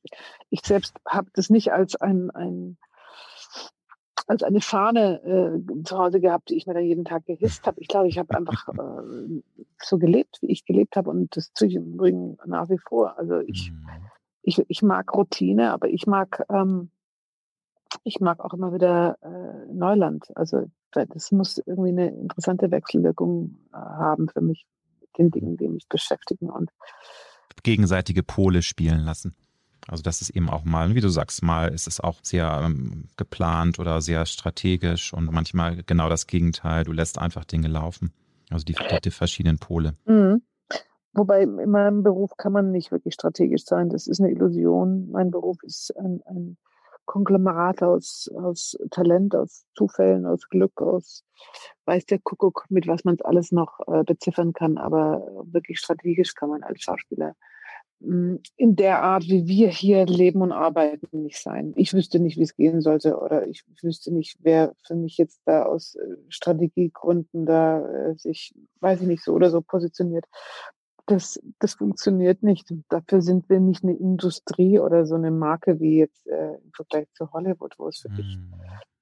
ich 0.48 0.60
selbst 0.62 0.96
habe 1.06 1.28
das 1.34 1.50
nicht 1.50 1.74
als 1.74 1.94
ein, 1.94 2.30
ein 2.30 2.78
als 4.26 4.42
eine 4.42 4.62
Fahne 4.62 5.22
äh, 5.24 5.82
zu 5.84 5.98
Hause 5.98 6.20
gehabt, 6.20 6.48
die 6.48 6.56
ich 6.56 6.66
mir 6.66 6.72
dann 6.72 6.84
jeden 6.84 7.04
Tag 7.04 7.26
gehisst 7.26 7.66
habe. 7.66 7.78
Ich 7.78 7.88
glaube, 7.88 8.08
ich 8.08 8.16
habe 8.16 8.34
einfach 8.34 8.66
äh, 8.72 9.42
so 9.76 9.98
gelebt, 9.98 10.38
wie 10.40 10.50
ich 10.50 10.64
gelebt 10.64 10.96
habe 10.96 11.10
und 11.10 11.36
das 11.36 11.52
tue 11.52 11.68
ich 11.68 11.74
im 11.74 11.92
Übrigen 11.92 12.38
nach 12.46 12.70
wie 12.70 12.78
vor. 12.78 13.18
Also 13.18 13.40
ich, 13.40 13.72
mhm. 13.72 13.86
ich, 14.40 14.64
ich 14.66 14.80
mag 14.80 15.12
Routine, 15.14 15.70
aber 15.70 15.88
ich 15.88 16.06
mag 16.06 16.46
ähm, 16.48 16.90
ich 18.04 18.20
mag 18.20 18.42
auch 18.42 18.54
immer 18.54 18.72
wieder 18.72 19.18
äh, 19.20 19.70
Neuland. 19.70 20.34
Also 20.34 20.64
das 20.92 21.30
muss 21.30 21.58
irgendwie 21.58 21.90
eine 21.90 22.08
interessante 22.08 22.70
Wechselwirkung 22.70 23.58
äh, 23.74 23.76
haben 23.76 24.30
für 24.30 24.40
mich, 24.40 24.64
mit 25.00 25.10
den 25.18 25.30
Dingen, 25.30 25.56
die 25.58 25.68
mich 25.68 25.86
beschäftigen 25.88 26.48
und 26.48 26.70
gegenseitige 27.62 28.22
Pole 28.22 28.62
spielen 28.62 29.00
lassen. 29.00 29.34
Also 29.88 30.02
das 30.02 30.20
ist 30.20 30.30
eben 30.30 30.48
auch 30.48 30.64
mal, 30.64 30.94
wie 30.94 31.00
du 31.00 31.08
sagst, 31.08 31.42
mal 31.42 31.68
ist 31.68 31.88
es 31.88 32.00
auch 32.00 32.18
sehr 32.22 32.60
ähm, 32.64 33.08
geplant 33.16 33.78
oder 33.78 34.00
sehr 34.00 34.26
strategisch 34.26 35.12
und 35.12 35.32
manchmal 35.32 35.82
genau 35.82 36.08
das 36.08 36.26
Gegenteil. 36.26 36.84
Du 36.84 36.92
lässt 36.92 37.18
einfach 37.18 37.44
Dinge 37.44 37.68
laufen. 37.68 38.12
Also 38.50 38.64
die, 38.64 38.76
die, 39.04 39.10
verschiedenen 39.10 39.58
Pole. 39.58 39.94
Mhm. 40.06 40.42
Wobei 41.12 41.42
in 41.42 41.70
meinem 41.70 42.02
Beruf 42.02 42.36
kann 42.36 42.52
man 42.52 42.70
nicht 42.70 42.92
wirklich 42.92 43.14
strategisch 43.14 43.64
sein. 43.64 43.88
Das 43.88 44.06
ist 44.06 44.20
eine 44.20 44.30
Illusion. 44.30 45.10
Mein 45.10 45.30
Beruf 45.30 45.56
ist 45.62 45.96
ein, 45.96 46.20
ein 46.26 46.56
Konglomerat 47.10 47.82
aus, 47.82 48.30
aus 48.36 48.78
Talent, 48.92 49.34
aus 49.34 49.64
Zufällen, 49.74 50.26
aus 50.26 50.48
Glück, 50.48 50.80
aus 50.80 51.24
weiß 51.84 52.06
der 52.06 52.20
Kuckuck, 52.20 52.66
mit 52.68 52.86
was 52.86 53.02
man 53.02 53.16
es 53.16 53.22
alles 53.22 53.50
noch 53.50 53.80
äh, 53.88 54.04
beziffern 54.04 54.52
kann. 54.52 54.78
Aber 54.78 55.26
wirklich 55.42 55.80
strategisch 55.80 56.36
kann 56.36 56.50
man 56.50 56.62
als 56.62 56.82
Schauspieler 56.82 57.34
hm, 58.00 58.38
in 58.56 58.76
der 58.76 59.02
Art, 59.02 59.24
wie 59.24 59.48
wir 59.48 59.70
hier 59.70 60.06
leben 60.06 60.40
und 60.40 60.52
arbeiten, 60.52 61.24
nicht 61.24 61.42
sein. 61.42 61.72
Ich 61.74 61.92
wüsste 61.92 62.20
nicht, 62.20 62.38
wie 62.38 62.44
es 62.44 62.54
gehen 62.54 62.80
sollte 62.80 63.18
oder 63.18 63.44
ich 63.48 63.64
wüsste 63.82 64.14
nicht, 64.14 64.36
wer 64.42 64.72
für 64.86 64.94
mich 64.94 65.18
jetzt 65.18 65.40
da 65.46 65.64
aus 65.64 65.96
äh, 65.96 66.16
Strategiegründen 66.28 67.44
da 67.44 67.84
äh, 67.88 68.14
sich, 68.14 68.54
weiß 68.78 69.00
ich 69.00 69.08
nicht, 69.08 69.24
so 69.24 69.32
oder 69.32 69.50
so 69.50 69.62
positioniert 69.62 70.26
das, 71.10 71.40
das 71.58 71.74
funktioniert 71.74 72.42
nicht. 72.42 72.72
Dafür 72.88 73.20
sind 73.20 73.48
wir 73.48 73.60
nicht 73.60 73.82
eine 73.82 73.96
Industrie 73.96 74.78
oder 74.78 75.06
so 75.06 75.16
eine 75.16 75.30
Marke 75.30 75.80
wie 75.80 75.98
jetzt 75.98 76.26
äh, 76.26 76.54
im 76.54 76.72
Vergleich 76.72 77.08
zu 77.14 77.32
Hollywood, 77.32 77.78
wo 77.78 77.88
es 77.88 78.04
wirklich 78.04 78.36
mhm. 78.36 78.54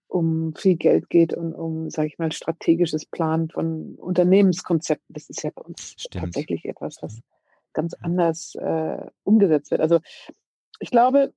um 0.07 0.55
viel 0.55 0.77
Geld 0.77 1.11
geht 1.11 1.35
und 1.35 1.55
um, 1.55 1.91
sage 1.91 2.09
ich 2.09 2.19
mal, 2.19 2.33
strategisches 2.33 3.05
Planen 3.05 3.51
von 3.51 3.97
Unternehmenskonzepten. 3.97 5.13
Das 5.13 5.29
ist 5.29 5.43
ja 5.43 5.51
bei 5.55 5.63
uns 5.63 5.95
Stimmt. 5.99 6.25
tatsächlich 6.25 6.65
etwas, 6.65 6.99
was 7.03 7.21
ganz 7.75 7.95
anders 7.95 8.55
äh, 8.55 9.07
umgesetzt 9.25 9.71
wird. 9.71 9.83
Also 9.83 10.01
ich 10.81 10.91
glaube, 10.91 11.35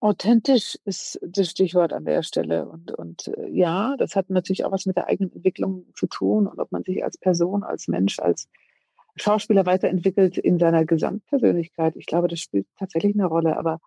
authentisch 0.00 0.78
ist 0.86 1.20
das 1.22 1.50
Stichwort 1.50 1.92
an 1.92 2.06
der 2.06 2.22
Stelle. 2.22 2.66
Und, 2.66 2.92
und 2.92 3.28
äh, 3.28 3.48
ja, 3.48 3.96
das 3.98 4.16
hat 4.16 4.30
natürlich 4.30 4.64
auch 4.64 4.72
was 4.72 4.86
mit 4.86 4.96
der 4.96 5.08
eigenen 5.08 5.32
Entwicklung 5.32 5.86
zu 5.94 6.06
tun 6.06 6.46
und 6.46 6.58
ob 6.58 6.72
man 6.72 6.82
sich 6.82 7.04
als 7.04 7.18
Person, 7.18 7.62
als 7.62 7.88
Mensch, 7.88 8.18
als 8.18 8.48
Schauspieler 9.16 9.66
weiterentwickelt 9.66 10.38
in 10.38 10.58
seiner 10.58 10.84
Gesamtpersönlichkeit. 10.84 11.96
Ich 11.96 12.06
glaube, 12.06 12.28
das 12.28 12.40
spielt 12.40 12.66
tatsächlich 12.78 13.14
eine 13.14 13.26
Rolle, 13.26 13.56
aber 13.56 13.80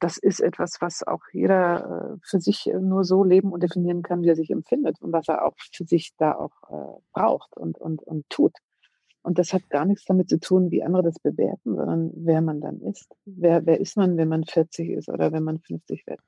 das 0.00 0.16
ist 0.16 0.40
etwas, 0.40 0.80
was 0.80 1.06
auch 1.06 1.22
jeder 1.32 2.14
äh, 2.14 2.18
für 2.22 2.40
sich 2.40 2.70
nur 2.80 3.04
so 3.04 3.24
leben 3.24 3.52
und 3.52 3.62
definieren 3.62 4.02
kann, 4.02 4.22
wie 4.22 4.28
er 4.28 4.36
sich 4.36 4.50
empfindet 4.50 5.00
und 5.00 5.12
was 5.12 5.28
er 5.28 5.44
auch 5.46 5.54
für 5.72 5.84
sich 5.84 6.12
da 6.18 6.34
auch 6.34 6.52
äh, 6.70 7.00
braucht 7.12 7.56
und, 7.56 7.78
und, 7.78 8.02
und 8.02 8.28
tut. 8.28 8.52
Und 9.22 9.38
das 9.38 9.54
hat 9.54 9.70
gar 9.70 9.86
nichts 9.86 10.04
damit 10.04 10.28
zu 10.28 10.38
tun, 10.38 10.70
wie 10.70 10.82
andere 10.82 11.04
das 11.04 11.18
bewerten, 11.18 11.76
sondern 11.76 12.10
wer 12.14 12.42
man 12.42 12.60
dann 12.60 12.80
ist. 12.82 13.08
Wer, 13.24 13.64
wer 13.64 13.80
ist 13.80 13.96
man, 13.96 14.18
wenn 14.18 14.28
man 14.28 14.44
40 14.44 14.90
ist 14.90 15.08
oder 15.08 15.32
wenn 15.32 15.44
man 15.44 15.60
50 15.60 16.06
wird? 16.06 16.20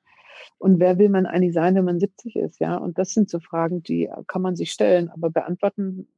Und 0.58 0.80
wer 0.80 0.98
will 0.98 1.10
man 1.10 1.26
eigentlich 1.26 1.52
sein, 1.52 1.74
wenn 1.74 1.84
man 1.84 2.00
70 2.00 2.36
ist? 2.36 2.60
Ja, 2.60 2.76
und 2.76 2.98
das 2.98 3.12
sind 3.12 3.28
so 3.28 3.40
Fragen, 3.40 3.82
die 3.82 4.10
kann 4.26 4.42
man 4.42 4.56
sich 4.56 4.72
stellen, 4.72 5.10
aber 5.10 5.30
beantworten 5.30 6.08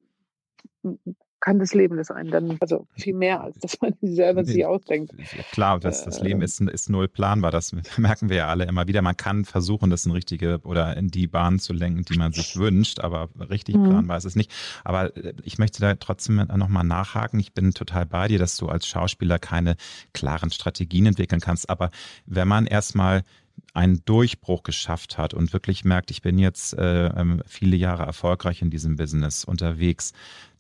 kann 1.41 1.59
das 1.59 1.75
Leben 1.75 1.97
das 1.97 2.11
einen 2.11 2.31
dann, 2.31 2.57
also 2.61 2.87
viel 2.97 3.15
mehr, 3.15 3.41
als 3.41 3.59
dass 3.59 3.81
man 3.81 3.95
sich 4.01 4.17
selber 4.17 4.45
sich 4.45 4.65
ausdenkt. 4.67 5.13
Klar, 5.53 5.79
das, 5.79 6.05
das 6.05 6.21
Leben 6.21 6.41
ähm. 6.41 6.45
ist, 6.45 6.61
ist 6.61 6.91
null 6.91 7.09
planbar, 7.09 7.51
das 7.51 7.75
merken 7.97 8.29
wir 8.29 8.37
ja 8.37 8.49
alle 8.49 8.65
immer 8.65 8.87
wieder. 8.87 9.03
Man 9.03 9.17
kann 9.17 9.45
versuchen, 9.45 9.91
das 9.91 10.07
in 10.07 10.13
richtige 10.13 10.61
oder 10.65 10.97
in 10.97 11.09
die 11.09 11.27
Bahn 11.27 11.59
zu 11.59 11.73
lenken, 11.73 12.05
die 12.05 12.19
man 12.19 12.33
sich 12.33 12.57
wünscht, 12.57 13.01
aber 13.01 13.29
richtig 13.51 13.77
mhm. 13.77 13.91
planbar 13.91 14.19
ist 14.19 14.25
es 14.25 14.37
nicht. 14.37 14.53
Aber 14.85 15.17
äh, 15.17 15.35
ich 15.43 15.59
möchte 15.59 15.81
da 15.81 15.95
trotzdem 15.95 16.37
nochmal 16.37 16.85
nachhaken. 16.85 17.39
Ich 17.41 17.53
bin 17.53 17.73
total 17.73 18.07
bei 18.07 18.29
dir, 18.29 18.39
dass 18.39 18.57
du 18.57 18.69
als 18.69 18.87
Schauspieler 18.87 19.39
keine 19.39 19.77
klaren 20.13 20.51
Strategien 20.51 21.07
entwickeln 21.07 21.41
kannst. 21.41 21.71
Aber 21.71 21.91
wenn 22.27 22.49
man 22.49 22.67
erstmal 22.67 23.23
einen 23.75 24.05
Durchbruch 24.05 24.63
geschafft 24.63 25.19
hat 25.19 25.35
und 25.35 25.53
wirklich 25.53 25.85
merkt, 25.85 26.11
ich 26.11 26.23
bin 26.23 26.39
jetzt 26.39 26.75
äh, 26.75 27.07
ähm, 27.07 27.43
viele 27.47 27.77
Jahre 27.77 28.05
erfolgreich 28.05 28.63
in 28.63 28.71
diesem 28.71 28.97
Business 28.97 29.45
unterwegs, 29.45 30.13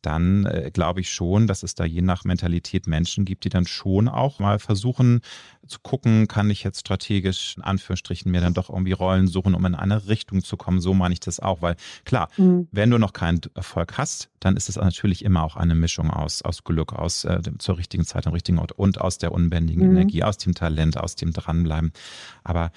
dann 0.02 0.46
äh, 0.46 0.70
glaube 0.72 1.00
ich 1.00 1.10
schon, 1.10 1.46
dass 1.46 1.62
es 1.62 1.74
da 1.74 1.84
je 1.84 2.02
nach 2.02 2.24
Mentalität 2.24 2.86
Menschen 2.86 3.24
gibt, 3.24 3.44
die 3.44 3.48
dann 3.48 3.66
schon 3.66 4.08
auch 4.08 4.38
mal 4.38 4.58
versuchen 4.58 5.20
zu 5.66 5.78
gucken, 5.80 6.28
kann 6.28 6.50
ich 6.50 6.64
jetzt 6.64 6.80
strategisch 6.80 7.56
in 7.56 7.62
Anführungsstrichen 7.62 8.30
mir 8.30 8.40
dann 8.40 8.54
doch 8.54 8.70
irgendwie 8.70 8.92
Rollen 8.92 9.28
suchen, 9.28 9.54
um 9.54 9.64
in 9.64 9.74
eine 9.74 10.08
Richtung 10.08 10.42
zu 10.42 10.56
kommen. 10.56 10.80
So 10.80 10.94
meine 10.94 11.12
ich 11.12 11.20
das 11.20 11.40
auch, 11.40 11.62
weil 11.62 11.76
klar, 12.04 12.28
mhm. 12.36 12.68
wenn 12.72 12.90
du 12.90 12.98
noch 12.98 13.12
keinen 13.12 13.40
Erfolg 13.54 13.98
hast, 13.98 14.30
dann 14.40 14.56
ist 14.56 14.68
es 14.68 14.76
natürlich 14.76 15.24
immer 15.24 15.42
auch 15.42 15.56
eine 15.56 15.74
Mischung 15.74 16.10
aus, 16.10 16.42
aus 16.42 16.64
Glück, 16.64 16.92
aus 16.92 17.24
äh, 17.24 17.40
zur 17.58 17.78
richtigen 17.78 18.04
Zeit 18.04 18.26
am 18.26 18.32
richtigen 18.32 18.58
Ort 18.58 18.72
und 18.72 19.00
aus 19.00 19.18
der 19.18 19.32
unbändigen 19.32 19.90
mhm. 19.90 19.96
Energie, 19.96 20.22
aus 20.24 20.38
dem 20.38 20.54
Talent, 20.54 20.96
aus 20.96 21.16
dem 21.16 21.32
Dranbleiben. 21.32 21.92
Aber 22.44 22.70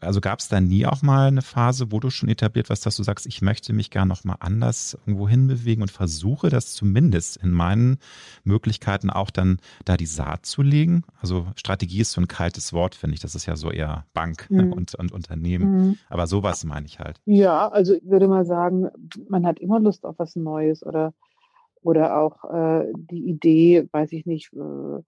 also 0.00 0.20
gab 0.20 0.40
es 0.40 0.48
da 0.48 0.60
nie 0.60 0.86
auch 0.86 1.02
mal 1.02 1.28
eine 1.28 1.42
Phase, 1.42 1.92
wo 1.92 2.00
du 2.00 2.10
schon 2.10 2.28
etabliert 2.28 2.68
warst, 2.68 2.84
dass 2.84 2.96
du 2.96 3.04
sagst, 3.04 3.26
ich 3.26 3.42
möchte 3.42 3.72
mich 3.72 3.90
gar 3.90 4.04
noch 4.04 4.24
mal 4.24 4.36
anders 4.40 4.98
irgendwo 5.06 5.28
hinbewegen 5.28 5.82
und 5.82 5.90
versuche 5.90 6.48
das 6.48 6.74
zumindest 6.74 7.36
in 7.36 7.52
meinen 7.52 7.98
Möglichkeiten 8.42 9.08
auch 9.08 9.30
dann 9.30 9.58
da 9.84 9.96
die 9.96 10.06
Saat 10.06 10.46
zu 10.46 10.62
legen? 10.62 11.04
Also 11.20 11.46
Strategie 11.54 12.00
ist 12.00 12.12
so 12.12 12.20
ein 12.20 12.28
kaltes 12.28 12.72
Wort, 12.72 12.96
finde 12.96 13.14
ich. 13.14 13.20
Das 13.20 13.36
ist 13.36 13.46
ja 13.46 13.54
so 13.54 13.70
eher 13.70 14.04
Bank 14.14 14.46
mhm. 14.50 14.72
und, 14.72 14.94
und 14.96 15.12
Unternehmen. 15.12 15.70
Mhm. 15.70 15.98
Aber 16.08 16.26
sowas 16.26 16.64
meine 16.64 16.86
ich 16.86 16.98
halt. 16.98 17.20
Ja, 17.24 17.68
also 17.68 17.94
ich 17.94 18.04
würde 18.04 18.26
mal 18.26 18.44
sagen, 18.44 18.88
man 19.28 19.46
hat 19.46 19.60
immer 19.60 19.78
Lust 19.78 20.04
auf 20.04 20.18
was 20.18 20.34
Neues 20.34 20.84
oder, 20.84 21.14
oder 21.82 22.18
auch 22.18 22.44
äh, 22.52 22.92
die 22.96 23.28
Idee, 23.28 23.88
weiß 23.92 24.10
ich 24.12 24.26
nicht, 24.26 24.52
äh, 24.54 25.02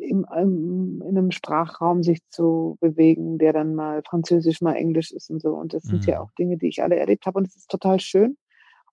im, 0.00 0.26
im, 0.36 1.02
in 1.02 1.18
einem 1.18 1.30
Sprachraum 1.30 2.02
sich 2.02 2.26
zu 2.28 2.76
bewegen, 2.80 3.38
der 3.38 3.52
dann 3.52 3.74
mal 3.74 4.02
Französisch, 4.02 4.60
mal 4.60 4.74
Englisch 4.74 5.12
ist 5.12 5.30
und 5.30 5.40
so. 5.40 5.54
Und 5.54 5.74
das 5.74 5.84
sind 5.84 6.06
ja 6.06 6.16
mhm. 6.18 6.24
auch 6.24 6.30
Dinge, 6.32 6.56
die 6.56 6.68
ich 6.68 6.82
alle 6.82 6.96
erlebt 6.96 7.26
habe. 7.26 7.38
Und 7.38 7.48
es 7.48 7.56
ist 7.56 7.70
total 7.70 8.00
schön. 8.00 8.36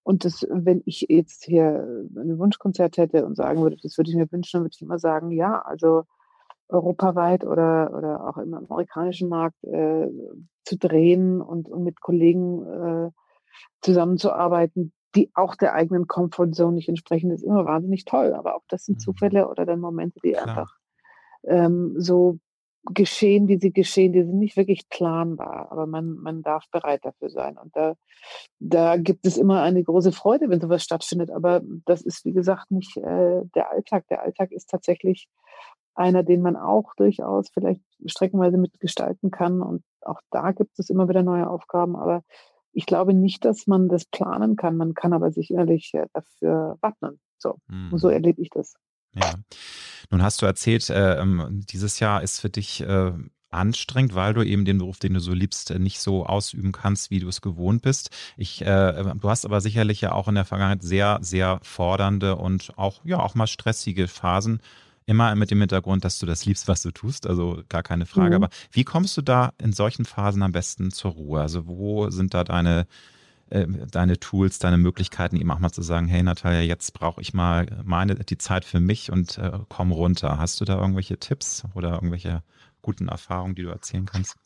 Und 0.03 0.23
das, 0.23 0.45
wenn 0.49 0.83
ich 0.85 1.07
jetzt 1.09 1.45
hier 1.45 1.87
ein 2.15 2.37
Wunschkonzert 2.37 2.97
hätte 2.97 3.25
und 3.25 3.35
sagen 3.35 3.61
würde, 3.61 3.77
das 3.81 3.97
würde 3.97 4.11
ich 4.11 4.15
mir 4.15 4.31
wünschen, 4.31 4.57
dann 4.57 4.63
würde 4.63 4.75
ich 4.75 4.81
immer 4.81 4.99
sagen, 4.99 5.31
ja, 5.31 5.61
also 5.61 6.03
europaweit 6.69 7.43
oder, 7.43 7.91
oder 7.95 8.27
auch 8.27 8.37
im 8.37 8.53
amerikanischen 8.53 9.29
Markt 9.29 9.63
äh, 9.63 10.07
zu 10.63 10.77
drehen 10.77 11.41
und, 11.41 11.69
und 11.69 11.83
mit 11.83 12.01
Kollegen 12.01 12.65
äh, 12.65 13.11
zusammenzuarbeiten, 13.81 14.93
die 15.15 15.31
auch 15.33 15.55
der 15.55 15.73
eigenen 15.73 16.07
Comfortzone 16.07 16.73
nicht 16.73 16.89
entsprechen, 16.89 17.31
ist 17.31 17.43
immer 17.43 17.65
wahnsinnig 17.65 18.05
toll. 18.05 18.33
Aber 18.33 18.55
auch 18.55 18.63
das 18.67 18.85
sind 18.85 18.95
mhm. 18.95 18.99
Zufälle 18.99 19.47
oder 19.47 19.65
dann 19.65 19.79
Momente, 19.79 20.19
die 20.23 20.31
Klar. 20.31 20.47
einfach 20.47 20.75
ähm, 21.43 21.93
so 21.97 22.39
geschehen, 22.93 23.47
wie 23.47 23.57
sie 23.57 23.71
geschehen, 23.71 24.13
die 24.13 24.23
sind 24.23 24.37
nicht 24.37 24.57
wirklich 24.57 24.87
planbar, 24.89 25.71
aber 25.71 25.87
man, 25.87 26.17
man 26.17 26.43
darf 26.43 26.65
bereit 26.71 27.03
dafür 27.03 27.29
sein. 27.29 27.57
Und 27.57 27.75
da, 27.75 27.95
da 28.59 28.97
gibt 28.97 29.25
es 29.25 29.37
immer 29.37 29.61
eine 29.63 29.83
große 29.83 30.11
Freude, 30.11 30.49
wenn 30.49 30.61
sowas 30.61 30.83
stattfindet. 30.83 31.31
Aber 31.31 31.61
das 31.85 32.01
ist, 32.01 32.25
wie 32.25 32.33
gesagt, 32.33 32.71
nicht 32.71 32.95
äh, 32.97 33.41
der 33.55 33.71
Alltag. 33.71 34.05
Der 34.09 34.21
Alltag 34.21 34.51
ist 34.51 34.69
tatsächlich 34.69 35.27
einer, 35.95 36.23
den 36.23 36.41
man 36.41 36.55
auch 36.55 36.93
durchaus 36.95 37.49
vielleicht 37.53 37.81
streckenweise 38.05 38.57
mitgestalten 38.57 39.31
kann. 39.31 39.61
Und 39.61 39.83
auch 40.01 40.19
da 40.29 40.51
gibt 40.51 40.77
es 40.77 40.89
immer 40.89 41.09
wieder 41.09 41.23
neue 41.23 41.49
Aufgaben. 41.49 41.95
Aber 41.95 42.21
ich 42.75 42.85
glaube 42.85 43.13
nicht, 43.13 43.45
dass 43.45 43.67
man 43.67 43.87
das 43.87 44.05
planen 44.05 44.57
kann. 44.57 44.75
Man 44.75 44.93
kann 44.93 45.13
aber 45.13 45.31
sich 45.31 45.49
innerlich 45.49 45.93
äh, 45.93 46.05
dafür 46.13 46.77
wappnen. 46.81 47.19
So, 47.37 47.57
mhm. 47.67 47.93
und 47.93 47.99
so 47.99 48.09
erlebe 48.09 48.41
ich 48.41 48.49
das. 48.49 48.75
Ja. 49.13 49.35
Nun 50.11 50.21
hast 50.21 50.41
du 50.41 50.45
erzählt, 50.45 50.89
äh, 50.89 51.19
ähm, 51.19 51.63
dieses 51.69 51.99
Jahr 51.99 52.21
ist 52.21 52.41
für 52.41 52.49
dich 52.49 52.81
äh, 52.81 53.13
anstrengend, 53.49 54.13
weil 54.13 54.33
du 54.33 54.43
eben 54.43 54.65
den 54.65 54.77
Beruf, 54.79 54.99
den 54.99 55.13
du 55.13 55.21
so 55.21 55.33
liebst, 55.33 55.71
äh, 55.71 55.79
nicht 55.79 56.01
so 56.01 56.25
ausüben 56.25 56.73
kannst, 56.73 57.11
wie 57.11 57.19
du 57.19 57.29
es 57.29 57.41
gewohnt 57.41 57.81
bist. 57.81 58.09
Ich, 58.35 58.61
äh, 58.61 59.13
du 59.15 59.29
hast 59.29 59.45
aber 59.45 59.61
sicherlich 59.61 60.01
ja 60.01 60.11
auch 60.11 60.27
in 60.27 60.35
der 60.35 60.45
Vergangenheit 60.45 60.83
sehr, 60.83 61.19
sehr 61.21 61.59
fordernde 61.63 62.35
und 62.35 62.77
auch, 62.77 63.05
ja, 63.05 63.19
auch 63.19 63.35
mal 63.35 63.47
stressige 63.47 64.09
Phasen 64.09 64.59
Immer 65.07 65.35
mit 65.35 65.51
dem 65.51 65.59
Hintergrund, 65.59 66.03
dass 66.03 66.17
du 66.17 66.25
das 66.25 66.45
liebst, 66.45 66.67
was 66.67 66.81
du 66.81 66.91
tust, 66.91 67.27
also 67.27 67.61
gar 67.69 67.83
keine 67.83 68.07
Frage. 68.07 68.37
Mhm. 68.37 68.43
Aber 68.43 68.53
wie 68.71 68.83
kommst 68.83 69.15
du 69.17 69.21
da 69.21 69.51
in 69.61 69.71
solchen 69.71 70.05
Phasen 70.05 70.41
am 70.41 70.51
besten 70.51 70.91
zur 70.91 71.11
Ruhe? 71.11 71.41
Also 71.41 71.67
wo 71.67 72.09
sind 72.09 72.33
da 72.33 72.43
deine, 72.43 72.87
äh, 73.49 73.67
deine 73.91 74.19
Tools, 74.19 74.57
deine 74.57 74.77
Möglichkeiten, 74.77 75.35
eben 75.35 75.51
auch 75.51 75.59
mal 75.59 75.71
zu 75.71 75.83
sagen, 75.83 76.07
hey 76.07 76.23
Natalia, 76.23 76.61
jetzt 76.61 76.93
brauche 76.93 77.21
ich 77.21 77.35
mal 77.35 77.67
meine, 77.83 78.15
die 78.15 78.37
Zeit 78.39 78.65
für 78.65 78.79
mich 78.79 79.11
und 79.11 79.37
äh, 79.37 79.59
komm 79.69 79.91
runter. 79.91 80.39
Hast 80.39 80.59
du 80.59 80.65
da 80.65 80.79
irgendwelche 80.79 81.17
Tipps 81.17 81.63
oder 81.75 81.93
irgendwelche 81.93 82.41
guten 82.81 83.07
Erfahrungen, 83.07 83.53
die 83.53 83.63
du 83.63 83.69
erzählen 83.69 84.07
kannst? 84.07 84.37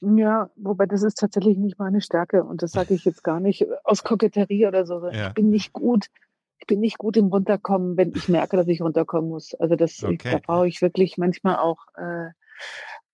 Ja, 0.00 0.50
wobei 0.56 0.86
das 0.86 1.02
ist 1.02 1.18
tatsächlich 1.18 1.58
nicht 1.58 1.78
meine 1.78 2.00
Stärke 2.00 2.44
und 2.44 2.62
das 2.62 2.72
sage 2.72 2.94
ich 2.94 3.04
jetzt 3.04 3.24
gar 3.24 3.40
nicht 3.40 3.66
aus 3.84 4.04
Koketterie 4.04 4.66
oder 4.66 4.86
so. 4.86 5.08
Ja. 5.08 5.28
Ich 5.28 5.34
bin 5.34 5.50
nicht 5.50 5.72
gut 5.72 6.06
bin 6.66 6.80
nicht 6.80 6.98
gut 6.98 7.16
im 7.16 7.26
Runterkommen, 7.26 7.96
wenn 7.96 8.12
ich 8.14 8.28
merke, 8.28 8.56
dass 8.56 8.68
ich 8.68 8.80
runterkommen 8.80 9.28
muss. 9.30 9.54
Also 9.54 9.76
das, 9.76 10.02
okay. 10.02 10.14
ich, 10.14 10.22
da 10.22 10.38
brauche 10.38 10.68
ich 10.68 10.80
wirklich 10.82 11.18
manchmal 11.18 11.56
auch 11.56 11.78
äh, 11.96 12.30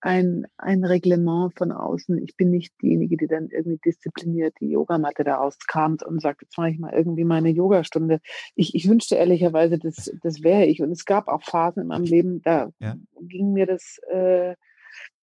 ein, 0.03 0.45
ein 0.57 0.83
Reglement 0.83 1.57
von 1.57 1.71
außen. 1.71 2.21
Ich 2.23 2.35
bin 2.35 2.49
nicht 2.49 2.73
diejenige, 2.81 3.15
die 3.15 3.27
dann 3.27 3.47
irgendwie 3.49 3.79
diszipliniert 3.85 4.55
die 4.59 4.69
Yogamatte 4.69 5.23
da 5.23 5.35
rauskramt 5.35 6.03
und 6.03 6.21
sagt, 6.21 6.41
jetzt 6.41 6.57
mache 6.57 6.71
ich 6.71 6.79
mal 6.79 6.93
irgendwie 6.93 7.23
meine 7.23 7.49
Yogastunde. 7.49 8.19
Ich, 8.55 8.75
ich 8.75 8.89
wünschte 8.89 9.15
ehrlicherweise, 9.15 9.79
das, 9.79 10.11
das 10.21 10.43
wäre 10.43 10.65
ich. 10.65 10.81
Und 10.81 10.91
es 10.91 11.05
gab 11.05 11.29
auch 11.29 11.41
Phasen 11.41 11.83
in 11.83 11.87
meinem 11.87 12.03
Leben, 12.03 12.41
da 12.41 12.71
ja. 12.79 12.95
ging 13.21 13.53
mir 13.53 13.65
das, 13.65 13.99
äh, 14.11 14.55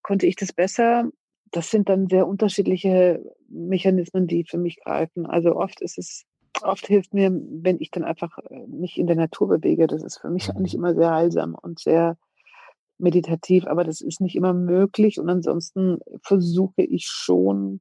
konnte 0.03 0.27
ich 0.27 0.37
das 0.37 0.53
besser. 0.53 1.11
Das 1.51 1.71
sind 1.71 1.89
dann 1.89 2.09
sehr 2.09 2.27
unterschiedliche 2.27 3.23
Mechanismen, 3.49 4.27
die 4.27 4.45
für 4.45 4.59
mich 4.59 4.81
greifen. 4.83 5.27
Also 5.27 5.57
oft 5.57 5.83
ist 5.83 5.99
es 5.99 6.25
oft 6.63 6.87
hilft 6.87 7.15
mir, 7.15 7.31
wenn 7.33 7.81
ich 7.81 7.91
dann 7.91 8.05
einfach 8.05 8.39
äh, 8.39 8.67
mich 8.67 8.99
in 8.99 9.07
der 9.07 9.17
Natur 9.17 9.49
bewege. 9.49 9.87
Das 9.87 10.03
ist 10.03 10.19
für 10.19 10.31
mich 10.31 10.49
mhm. 10.49 10.57
eigentlich 10.57 10.75
immer 10.75 10.95
sehr 10.95 11.11
heilsam 11.11 11.55
und 11.55 11.79
sehr 11.79 12.17
meditativ, 12.99 13.67
aber 13.67 13.85
das 13.85 14.01
ist 14.01 14.21
nicht 14.21 14.37
immer 14.37 14.53
möglich. 14.53 15.19
Und 15.19 15.29
ansonsten 15.29 15.99
versuche 16.23 16.83
ich 16.83 17.07
schon 17.07 17.81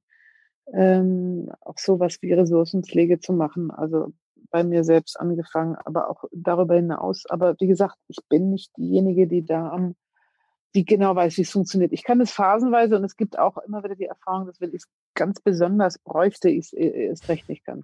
ähm, 0.74 1.49
auch 1.61 1.78
sowas 1.78 2.17
wie 2.22 2.34
Ressourcenpflege 2.34 3.20
zu 3.20 3.34
machen. 3.34 3.72
Also 3.72 4.13
bei 4.51 4.63
mir 4.63 4.84
selbst 4.84 5.20
angefangen, 5.20 5.76
aber 5.86 6.09
auch 6.09 6.24
darüber 6.32 6.76
hinaus. 6.76 7.26
Aber 7.30 7.55
wie 7.59 7.67
gesagt, 7.67 7.97
ich 8.07 8.17
bin 8.30 8.49
nicht 8.49 8.76
diejenige, 8.78 9.28
die 9.28 9.45
da 9.45 9.70
am, 9.70 9.95
die 10.76 10.86
genau 10.86 11.15
weiß, 11.15 11.38
wie 11.38 11.41
es 11.41 11.51
funktioniert. 11.51 11.93
Ich 11.93 12.03
kann 12.03 12.22
es 12.22 12.32
phasenweise 12.32 12.95
und 12.95 13.03
es 13.03 13.15
gibt 13.15 13.38
auch 13.38 13.57
immer 13.57 13.84
wieder 13.84 13.95
die 13.95 14.05
Erfahrung, 14.05 14.47
dass 14.47 14.59
wenn 14.61 14.70
ich 14.70 14.84
es 14.84 14.88
ganz 15.13 15.39
besonders 15.41 15.99
bräuchte, 15.99 16.49
ich 16.49 16.74
es 16.74 16.74
äh, 16.74 17.28
recht 17.28 17.49
nicht 17.49 17.65
kann. 17.65 17.84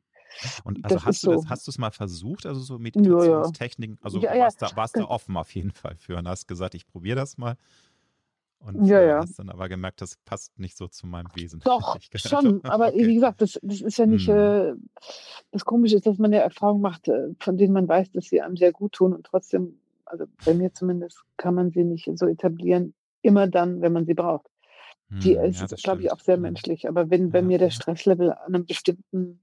Und 0.63 0.83
also 0.83 0.95
das 0.95 1.05
hast 1.05 1.23
du 1.23 1.31
so. 1.31 1.41
das, 1.41 1.49
hast 1.49 1.67
du 1.67 1.71
es 1.71 1.77
mal 1.77 1.91
versucht, 1.91 2.45
also 2.45 2.61
so 2.61 2.77
Meditationstechniken? 2.79 3.97
Also 4.01 4.19
ja, 4.19 4.35
ja. 4.35 4.43
warst, 4.43 4.61
da, 4.61 4.69
warst 4.75 4.97
du 4.97 5.07
offen 5.07 5.37
auf 5.37 5.53
jeden 5.53 5.71
Fall 5.71 5.95
für 5.95 6.17
und 6.17 6.27
hast 6.27 6.47
gesagt, 6.47 6.75
ich 6.75 6.87
probiere 6.87 7.15
das 7.15 7.37
mal. 7.37 7.55
Und 8.65 8.85
ja, 8.85 8.99
äh, 8.99 9.07
ja. 9.09 9.19
hast 9.19 9.37
dann 9.37 9.49
aber 9.49 9.69
gemerkt, 9.69 10.01
das 10.01 10.17
passt 10.25 10.57
nicht 10.57 10.75
so 10.75 10.87
zu 10.87 11.05
meinem 11.05 11.27
Wesen. 11.35 11.59
Doch, 11.65 11.97
schon. 12.15 12.63
Aber 12.65 12.89
okay. 12.89 13.07
wie 13.07 13.15
gesagt, 13.15 13.41
das, 13.41 13.59
das 13.61 13.81
ist 13.81 13.97
ja 13.97 14.05
nicht, 14.05 14.27
hm. 14.27 14.35
äh, 14.35 14.73
das 15.51 15.65
Komische 15.65 15.97
ist, 15.97 16.07
dass 16.07 16.17
man 16.17 16.33
ja 16.33 16.39
Erfahrungen 16.39 16.81
macht, 16.81 17.07
äh, 17.07 17.29
von 17.39 17.57
denen 17.57 17.73
man 17.73 17.87
weiß, 17.87 18.11
dass 18.11 18.25
sie 18.25 18.41
einem 18.41 18.57
sehr 18.57 18.71
gut 18.71 18.93
tun 18.93 19.13
und 19.13 19.25
trotzdem, 19.25 19.79
also 20.05 20.25
bei 20.45 20.53
mir 20.53 20.73
zumindest, 20.73 21.23
kann 21.37 21.55
man 21.55 21.71
sie 21.71 21.83
nicht 21.83 22.09
so 22.15 22.27
etablieren, 22.27 22.93
immer 23.21 23.47
dann, 23.47 23.81
wenn 23.81 23.93
man 23.93 24.05
sie 24.05 24.13
braucht. 24.13 24.49
Die 25.09 25.37
hm, 25.37 25.45
ist, 25.45 25.61
ja, 25.61 25.77
glaube 25.83 26.01
ich, 26.01 26.11
auch 26.11 26.19
sehr 26.19 26.35
hm. 26.35 26.41
menschlich. 26.41 26.89
Aber 26.89 27.11
wenn 27.11 27.29
bei 27.29 27.43
mir 27.43 27.59
der 27.59 27.69
Stresslevel 27.69 28.31
an 28.31 28.55
einem 28.55 28.65
bestimmten 28.65 29.39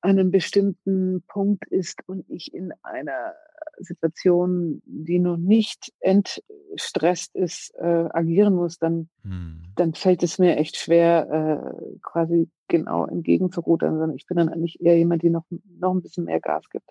einem 0.00 0.30
bestimmten 0.30 1.22
Punkt 1.26 1.66
ist 1.66 2.00
und 2.06 2.24
ich 2.28 2.52
in 2.54 2.72
einer 2.82 3.34
Situation, 3.78 4.82
die 4.84 5.18
noch 5.18 5.36
nicht 5.36 5.92
entstresst 6.00 7.34
ist, 7.34 7.74
äh, 7.78 8.08
agieren 8.10 8.54
muss, 8.54 8.78
dann, 8.78 9.08
hm. 9.22 9.62
dann 9.76 9.94
fällt 9.94 10.22
es 10.22 10.38
mir 10.38 10.56
echt 10.56 10.76
schwer, 10.76 11.72
äh, 11.82 11.98
quasi 12.02 12.48
genau 12.68 13.06
entgegenzurudern, 13.06 13.98
sondern 13.98 14.16
ich 14.16 14.26
bin 14.26 14.36
dann 14.36 14.48
eigentlich 14.48 14.80
eher 14.80 14.96
jemand, 14.96 15.22
die 15.22 15.30
noch, 15.30 15.44
noch 15.78 15.94
ein 15.94 16.02
bisschen 16.02 16.24
mehr 16.24 16.40
Gas 16.40 16.68
gibt. 16.70 16.88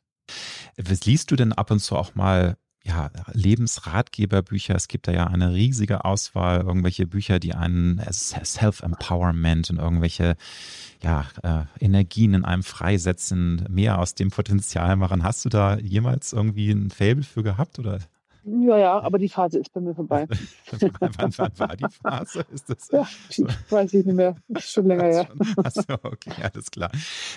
Was 0.78 1.06
liest 1.06 1.32
du 1.32 1.36
denn 1.36 1.54
ab 1.54 1.72
und 1.72 1.80
zu 1.80 1.96
auch 1.96 2.16
mal 2.16 2.58
ja, 2.86 3.10
Lebensratgeberbücher. 3.34 4.76
Es 4.76 4.88
gibt 4.88 5.08
da 5.08 5.12
ja 5.12 5.28
eine 5.28 5.54
riesige 5.54 6.06
Auswahl, 6.06 6.62
irgendwelche 6.62 7.08
Bücher, 7.08 7.40
die 7.40 7.56
einen 7.56 8.00
Self-Empowerment 8.12 9.72
und 9.72 9.78
irgendwelche 9.78 10.36
ja, 11.02 11.26
äh, 11.44 11.84
Energien 11.84 12.36
in 12.36 12.46
einem 12.46 12.64
freisetzen, 12.64 13.66
mehr 13.70 14.00
aus 14.00 14.14
dem 14.14 14.30
Potenzial 14.30 14.96
machen. 14.98 15.24
Hast 15.24 15.46
du 15.46 15.50
da 15.50 15.78
jemals 15.78 16.32
irgendwie 16.32 16.70
ein 16.72 16.92
Fable 16.92 17.24
für 17.24 17.42
gehabt 17.42 17.80
oder 17.80 18.00
ja, 18.46 18.78
ja, 18.78 19.00
aber 19.00 19.18
die 19.18 19.30
Phase 19.30 19.60
ist 19.60 19.74
bei 19.74 19.82
mir 19.82 19.96
vorbei. 19.96 20.28
wann, 21.00 21.34
wann, 21.38 21.60
war 21.60 21.76
die 21.76 21.86
Phase? 21.90 22.46
Ist 22.54 22.70
das 22.70 22.90
ja, 22.92 23.08
so? 23.30 23.48
weiß 23.70 23.94
ich 23.94 24.06
nicht 24.06 24.16
mehr. 24.16 24.36
Ist 24.50 24.72
schon 24.72 24.88
länger 24.88 25.04
her. 25.04 25.28
Achso, 25.58 25.82
okay, 26.04 26.32
alles 26.42 26.70
klar. 26.70 26.92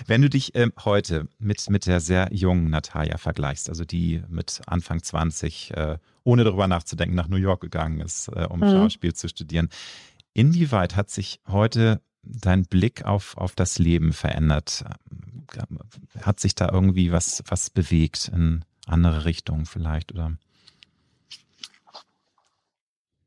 Wenn 0.05 0.21
du 0.21 0.29
dich 0.29 0.53
ähm, 0.55 0.71
heute 0.83 1.27
mit, 1.39 1.69
mit 1.69 1.87
der 1.87 1.99
sehr 1.99 2.29
jungen 2.31 2.69
Natalia 2.69 3.17
vergleichst, 3.17 3.69
also 3.69 3.85
die 3.85 4.21
mit 4.29 4.61
Anfang 4.67 5.01
20, 5.01 5.71
äh, 5.75 5.97
ohne 6.23 6.43
darüber 6.43 6.67
nachzudenken, 6.67 7.15
nach 7.15 7.27
New 7.27 7.37
York 7.37 7.61
gegangen 7.61 8.01
ist, 8.01 8.27
äh, 8.29 8.45
um 8.49 8.59
mhm. 8.59 8.71
Schauspiel 8.71 9.13
zu 9.13 9.27
studieren, 9.27 9.69
inwieweit 10.33 10.95
hat 10.95 11.09
sich 11.09 11.41
heute 11.47 12.01
dein 12.23 12.63
Blick 12.63 13.05
auf, 13.05 13.37
auf 13.37 13.55
das 13.55 13.79
Leben 13.79 14.13
verändert? 14.13 14.85
Hat 16.21 16.39
sich 16.39 16.53
da 16.55 16.69
irgendwie 16.71 17.11
was, 17.11 17.43
was 17.47 17.69
bewegt 17.69 18.29
in 18.33 18.63
andere 18.85 19.25
Richtungen 19.25 19.65
vielleicht? 19.65 20.11
Oder? 20.13 20.37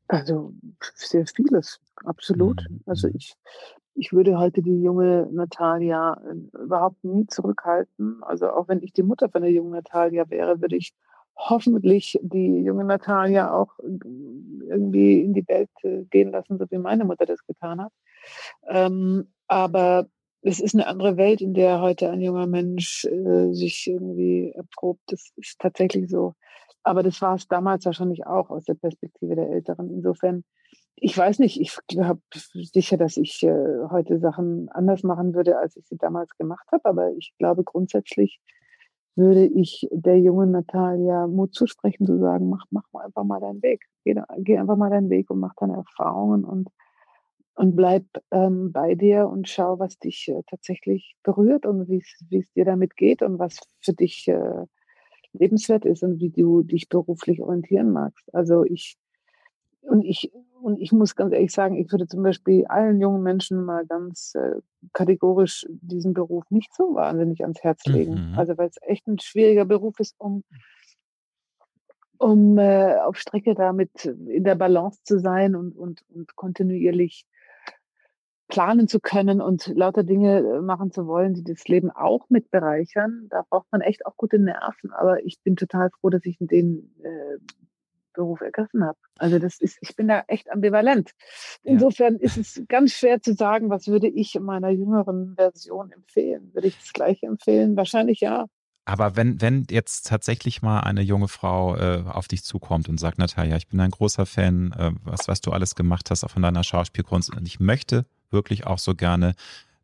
Also 0.07 0.53
sehr 0.95 1.25
vieles, 1.25 1.79
absolut. 2.03 2.65
Mhm. 2.69 2.81
Also 2.85 3.07
mhm. 3.07 3.15
ich, 3.17 3.35
ich 3.95 4.13
würde 4.13 4.37
heute 4.37 4.61
die 4.61 4.81
junge 4.81 5.27
Natalia 5.31 6.21
äh, 6.29 6.63
überhaupt 6.63 7.03
nie 7.03 7.25
zurückhalten. 7.27 8.21
Also 8.23 8.49
auch 8.49 8.67
wenn 8.67 8.81
ich 8.81 8.93
die 8.93 9.03
Mutter 9.03 9.29
von 9.29 9.41
der 9.41 9.51
jungen 9.51 9.71
Natalia 9.71 10.29
wäre, 10.29 10.61
würde 10.61 10.75
ich 10.75 10.93
hoffentlich 11.35 12.19
die 12.21 12.63
junge 12.63 12.83
Natalia 12.83 13.51
auch 13.51 13.79
äh, 13.79 13.97
irgendwie 14.67 15.21
in 15.21 15.33
die 15.33 15.47
Welt 15.47 15.69
äh, 15.83 16.03
gehen 16.05 16.31
lassen, 16.31 16.57
so 16.57 16.65
wie 16.69 16.77
meine 16.77 17.05
Mutter 17.05 17.25
das 17.25 17.45
getan 17.45 17.81
hat. 17.81 17.91
Ähm, 18.67 19.27
aber 19.47 20.07
es 20.43 20.59
ist 20.59 20.75
eine 20.75 20.87
andere 20.87 21.17
Welt, 21.17 21.41
in 21.41 21.53
der 21.53 21.81
heute 21.81 22.09
ein 22.09 22.21
junger 22.21 22.47
Mensch 22.47 23.05
äh, 23.05 23.53
sich 23.53 23.87
irgendwie 23.87 24.51
erprobt. 24.53 25.01
Das 25.07 25.31
ist 25.37 25.59
tatsächlich 25.59 26.09
so. 26.09 26.35
Aber 26.83 27.01
das 27.01 27.21
war 27.21 27.35
es 27.35 27.47
damals 27.47 27.85
wahrscheinlich 27.85 28.25
auch 28.27 28.49
aus 28.49 28.65
der 28.65 28.73
Perspektive 28.73 29.35
der 29.35 29.49
Älteren. 29.49 29.89
Insofern, 29.89 30.43
ich 30.95 31.17
weiß 31.17 31.39
nicht, 31.39 31.59
ich 31.61 31.77
glaube 31.87 32.21
sicher, 32.53 32.97
dass 32.97 33.15
ich 33.15 33.41
äh, 33.43 33.87
heute 33.89 34.19
Sachen 34.19 34.69
anders 34.69 35.03
machen 35.03 35.33
würde, 35.33 35.57
als 35.57 35.77
ich 35.77 35.87
sie 35.87 35.97
damals 35.97 36.35
gemacht 36.37 36.67
habe. 36.71 36.85
Aber 36.85 37.11
ich 37.13 37.33
glaube 37.37 37.63
grundsätzlich 37.63 38.41
würde 39.15 39.45
ich 39.45 39.87
der 39.91 40.19
jungen 40.19 40.51
Natalia 40.51 41.27
Mut 41.27 41.53
zusprechen, 41.53 42.05
zu 42.05 42.17
sagen, 42.17 42.49
mach, 42.49 42.65
mach 42.71 42.83
einfach 42.95 43.23
mal 43.23 43.39
deinen 43.39 43.61
Weg. 43.61 43.85
Geh, 44.03 44.15
geh 44.39 44.57
einfach 44.57 44.75
mal 44.75 44.89
deinen 44.89 45.09
Weg 45.09 45.29
und 45.29 45.39
mach 45.39 45.53
deine 45.55 45.75
Erfahrungen 45.75 46.43
und, 46.43 46.69
und 47.55 47.75
bleib 47.75 48.05
ähm, 48.31 48.71
bei 48.71 48.95
dir 48.95 49.27
und 49.27 49.47
schau, 49.47 49.79
was 49.79 49.99
dich 49.99 50.27
äh, 50.27 50.41
tatsächlich 50.47 51.15
berührt 51.23 51.65
und 51.65 51.87
wie 51.87 52.03
es 52.37 52.51
dir 52.53 52.65
damit 52.65 52.95
geht 52.95 53.21
und 53.21 53.39
was 53.39 53.59
für 53.79 53.93
dich 53.93 54.27
äh, 54.27 54.65
lebenswert 55.33 55.85
ist 55.85 56.03
und 56.03 56.19
wie 56.19 56.29
du 56.29 56.63
dich 56.63 56.89
beruflich 56.89 57.41
orientieren 57.41 57.91
magst. 57.91 58.33
Also 58.33 58.63
ich, 58.63 58.97
und 59.81 60.03
ich, 60.03 60.31
und 60.61 60.79
ich 60.79 60.91
muss 60.91 61.15
ganz 61.15 61.33
ehrlich 61.33 61.51
sagen, 61.51 61.75
ich 61.75 61.91
würde 61.91 62.07
zum 62.07 62.23
Beispiel 62.23 62.65
allen 62.65 62.99
jungen 62.99 63.21
Menschen 63.21 63.63
mal 63.65 63.85
ganz 63.85 64.33
äh, 64.35 64.61
kategorisch 64.93 65.65
diesen 65.69 66.13
Beruf 66.13 66.49
nicht 66.49 66.73
so 66.73 66.95
wahnsinnig 66.95 67.41
ans 67.41 67.61
Herz 67.63 67.85
legen. 67.85 68.31
Mhm. 68.31 68.39
Also 68.39 68.57
weil 68.57 68.69
es 68.69 68.77
echt 68.81 69.07
ein 69.07 69.19
schwieriger 69.19 69.65
Beruf 69.65 69.99
ist, 69.99 70.15
um 70.17 70.43
um 72.19 72.57
äh, 72.57 72.95
auf 72.99 73.17
Strecke 73.17 73.53
damit 73.53 74.05
in 74.05 74.45
der 74.45 74.55
Balance 74.55 75.01
zu 75.03 75.19
sein 75.19 75.55
und, 75.55 75.75
und, 75.75 76.05
und 76.09 76.35
kontinuierlich 76.37 77.25
planen 78.53 78.87
zu 78.87 78.99
können 78.99 79.41
und 79.41 79.65
lauter 79.75 80.03
Dinge 80.03 80.37
äh, 80.37 80.61
machen 80.61 80.91
zu 80.91 81.07
wollen, 81.07 81.33
die 81.33 81.43
das 81.43 81.67
Leben 81.67 81.89
auch 81.89 82.29
mit 82.29 82.51
bereichern. 82.51 83.25
Da 83.31 83.43
braucht 83.49 83.65
man 83.71 83.81
echt 83.81 84.05
auch 84.05 84.15
gute 84.15 84.37
Nerven. 84.37 84.93
Aber 84.93 85.25
ich 85.25 85.39
bin 85.43 85.55
total 85.55 85.89
froh, 85.89 86.11
dass 86.11 86.23
ich 86.25 86.39
in 86.39 86.45
den 86.45 86.93
äh, 87.01 87.37
Beruf 88.13 88.41
ergriffen 88.41 88.85
habe. 88.85 88.99
Also 89.17 89.39
das 89.39 89.59
ist, 89.59 89.79
ich 89.81 89.95
bin 89.95 90.07
da 90.07 90.23
echt 90.27 90.51
ambivalent. 90.51 91.13
Insofern 91.63 92.17
ja. 92.17 92.21
ist 92.21 92.37
es 92.37 92.61
ganz 92.69 92.91
schwer 92.91 93.23
zu 93.23 93.33
sagen, 93.33 93.71
was 93.71 93.87
würde 93.87 94.07
ich 94.07 94.35
in 94.35 94.43
meiner 94.43 94.69
jüngeren 94.69 95.33
Version 95.35 95.91
empfehlen. 95.91 96.51
Würde 96.53 96.67
ich 96.67 96.77
das 96.77 96.93
gleiche 96.93 97.25
empfehlen? 97.25 97.75
Wahrscheinlich 97.75 98.19
ja. 98.19 98.45
Aber 98.85 99.15
wenn, 99.15 99.41
wenn 99.41 99.65
jetzt 99.71 100.05
tatsächlich 100.05 100.61
mal 100.61 100.81
eine 100.81 101.01
junge 101.01 101.27
Frau 101.27 101.75
äh, 101.75 102.03
auf 102.05 102.27
dich 102.27 102.43
zukommt 102.43 102.87
und 102.87 102.99
sagt, 102.99 103.17
Natalia, 103.17 103.55
ich 103.55 103.67
bin 103.67 103.79
ein 103.79 103.89
großer 103.89 104.27
Fan, 104.27 104.73
äh, 104.77 104.91
was, 105.03 105.27
was 105.27 105.41
du 105.41 105.49
alles 105.49 105.73
gemacht 105.73 106.11
hast, 106.11 106.23
auch 106.23 106.29
von 106.29 106.43
deiner 106.43 106.63
Schauspielkunst, 106.63 107.35
und 107.35 107.47
ich 107.47 107.59
möchte 107.59 108.05
wirklich 108.33 108.67
auch 108.67 108.79
so 108.79 108.95
gerne 108.95 109.35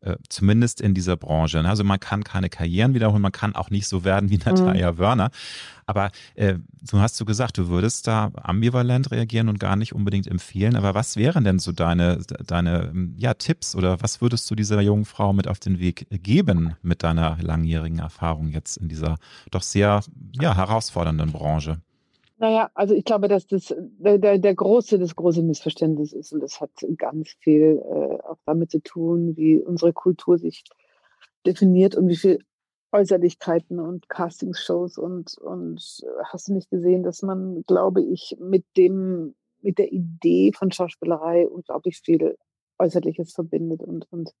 äh, 0.02 0.16
zumindest 0.30 0.80
in 0.80 0.94
dieser 0.94 1.18
Branche. 1.18 1.62
Ne? 1.62 1.68
Also 1.68 1.84
man 1.84 2.00
kann 2.00 2.24
keine 2.24 2.48
Karrieren 2.48 2.94
wiederholen, 2.94 3.20
man 3.20 3.32
kann 3.32 3.54
auch 3.54 3.68
nicht 3.68 3.86
so 3.86 4.02
werden 4.02 4.30
wie 4.30 4.38
mhm. 4.38 4.44
Natalia 4.46 4.92
mhm. 4.92 4.98
Wörner. 4.98 5.30
Aber 5.84 6.10
äh, 6.36 6.54
du 6.90 7.00
hast 7.00 7.16
so 7.16 7.26
gesagt, 7.26 7.58
du 7.58 7.68
würdest 7.68 8.06
da 8.06 8.30
ambivalent 8.42 9.10
reagieren 9.10 9.50
und 9.50 9.60
gar 9.60 9.76
nicht 9.76 9.94
unbedingt 9.94 10.26
empfehlen. 10.26 10.76
Aber 10.76 10.94
was 10.94 11.16
wären 11.16 11.44
denn 11.44 11.58
so 11.58 11.72
deine, 11.72 12.18
deine 12.46 12.92
ja, 13.18 13.34
Tipps 13.34 13.74
oder 13.74 14.00
was 14.00 14.22
würdest 14.22 14.50
du 14.50 14.54
dieser 14.54 14.80
jungen 14.80 15.04
Frau 15.04 15.34
mit 15.34 15.48
auf 15.48 15.58
den 15.58 15.80
Weg 15.80 16.06
geben 16.10 16.76
mit 16.80 17.02
deiner 17.02 17.36
langjährigen 17.42 17.98
Erfahrung 17.98 18.48
jetzt 18.48 18.78
in 18.78 18.88
dieser 18.88 19.18
doch 19.50 19.62
sehr 19.62 20.02
ja, 20.40 20.56
herausfordernden 20.56 21.32
Branche? 21.32 21.80
Naja, 22.40 22.70
also 22.72 22.94
ich 22.94 23.04
glaube, 23.04 23.28
dass 23.28 23.46
das 23.46 23.74
der, 23.78 24.16
der, 24.16 24.38
der 24.38 24.54
große, 24.54 24.98
das 24.98 25.14
große 25.14 25.42
Missverständnis 25.42 26.14
ist 26.14 26.32
und 26.32 26.40
das 26.40 26.58
hat 26.58 26.70
ganz 26.96 27.36
viel 27.40 27.82
äh, 27.84 28.18
auch 28.22 28.38
damit 28.46 28.70
zu 28.70 28.80
tun, 28.80 29.36
wie 29.36 29.60
unsere 29.60 29.92
Kultur 29.92 30.38
sich 30.38 30.64
definiert 31.46 31.96
und 31.96 32.08
wie 32.08 32.16
viel 32.16 32.38
Äußerlichkeiten 32.92 33.78
und 33.78 34.08
Castingshows 34.08 34.96
und, 34.96 35.36
und 35.36 36.00
äh, 36.02 36.22
hast 36.32 36.48
du 36.48 36.54
nicht 36.54 36.70
gesehen, 36.70 37.02
dass 37.02 37.20
man, 37.20 37.62
glaube 37.66 38.02
ich, 38.02 38.34
mit 38.40 38.64
dem, 38.74 39.34
mit 39.60 39.76
der 39.76 39.92
Idee 39.92 40.52
von 40.54 40.72
Schauspielerei 40.72 41.46
unglaublich 41.46 42.00
viel 42.02 42.38
Äußerliches 42.78 43.34
verbindet 43.34 43.82
und, 43.82 44.10
und, 44.10 44.32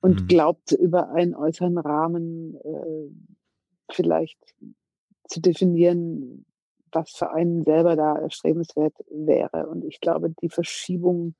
und 0.00 0.22
mhm. 0.22 0.26
glaubt, 0.26 0.72
über 0.72 1.10
einen 1.10 1.34
äußeren 1.34 1.76
Rahmen 1.76 2.56
äh, 2.64 3.92
vielleicht 3.92 4.38
zu 5.28 5.42
definieren, 5.42 6.46
was 6.92 7.10
für 7.10 7.32
einen 7.32 7.64
selber 7.64 7.96
da 7.96 8.18
erstrebenswert 8.18 8.94
wäre. 9.10 9.68
Und 9.68 9.84
ich 9.84 10.00
glaube, 10.00 10.30
die 10.42 10.48
Verschiebung 10.48 11.34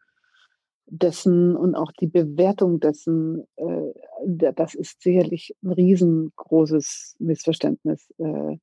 dessen 0.86 1.57
und 1.57 1.74
auch 1.76 1.92
die 1.92 2.09
Bewertung 2.09 2.80
dessen, 2.80 3.46
äh, 3.57 3.92
das 4.26 4.74
ist 4.74 5.01
sicherlich 5.03 5.55
ein 5.62 5.72
riesengroßes 5.72 7.16
Missverständnis. 7.20 8.12
Äh, 8.18 8.59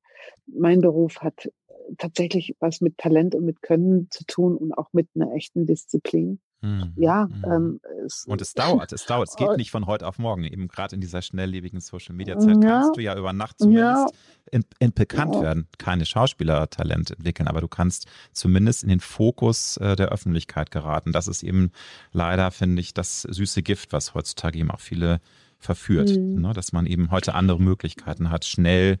mein 0.46 0.80
Beruf 0.80 1.20
hat 1.20 1.50
tatsächlich 1.96 2.56
was 2.60 2.80
mit 2.80 2.98
Talent 2.98 3.34
und 3.34 3.44
mit 3.44 3.62
Können 3.62 4.08
zu 4.10 4.24
tun 4.24 4.56
und 4.56 4.72
auch 4.72 4.88
mit 4.92 5.08
einer 5.14 5.32
echten 5.34 5.66
Disziplin. 5.66 6.40
Mhm. 6.60 6.92
Ja. 6.96 7.26
Mhm. 7.26 7.44
Ähm, 7.44 7.80
es, 8.04 8.24
und 8.26 8.40
es 8.40 8.52
dauert, 8.52 8.92
es 8.92 9.06
dauert, 9.06 9.28
es 9.28 9.36
geht 9.36 9.48
nicht 9.56 9.70
von 9.70 9.86
heute 9.86 10.06
auf 10.06 10.18
morgen. 10.18 10.44
Eben 10.44 10.68
gerade 10.68 10.94
in 10.94 11.00
dieser 11.00 11.22
schnelllebigen 11.22 11.80
Social-Media-Zeit 11.80 12.62
ja. 12.62 12.68
kannst 12.68 12.96
du 12.96 13.00
ja 13.00 13.16
über 13.16 13.32
Nacht 13.32 13.58
zumindest 13.58 14.12
ja. 14.12 14.18
in, 14.50 14.64
in 14.80 14.92
bekannt 14.92 15.36
ja. 15.36 15.42
werden, 15.42 15.68
keine 15.78 16.04
Schauspielertalent 16.04 17.12
entwickeln, 17.12 17.48
aber 17.48 17.60
du 17.60 17.68
kannst 17.68 18.06
zumindest 18.32 18.82
in 18.82 18.88
den 18.88 19.00
Fokus 19.00 19.76
äh, 19.76 19.94
der 19.94 20.08
Öffentlichkeit 20.08 20.70
geraten. 20.70 21.12
Das 21.12 21.28
ist 21.28 21.42
eben 21.42 21.70
leider, 22.12 22.50
finde 22.50 22.80
ich, 22.80 22.92
das 22.92 23.22
süße 23.22 23.62
Gift, 23.62 23.92
was 23.92 24.14
heutzutage 24.14 24.58
eben 24.58 24.70
auch 24.70 24.80
viele 24.80 25.20
verführt, 25.60 26.10
mhm. 26.10 26.40
ne? 26.40 26.52
dass 26.52 26.72
man 26.72 26.86
eben 26.86 27.10
heute 27.10 27.34
andere 27.34 27.60
Möglichkeiten 27.60 28.30
hat, 28.30 28.44
schnell 28.44 28.98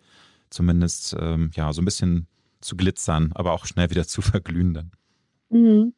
zumindest 0.50 1.16
ähm, 1.18 1.50
ja 1.54 1.72
so 1.72 1.82
ein 1.82 1.84
bisschen 1.84 2.26
zu 2.60 2.76
glitzern, 2.76 3.32
aber 3.34 3.52
auch 3.52 3.66
schnell 3.66 3.90
wieder 3.90 4.06
zu 4.06 4.22
verglühen 4.22 4.74
dann. 4.74 4.92
Mhm 5.50 5.94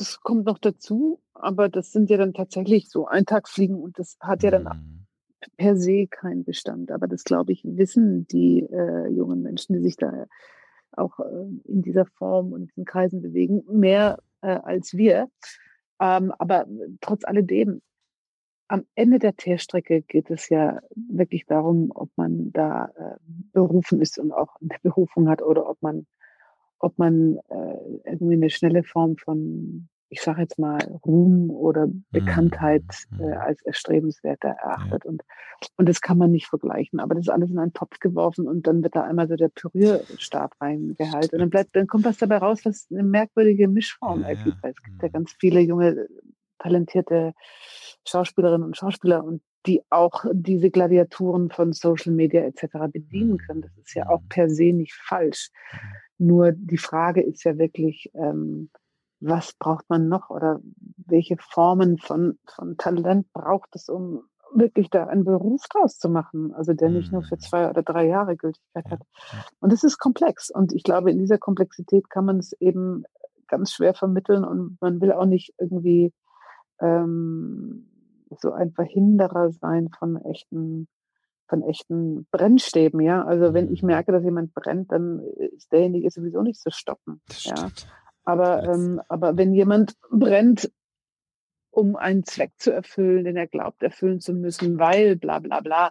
das 0.00 0.20
kommt 0.20 0.46
noch 0.46 0.58
dazu, 0.58 1.20
aber 1.34 1.68
das 1.68 1.92
sind 1.92 2.10
ja 2.10 2.16
dann 2.16 2.32
tatsächlich 2.32 2.88
so 2.88 3.06
Eintagsfliegen 3.06 3.76
und 3.76 3.98
das 3.98 4.16
hat 4.20 4.42
ja 4.42 4.50
dann 4.50 4.64
mhm. 4.64 5.06
per 5.56 5.76
se 5.76 6.06
keinen 6.06 6.44
Bestand. 6.44 6.90
Aber 6.90 7.06
das, 7.06 7.24
glaube 7.24 7.52
ich, 7.52 7.62
wissen 7.64 8.26
die 8.28 8.60
äh, 8.60 9.08
jungen 9.08 9.42
Menschen, 9.42 9.74
die 9.74 9.82
sich 9.82 9.96
da 9.96 10.26
auch 10.92 11.18
äh, 11.20 11.46
in 11.64 11.82
dieser 11.82 12.06
Form 12.06 12.52
und 12.52 12.62
in 12.62 12.66
diesen 12.68 12.84
Kreisen 12.84 13.20
bewegen, 13.20 13.62
mehr 13.70 14.20
äh, 14.40 14.48
als 14.48 14.94
wir. 14.94 15.28
Ähm, 16.00 16.32
aber 16.38 16.66
trotz 17.02 17.24
alledem, 17.24 17.82
am 18.70 18.84
Ende 18.94 19.18
der 19.18 19.34
Teerstrecke 19.34 20.02
geht 20.02 20.30
es 20.30 20.48
ja 20.48 20.80
wirklich 20.94 21.44
darum, 21.46 21.90
ob 21.92 22.10
man 22.16 22.52
da 22.52 22.86
äh, 22.96 23.16
berufen 23.52 24.00
ist 24.00 24.18
und 24.18 24.32
auch 24.32 24.56
eine 24.60 24.70
Berufung 24.82 25.28
hat 25.28 25.42
oder 25.42 25.68
ob 25.68 25.82
man 25.82 26.06
ob 26.80 26.98
man 26.98 27.38
äh, 27.48 28.00
irgendwie 28.06 28.34
eine 28.34 28.48
schnelle 28.48 28.82
Form 28.82 29.16
von, 29.18 29.88
ich 30.08 30.22
sage 30.22 30.40
jetzt 30.40 30.58
mal, 30.58 30.78
Ruhm 31.04 31.50
oder 31.50 31.88
Bekanntheit 32.10 32.84
mhm. 33.10 33.20
äh, 33.20 33.32
als 33.34 33.60
erstrebenswerter 33.62 34.48
erachtet. 34.48 35.04
Ja. 35.04 35.10
Und, 35.10 35.22
und 35.76 35.88
das 35.88 36.00
kann 36.00 36.16
man 36.16 36.30
nicht 36.30 36.46
vergleichen. 36.46 36.98
Aber 36.98 37.14
das 37.14 37.26
ist 37.26 37.28
alles 37.28 37.50
in 37.50 37.58
einen 37.58 37.74
Topf 37.74 37.98
geworfen 37.98 38.48
und 38.48 38.66
dann 38.66 38.82
wird 38.82 38.96
da 38.96 39.02
einmal 39.02 39.28
so 39.28 39.36
der 39.36 39.48
Pürierstab 39.48 40.54
reingehalten. 40.58 41.34
Und 41.34 41.40
dann 41.40 41.50
bleibt, 41.50 41.76
dann 41.76 41.86
kommt 41.86 42.06
was 42.06 42.16
dabei 42.16 42.38
raus, 42.38 42.60
was 42.64 42.88
eine 42.90 43.02
merkwürdige 43.02 43.68
Mischform 43.68 44.22
ergibt. 44.22 44.56
Es 44.62 44.82
gibt 44.82 45.02
ja 45.02 45.08
mhm. 45.08 45.12
ganz 45.12 45.36
viele 45.38 45.60
junge, 45.60 46.08
talentierte 46.60 47.32
Schauspielerinnen 48.06 48.66
und 48.66 48.76
Schauspieler 48.76 49.24
und 49.24 49.42
die 49.66 49.82
auch 49.90 50.24
diese 50.32 50.70
Gladiaturen 50.70 51.50
von 51.50 51.72
Social 51.72 52.12
Media 52.12 52.42
etc. 52.42 52.90
bedienen 52.92 53.38
können. 53.38 53.62
Das 53.62 53.76
ist 53.76 53.94
ja 53.94 54.08
auch 54.08 54.22
mhm. 54.22 54.28
per 54.28 54.48
se 54.48 54.72
nicht 54.72 54.94
falsch. 54.94 55.50
Nur 56.18 56.52
die 56.52 56.78
Frage 56.78 57.22
ist 57.22 57.44
ja 57.44 57.58
wirklich, 57.58 58.10
ähm, 58.14 58.70
was 59.20 59.52
braucht 59.52 59.84
man 59.88 60.08
noch 60.08 60.30
oder 60.30 60.60
welche 61.06 61.36
Formen 61.38 61.98
von, 61.98 62.38
von 62.46 62.76
Talent 62.78 63.30
braucht 63.32 63.74
es, 63.74 63.88
um 63.88 64.22
wirklich 64.52 64.90
da 64.90 65.06
einen 65.06 65.24
Beruf 65.24 65.62
draus 65.70 65.98
zu 65.98 66.08
machen, 66.08 66.52
also 66.54 66.72
der 66.72 66.88
nicht 66.88 67.12
nur 67.12 67.22
für 67.22 67.36
mhm. 67.36 67.40
zwei 67.40 67.70
oder 67.70 67.82
drei 67.82 68.06
Jahre 68.06 68.36
Gültigkeit 68.36 68.86
hat. 68.86 69.02
Und 69.60 69.72
es 69.72 69.84
ist 69.84 69.98
komplex 69.98 70.50
und 70.50 70.72
ich 70.72 70.82
glaube, 70.82 71.10
in 71.10 71.18
dieser 71.18 71.38
Komplexität 71.38 72.08
kann 72.10 72.24
man 72.24 72.38
es 72.38 72.52
eben 72.60 73.04
ganz 73.46 73.72
schwer 73.72 73.94
vermitteln 73.94 74.44
und 74.44 74.78
man 74.80 75.00
will 75.00 75.12
auch 75.12 75.26
nicht 75.26 75.52
irgendwie 75.58 76.12
ähm, 76.80 77.86
so 78.40 78.52
ein 78.52 78.72
Verhinderer 78.72 79.50
sein 79.50 79.88
von 79.98 80.16
echten 80.24 80.88
von 81.50 81.62
echten 81.62 82.26
Brennstäben, 82.30 83.00
ja. 83.00 83.24
Also 83.24 83.52
wenn 83.52 83.72
ich 83.72 83.82
mhm. 83.82 83.88
merke, 83.88 84.12
dass 84.12 84.24
jemand 84.24 84.54
brennt, 84.54 84.92
dann 84.92 85.20
ist 85.56 85.70
derjenige 85.72 86.10
sowieso 86.10 86.42
nicht 86.42 86.60
zu 86.60 86.70
stoppen. 86.70 87.20
Ja. 87.40 87.68
Aber, 88.24 88.62
ähm, 88.62 89.00
aber 89.08 89.36
wenn 89.36 89.52
jemand 89.52 89.96
brennt, 90.10 90.70
um 91.70 91.96
einen 91.96 92.24
Zweck 92.24 92.52
zu 92.56 92.72
erfüllen, 92.72 93.24
den 93.24 93.36
er 93.36 93.48
glaubt 93.48 93.82
erfüllen 93.82 94.20
zu 94.20 94.32
müssen, 94.32 94.78
weil 94.78 95.16
bla 95.16 95.40
bla 95.40 95.60
bla, 95.60 95.90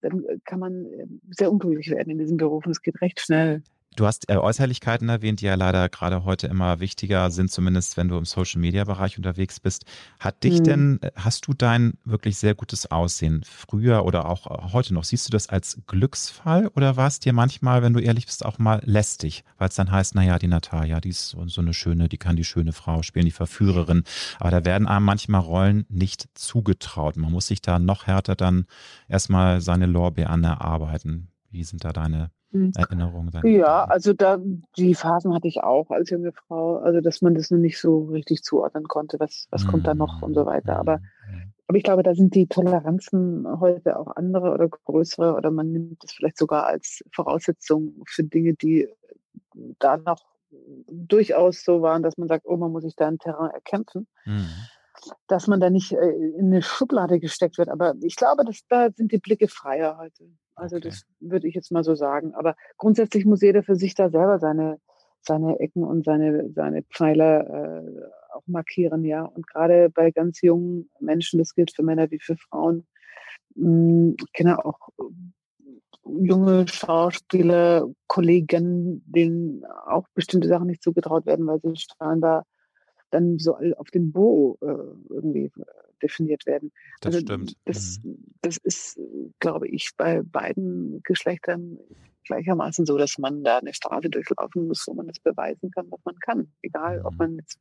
dann 0.00 0.24
kann 0.44 0.60
man 0.60 0.86
äh, 0.86 1.06
sehr 1.30 1.50
unglücklich 1.50 1.90
werden 1.90 2.10
in 2.10 2.18
diesem 2.18 2.36
Beruf 2.36 2.64
und 2.64 2.72
es 2.72 2.82
geht 2.82 3.00
recht 3.00 3.20
schnell. 3.20 3.62
Du 3.96 4.06
hast 4.06 4.30
äh, 4.30 4.36
Äußerlichkeiten 4.36 5.08
erwähnt, 5.08 5.40
die 5.40 5.46
ja 5.46 5.56
leider 5.56 5.88
gerade 5.88 6.24
heute 6.24 6.46
immer 6.46 6.78
wichtiger 6.78 7.28
sind, 7.32 7.50
zumindest 7.50 7.96
wenn 7.96 8.08
du 8.08 8.16
im 8.16 8.24
Social 8.24 8.60
Media 8.60 8.84
Bereich 8.84 9.16
unterwegs 9.16 9.58
bist. 9.58 9.84
Hat 10.20 10.44
dich 10.44 10.60
mhm. 10.60 10.64
denn, 10.64 11.02
äh, 11.02 11.10
hast 11.16 11.48
du 11.48 11.54
dein 11.54 11.94
wirklich 12.04 12.38
sehr 12.38 12.54
gutes 12.54 12.88
Aussehen 12.90 13.42
früher 13.44 14.04
oder 14.04 14.28
auch 14.28 14.46
äh, 14.46 14.72
heute 14.72 14.94
noch, 14.94 15.02
siehst 15.02 15.26
du 15.26 15.32
das 15.32 15.48
als 15.48 15.80
Glücksfall 15.88 16.68
oder 16.68 16.96
war 16.96 17.08
es 17.08 17.18
dir 17.18 17.32
manchmal, 17.32 17.82
wenn 17.82 17.92
du 17.92 17.98
ehrlich 17.98 18.26
bist, 18.26 18.44
auch 18.46 18.58
mal 18.58 18.80
lästig, 18.84 19.44
weil 19.58 19.68
es 19.68 19.74
dann 19.74 19.90
heißt, 19.90 20.14
naja, 20.14 20.38
die 20.38 20.46
Natalia, 20.46 21.00
die 21.00 21.10
ist 21.10 21.30
so 21.30 21.60
eine 21.60 21.74
schöne, 21.74 22.08
die 22.08 22.18
kann 22.18 22.36
die 22.36 22.44
schöne 22.44 22.72
Frau 22.72 23.02
spielen, 23.02 23.26
die 23.26 23.32
Verführerin. 23.32 24.04
Aber 24.38 24.52
da 24.52 24.64
werden 24.64 24.86
einem 24.86 25.04
manchmal 25.04 25.40
Rollen 25.40 25.84
nicht 25.88 26.28
zugetraut. 26.34 27.16
Man 27.16 27.32
muss 27.32 27.48
sich 27.48 27.60
da 27.60 27.80
noch 27.80 28.06
härter 28.06 28.36
dann 28.36 28.66
erstmal 29.08 29.60
seine 29.60 29.86
Lorbeeren 29.86 30.44
erarbeiten. 30.44 31.28
Wie 31.50 31.64
sind 31.64 31.84
da 31.84 31.92
deine 31.92 32.30
Mhm. 32.52 32.72
Erinnerungen? 32.76 33.30
Ja, 33.44 33.84
also 33.84 34.12
da 34.12 34.38
die 34.76 34.94
Phasen 34.94 35.34
hatte 35.34 35.48
ich 35.48 35.62
auch 35.62 35.90
als 35.90 36.10
junge 36.10 36.32
Frau, 36.32 36.78
also 36.78 37.00
dass 37.00 37.22
man 37.22 37.34
das 37.34 37.50
noch 37.50 37.58
nicht 37.58 37.78
so 37.78 38.04
richtig 38.06 38.42
zuordnen 38.42 38.88
konnte, 38.88 39.20
was, 39.20 39.46
was 39.50 39.66
kommt 39.66 39.86
da 39.86 39.94
noch 39.94 40.22
und 40.22 40.34
so 40.34 40.46
weiter. 40.46 40.76
Aber, 40.76 40.98
mhm. 40.98 41.52
aber 41.68 41.78
ich 41.78 41.84
glaube, 41.84 42.02
da 42.02 42.14
sind 42.14 42.34
die 42.34 42.46
Toleranzen 42.46 43.46
heute 43.60 43.98
auch 43.98 44.16
andere 44.16 44.52
oder 44.52 44.68
größere 44.68 45.34
oder 45.34 45.50
man 45.50 45.70
nimmt 45.70 46.02
es 46.04 46.12
vielleicht 46.12 46.38
sogar 46.38 46.66
als 46.66 47.02
Voraussetzung 47.12 48.02
für 48.06 48.24
Dinge, 48.24 48.54
die 48.54 48.88
da 49.78 49.96
noch 49.96 50.24
durchaus 50.88 51.64
so 51.64 51.82
waren, 51.82 52.02
dass 52.02 52.18
man 52.18 52.28
sagt, 52.28 52.46
oh, 52.46 52.56
man 52.56 52.72
muss 52.72 52.82
sich 52.82 52.96
da 52.96 53.06
ein 53.06 53.18
Terrain 53.18 53.50
erkämpfen. 53.50 54.06
Mhm 54.24 54.48
dass 55.26 55.46
man 55.46 55.60
da 55.60 55.70
nicht 55.70 55.92
äh, 55.92 56.10
in 56.10 56.46
eine 56.46 56.62
Schublade 56.62 57.20
gesteckt 57.20 57.58
wird. 57.58 57.68
Aber 57.68 57.94
ich 58.02 58.16
glaube, 58.16 58.44
dass 58.44 58.60
da 58.68 58.90
sind 58.90 59.12
die 59.12 59.18
Blicke 59.18 59.48
freier 59.48 59.98
heute. 59.98 60.24
Also 60.60 60.76
okay. 60.76 60.88
das 60.88 61.06
würde 61.20 61.48
ich 61.48 61.54
jetzt 61.54 61.72
mal 61.72 61.84
so 61.84 61.94
sagen. 61.94 62.34
Aber 62.34 62.54
grundsätzlich 62.76 63.24
muss 63.24 63.40
jeder 63.40 63.62
für 63.62 63.76
sich 63.76 63.94
da 63.94 64.10
selber 64.10 64.38
seine, 64.38 64.78
seine 65.22 65.58
Ecken 65.58 65.84
und 65.84 66.04
seine, 66.04 66.50
seine 66.50 66.82
Pfeiler 66.82 67.82
äh, 67.82 68.00
auch 68.34 68.42
markieren, 68.46 69.04
ja. 69.04 69.24
Und 69.24 69.46
gerade 69.46 69.90
bei 69.90 70.10
ganz 70.10 70.42
jungen 70.42 70.90
Menschen, 71.00 71.38
das 71.38 71.54
gilt 71.54 71.74
für 71.74 71.82
Männer 71.82 72.10
wie 72.10 72.20
für 72.20 72.36
Frauen, 72.36 72.86
mh, 73.54 73.64
hm, 73.64 74.16
Kinder 74.34 74.66
auch 74.66 74.90
junge 76.04 76.66
Schauspieler, 76.68 77.88
Kollegen, 78.06 79.02
denen 79.06 79.64
auch 79.86 80.06
bestimmte 80.14 80.48
Sachen 80.48 80.66
nicht 80.66 80.82
zugetraut 80.82 81.26
werden, 81.26 81.46
weil 81.46 81.60
sie 81.60 81.74
scheinbar 81.76 82.44
dann 83.10 83.38
so 83.38 83.56
auf 83.76 83.90
den 83.90 84.12
Bo 84.12 84.58
äh, 84.60 85.12
irgendwie 85.12 85.44
äh, 85.44 85.64
definiert 86.02 86.46
werden. 86.46 86.72
Das 87.00 87.14
also 87.14 87.26
stimmt. 87.26 87.56
Das, 87.64 88.00
mhm. 88.02 88.24
das 88.40 88.56
ist, 88.58 89.00
glaube 89.38 89.68
ich, 89.68 89.90
bei 89.96 90.22
beiden 90.22 91.02
Geschlechtern 91.02 91.78
gleichermaßen 92.24 92.86
so, 92.86 92.96
dass 92.96 93.18
man 93.18 93.42
da 93.42 93.58
eine 93.58 93.74
Straße 93.74 94.08
durchlaufen 94.08 94.68
muss, 94.68 94.86
wo 94.86 94.94
man 94.94 95.06
das 95.06 95.18
beweisen 95.18 95.70
kann, 95.70 95.86
was 95.90 96.00
man 96.04 96.16
kann. 96.20 96.52
Egal, 96.62 97.00
mhm. 97.00 97.06
ob 97.06 97.14
man 97.16 97.36
jetzt 97.36 97.58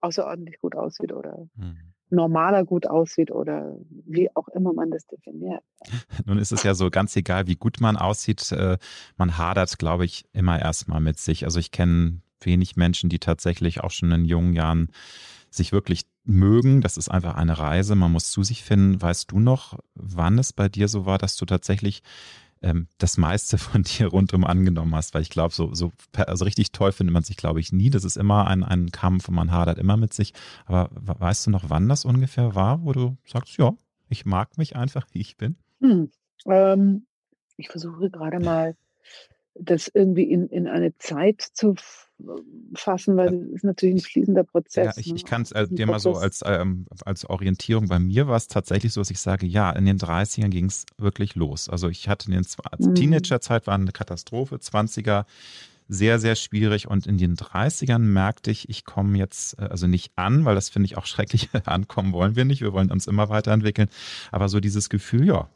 außerordentlich 0.00 0.58
gut 0.58 0.74
aussieht 0.74 1.12
oder 1.12 1.46
mhm. 1.54 1.78
normaler 2.10 2.64
gut 2.64 2.86
aussieht 2.86 3.30
oder 3.30 3.76
wie 3.88 4.28
auch 4.34 4.48
immer 4.48 4.72
man 4.72 4.90
das 4.90 5.06
definiert. 5.06 5.62
Nun 6.26 6.38
ist 6.38 6.52
es 6.52 6.64
ja 6.64 6.74
so 6.74 6.90
ganz 6.90 7.14
egal, 7.16 7.46
wie 7.46 7.54
gut 7.54 7.80
man 7.80 7.96
aussieht. 7.96 8.50
Äh, 8.52 8.78
man 9.16 9.38
hadert, 9.38 9.78
glaube 9.78 10.04
ich, 10.04 10.24
immer 10.32 10.60
erstmal 10.60 11.00
mit 11.00 11.18
sich. 11.18 11.44
Also 11.44 11.60
ich 11.60 11.70
kenne 11.70 12.20
wenig 12.46 12.76
Menschen, 12.76 13.08
die 13.08 13.18
tatsächlich 13.18 13.82
auch 13.82 13.90
schon 13.90 14.12
in 14.12 14.24
jungen 14.24 14.54
Jahren 14.54 14.88
sich 15.50 15.72
wirklich 15.72 16.02
mögen. 16.24 16.80
Das 16.80 16.96
ist 16.96 17.08
einfach 17.08 17.34
eine 17.34 17.58
Reise. 17.58 17.94
Man 17.94 18.12
muss 18.12 18.30
zu 18.30 18.42
sich 18.42 18.62
finden. 18.62 19.00
Weißt 19.00 19.30
du 19.30 19.40
noch, 19.40 19.78
wann 19.94 20.38
es 20.38 20.52
bei 20.52 20.68
dir 20.68 20.88
so 20.88 21.06
war, 21.06 21.18
dass 21.18 21.36
du 21.36 21.44
tatsächlich 21.44 22.02
ähm, 22.62 22.86
das 22.98 23.18
meiste 23.18 23.58
von 23.58 23.82
dir 23.82 24.06
rundum 24.08 24.44
angenommen 24.44 24.94
hast? 24.94 25.14
Weil 25.14 25.22
ich 25.22 25.30
glaube, 25.30 25.54
so, 25.54 25.74
so 25.74 25.92
also 26.16 26.44
richtig 26.44 26.72
toll 26.72 26.92
findet 26.92 27.12
man 27.12 27.24
sich, 27.24 27.36
glaube 27.36 27.60
ich, 27.60 27.72
nie. 27.72 27.90
Das 27.90 28.04
ist 28.04 28.16
immer 28.16 28.46
ein, 28.46 28.62
ein 28.64 28.90
Kampf 28.90 29.28
und 29.28 29.34
man 29.34 29.52
hadert 29.52 29.78
immer 29.78 29.96
mit 29.96 30.14
sich. 30.14 30.32
Aber 30.66 30.90
weißt 30.92 31.46
du 31.46 31.50
noch, 31.50 31.68
wann 31.68 31.88
das 31.88 32.04
ungefähr 32.04 32.54
war, 32.54 32.84
wo 32.84 32.92
du 32.92 33.16
sagst, 33.24 33.56
ja, 33.58 33.72
ich 34.08 34.24
mag 34.24 34.58
mich 34.58 34.76
einfach, 34.76 35.06
wie 35.12 35.20
ich 35.20 35.36
bin? 35.36 35.56
Hm, 35.80 36.10
ähm, 36.46 37.06
ich 37.56 37.68
versuche 37.68 38.10
gerade 38.10 38.40
mal 38.40 38.76
das 39.54 39.88
irgendwie 39.88 40.24
in, 40.24 40.48
in 40.48 40.66
eine 40.66 40.96
Zeit 40.96 41.42
zu 41.42 41.74
fassen, 42.74 43.16
weil 43.16 43.34
es 43.34 43.56
ist 43.56 43.64
natürlich 43.64 43.96
ein 43.96 44.00
fließender 44.00 44.44
Prozess. 44.44 44.96
Ja, 44.96 45.00
ich, 45.00 45.08
ne? 45.08 45.16
ich 45.16 45.24
kann 45.24 45.42
es 45.42 45.52
äh, 45.52 45.66
dir 45.68 45.86
mal 45.86 45.98
so 45.98 46.14
als, 46.14 46.42
ähm, 46.44 46.86
als 47.04 47.24
Orientierung. 47.24 47.88
Bei 47.88 47.98
mir 47.98 48.28
war 48.28 48.36
es 48.36 48.48
tatsächlich 48.48 48.92
so, 48.92 49.00
dass 49.00 49.10
ich 49.10 49.20
sage, 49.20 49.46
ja, 49.46 49.70
in 49.70 49.84
den 49.84 49.98
30ern 49.98 50.48
ging 50.48 50.66
es 50.66 50.86
wirklich 50.98 51.34
los. 51.34 51.68
Also 51.68 51.88
ich 51.88 52.08
hatte 52.08 52.30
in 52.30 52.42
den 52.42 52.46
mhm. 52.78 52.94
Teenagerzeit 52.94 53.66
war 53.66 53.74
eine 53.74 53.92
Katastrophe, 53.92 54.56
20er 54.56 55.24
sehr, 55.88 56.18
sehr 56.18 56.34
schwierig. 56.34 56.88
Und 56.88 57.06
in 57.06 57.18
den 57.18 57.36
30ern 57.36 57.98
merkte 57.98 58.50
ich, 58.50 58.68
ich 58.68 58.84
komme 58.84 59.18
jetzt, 59.18 59.58
äh, 59.58 59.64
also 59.64 59.86
nicht 59.86 60.12
an, 60.16 60.44
weil 60.44 60.54
das 60.54 60.70
finde 60.70 60.86
ich 60.86 60.96
auch 60.96 61.06
schrecklich, 61.06 61.50
ankommen 61.64 62.12
wollen 62.12 62.36
wir 62.36 62.44
nicht. 62.44 62.62
Wir 62.62 62.72
wollen 62.72 62.90
uns 62.90 63.06
immer 63.06 63.28
weiterentwickeln. 63.28 63.88
Aber 64.30 64.48
so 64.48 64.60
dieses 64.60 64.88
Gefühl, 64.88 65.26
ja, 65.26 65.48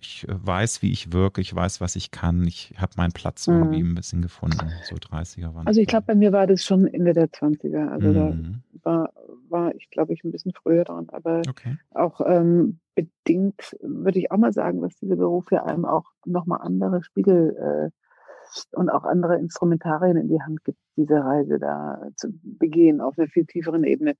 ich 0.00 0.26
äh, 0.28 0.34
weiß, 0.34 0.82
wie 0.82 0.92
ich 0.92 1.12
wirke, 1.12 1.40
ich 1.40 1.54
weiß, 1.54 1.80
was 1.80 1.96
ich 1.96 2.10
kann. 2.10 2.46
Ich 2.46 2.74
habe 2.78 2.92
meinen 2.96 3.12
Platz 3.12 3.46
mhm. 3.46 3.56
irgendwie 3.56 3.82
ein 3.82 3.94
bisschen 3.94 4.22
gefunden. 4.22 4.70
So 4.84 4.96
30er 4.96 5.54
waren. 5.54 5.66
Also 5.66 5.80
ich 5.80 5.86
glaube, 5.86 6.06
bei 6.06 6.14
mir 6.14 6.32
war 6.32 6.46
das 6.46 6.64
schon 6.64 6.86
Ende 6.86 7.12
der 7.12 7.28
20er. 7.28 7.88
Also 7.88 8.08
mhm. 8.08 8.62
da 8.72 8.80
war, 8.84 9.12
war 9.48 9.74
ich, 9.74 9.90
glaube 9.90 10.12
ich, 10.14 10.24
ein 10.24 10.32
bisschen 10.32 10.52
früher 10.52 10.84
dran. 10.84 11.08
Aber 11.10 11.42
okay. 11.48 11.76
auch 11.90 12.20
ähm, 12.26 12.78
bedingt 12.94 13.76
würde 13.82 14.18
ich 14.18 14.30
auch 14.30 14.38
mal 14.38 14.52
sagen, 14.52 14.80
dass 14.80 14.96
diese 14.96 15.16
Berufe 15.16 15.62
einem 15.64 15.84
auch 15.84 16.06
nochmal 16.24 16.60
andere 16.62 17.02
Spiegel 17.02 17.56
äh, 17.56 17.90
und 18.72 18.88
auch 18.88 19.04
andere 19.04 19.38
Instrumentarien 19.38 20.16
in 20.16 20.28
die 20.28 20.40
Hand 20.40 20.64
gibt, 20.64 20.78
diese 20.96 21.22
Reise 21.22 21.58
da 21.58 22.02
zu 22.16 22.28
begehen 22.42 23.00
auf 23.00 23.18
einer 23.18 23.28
viel 23.28 23.46
tieferen 23.46 23.84
Ebene. 23.84 24.16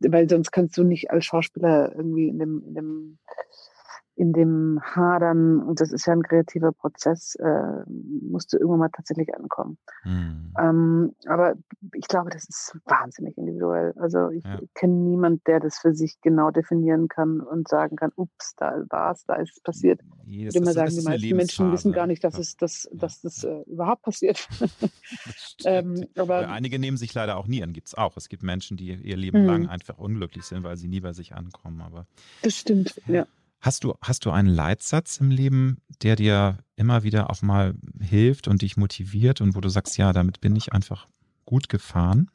Weil 0.00 0.28
sonst 0.28 0.52
kannst 0.52 0.76
du 0.76 0.84
nicht 0.84 1.10
als 1.10 1.24
Schauspieler 1.24 1.94
irgendwie 1.94 2.28
in 2.28 2.38
dem, 2.38 2.62
in 2.66 2.74
dem 2.74 3.18
in 4.14 4.32
dem 4.32 4.80
Hadern, 4.82 5.60
und 5.60 5.80
das 5.80 5.90
ist 5.90 6.06
ja 6.06 6.12
ein 6.12 6.22
kreativer 6.22 6.72
Prozess, 6.72 7.34
äh, 7.36 7.82
musst 7.88 8.52
du 8.52 8.58
irgendwann 8.58 8.80
mal 8.80 8.90
tatsächlich 8.90 9.34
ankommen. 9.34 9.78
Mhm. 10.04 10.54
Ähm, 10.58 11.14
aber 11.26 11.54
ich 11.94 12.06
glaube, 12.08 12.30
das 12.30 12.46
ist 12.48 12.78
wahnsinnig 12.84 13.38
individuell. 13.38 13.94
Also 13.96 14.28
ich 14.30 14.44
ja. 14.44 14.60
kenne 14.74 14.94
niemanden, 14.94 15.40
der 15.46 15.60
das 15.60 15.78
für 15.78 15.94
sich 15.94 16.20
genau 16.20 16.50
definieren 16.50 17.08
kann 17.08 17.40
und 17.40 17.68
sagen 17.68 17.96
kann, 17.96 18.12
ups, 18.16 18.54
da 18.56 18.84
war 18.90 19.12
es, 19.12 19.24
da 19.24 19.36
ist 19.36 19.56
es 19.56 19.62
passiert. 19.62 20.00
ich 20.26 20.44
würde 20.44 20.58
immer 20.58 20.72
sagen, 20.72 20.90
die 20.90 21.02
meisten 21.02 21.36
Menschen 21.36 21.72
wissen 21.72 21.92
gar 21.92 22.06
nicht, 22.06 22.22
dass 22.22 22.38
es 22.38 22.56
das, 22.56 22.88
dass 22.92 23.22
das 23.22 23.44
äh, 23.44 23.62
überhaupt 23.66 24.02
passiert. 24.02 24.46
ähm, 25.64 26.06
aber 26.16 26.50
einige 26.50 26.78
nehmen 26.78 26.98
sich 26.98 27.14
leider 27.14 27.38
auch 27.38 27.46
nie 27.46 27.62
an, 27.62 27.72
gibt 27.72 27.88
es 27.88 27.94
auch. 27.94 28.16
Es 28.18 28.28
gibt 28.28 28.42
Menschen, 28.42 28.76
die 28.76 28.92
ihr 28.92 29.16
Leben 29.16 29.42
mhm. 29.42 29.46
lang 29.46 29.68
einfach 29.68 29.98
unglücklich 29.98 30.44
sind, 30.44 30.64
weil 30.64 30.76
sie 30.76 30.88
nie 30.88 31.00
bei 31.00 31.14
sich 31.14 31.34
ankommen. 31.34 31.80
Aber 31.80 32.06
das 32.42 32.56
stimmt, 32.56 33.00
ja. 33.06 33.14
ja. 33.14 33.26
Hast 33.62 33.84
du, 33.84 33.94
hast 34.02 34.26
du 34.26 34.32
einen 34.32 34.48
Leitsatz 34.48 35.18
im 35.18 35.30
Leben, 35.30 35.80
der 36.02 36.16
dir 36.16 36.58
immer 36.74 37.04
wieder 37.04 37.30
auch 37.30 37.40
mal 37.42 37.74
hilft 38.00 38.48
und 38.48 38.60
dich 38.60 38.76
motiviert 38.76 39.40
und 39.40 39.54
wo 39.54 39.60
du 39.60 39.68
sagst, 39.68 39.96
ja, 39.98 40.12
damit 40.12 40.40
bin 40.40 40.56
ich 40.56 40.72
einfach 40.72 41.06
gut 41.44 41.68
gefahren? 41.68 42.28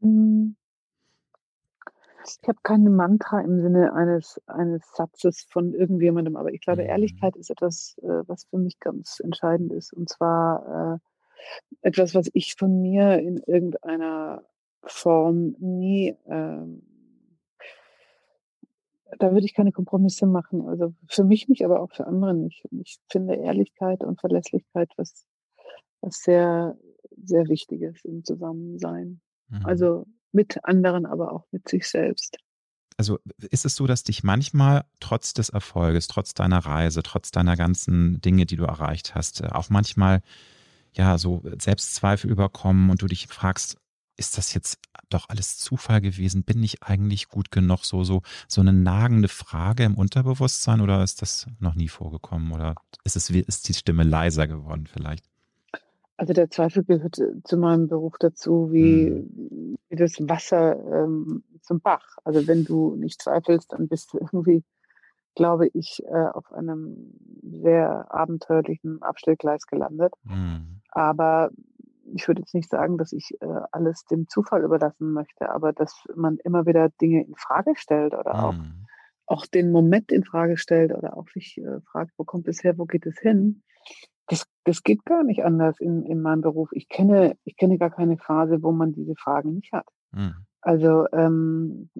Ich 0.00 0.08
habe 2.48 2.58
keine 2.62 2.88
Mantra 2.88 3.42
im 3.42 3.60
Sinne 3.60 3.92
eines, 3.92 4.40
eines 4.46 4.82
Satzes 4.94 5.46
von 5.50 5.74
irgendjemandem, 5.74 6.36
aber 6.36 6.54
ich 6.54 6.62
glaube, 6.62 6.84
mhm. 6.84 6.88
Ehrlichkeit 6.88 7.36
ist 7.36 7.50
etwas, 7.50 7.98
äh, 7.98 8.22
was 8.26 8.44
für 8.44 8.58
mich 8.58 8.80
ganz 8.80 9.20
entscheidend 9.20 9.74
ist. 9.74 9.92
Und 9.92 10.08
zwar 10.08 10.94
äh, 10.94 10.98
etwas, 11.86 12.14
was 12.14 12.30
ich 12.32 12.54
von 12.54 12.80
mir 12.80 13.18
in 13.18 13.36
irgendeiner 13.36 14.42
Form 14.84 15.54
nie 15.58 16.16
ähm, 16.26 16.82
da 19.18 19.32
würde 19.32 19.46
ich 19.46 19.54
keine 19.54 19.72
Kompromisse 19.72 20.26
machen. 20.26 20.68
Also 20.68 20.94
für 21.08 21.24
mich 21.24 21.48
nicht, 21.48 21.64
aber 21.64 21.80
auch 21.80 21.92
für 21.92 22.06
andere 22.06 22.34
nicht. 22.34 22.64
Und 22.70 22.80
ich 22.80 22.98
finde 23.10 23.34
Ehrlichkeit 23.34 24.02
und 24.04 24.20
Verlässlichkeit 24.20 24.90
was, 24.96 25.26
was 26.00 26.22
sehr, 26.22 26.76
sehr 27.22 27.48
Wichtiges 27.48 28.04
im 28.04 28.24
Zusammensein. 28.24 29.20
Mhm. 29.48 29.66
Also 29.66 30.06
mit 30.32 30.64
anderen, 30.64 31.06
aber 31.06 31.32
auch 31.32 31.46
mit 31.50 31.68
sich 31.68 31.88
selbst. 31.88 32.38
Also 32.96 33.18
ist 33.50 33.64
es 33.64 33.74
so, 33.74 33.86
dass 33.86 34.04
dich 34.04 34.22
manchmal 34.22 34.84
trotz 35.00 35.34
des 35.34 35.48
Erfolges, 35.48 36.08
trotz 36.08 36.34
deiner 36.34 36.58
Reise, 36.58 37.02
trotz 37.02 37.30
deiner 37.30 37.56
ganzen 37.56 38.20
Dinge, 38.20 38.46
die 38.46 38.56
du 38.56 38.64
erreicht 38.64 39.14
hast, 39.14 39.40
äh, 39.40 39.48
auch 39.48 39.70
manchmal 39.70 40.22
ja 40.94 41.16
so 41.16 41.42
Selbstzweifel 41.58 42.30
überkommen 42.30 42.90
und 42.90 43.00
du 43.00 43.06
dich 43.06 43.26
fragst, 43.26 43.78
ist 44.16 44.38
das 44.38 44.54
jetzt 44.54 44.78
doch 45.08 45.28
alles 45.28 45.58
Zufall 45.58 46.00
gewesen? 46.00 46.44
Bin 46.44 46.62
ich 46.62 46.82
eigentlich 46.82 47.28
gut 47.28 47.50
genug? 47.50 47.84
So, 47.84 48.04
so, 48.04 48.22
so 48.48 48.60
eine 48.60 48.72
nagende 48.72 49.28
Frage 49.28 49.84
im 49.84 49.94
Unterbewusstsein 49.94 50.80
oder 50.80 51.02
ist 51.02 51.22
das 51.22 51.46
noch 51.58 51.74
nie 51.74 51.88
vorgekommen? 51.88 52.52
Oder 52.52 52.74
ist 53.04 53.16
es, 53.16 53.30
ist 53.30 53.68
die 53.68 53.74
Stimme 53.74 54.04
leiser 54.04 54.46
geworden 54.46 54.86
vielleicht? 54.86 55.24
Also 56.16 56.34
der 56.34 56.50
Zweifel 56.50 56.84
gehört 56.84 57.16
zu 57.16 57.56
meinem 57.56 57.88
Beruf 57.88 58.14
dazu, 58.18 58.70
wie, 58.70 59.06
hm. 59.06 59.76
wie 59.88 59.96
das 59.96 60.16
Wasser 60.20 60.76
ähm, 60.76 61.42
zum 61.62 61.80
Bach. 61.80 62.16
Also 62.24 62.46
wenn 62.46 62.64
du 62.64 62.94
nicht 62.96 63.20
zweifelst, 63.20 63.72
dann 63.72 63.88
bist 63.88 64.12
du 64.12 64.18
irgendwie, 64.20 64.62
glaube 65.34 65.68
ich, 65.72 66.02
äh, 66.04 66.26
auf 66.32 66.52
einem 66.52 67.14
sehr 67.42 68.06
abenteuerlichen 68.14 69.02
Abstellgleis 69.02 69.66
gelandet. 69.66 70.14
Hm. 70.26 70.80
Aber 70.90 71.50
ich 72.14 72.28
würde 72.28 72.40
jetzt 72.40 72.54
nicht 72.54 72.70
sagen, 72.70 72.98
dass 72.98 73.12
ich 73.12 73.36
äh, 73.40 73.46
alles 73.72 74.04
dem 74.04 74.28
Zufall 74.28 74.62
überlassen 74.62 75.12
möchte, 75.12 75.50
aber 75.50 75.72
dass 75.72 76.04
man 76.14 76.38
immer 76.38 76.66
wieder 76.66 76.88
Dinge 77.00 77.24
in 77.24 77.34
Frage 77.36 77.74
stellt 77.76 78.14
oder 78.14 78.44
auch, 78.44 78.52
mhm. 78.52 78.86
auch 79.26 79.46
den 79.46 79.72
Moment 79.72 80.12
in 80.12 80.24
Frage 80.24 80.56
stellt 80.56 80.92
oder 80.92 81.16
auch 81.16 81.28
sich 81.28 81.58
äh, 81.58 81.80
fragt, 81.80 82.12
wo 82.16 82.24
kommt 82.24 82.48
es 82.48 82.62
her, 82.62 82.78
wo 82.78 82.86
geht 82.86 83.06
es 83.06 83.18
hin? 83.18 83.62
Das, 84.28 84.46
das 84.64 84.82
geht 84.82 85.04
gar 85.04 85.24
nicht 85.24 85.44
anders 85.44 85.80
in, 85.80 86.04
in 86.04 86.22
meinem 86.22 86.42
Beruf. 86.42 86.70
Ich 86.72 86.88
kenne, 86.88 87.36
ich 87.44 87.56
kenne 87.56 87.78
gar 87.78 87.90
keine 87.90 88.16
Phase, 88.18 88.62
wo 88.62 88.72
man 88.72 88.92
diese 88.92 89.14
Fragen 89.16 89.54
nicht 89.54 89.72
hat. 89.72 89.86
Mhm. 90.12 90.34
Also 90.60 91.06
ähm, 91.12 91.90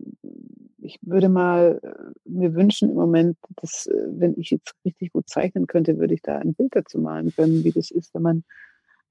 ich 0.79 0.99
würde 1.03 1.29
mal 1.29 1.81
äh, 1.83 2.29
mir 2.29 2.55
wünschen 2.55 2.91
im 2.91 2.97
Moment, 2.97 3.37
dass 3.57 3.87
äh, 3.87 4.07
wenn 4.11 4.39
ich 4.39 4.51
jetzt 4.51 4.75
richtig 4.85 5.13
gut 5.13 5.29
zeichnen 5.29 5.67
könnte, 5.67 5.99
würde 5.99 6.15
ich 6.15 6.23
da 6.23 6.39
ein 6.39 6.55
Bild 6.55 6.77
dazu 6.77 6.99
malen 7.01 7.35
können, 7.35 7.65
wie 7.65 7.73
das 7.73 7.91
ist, 7.91 8.15
wenn 8.15 8.23
man 8.23 8.45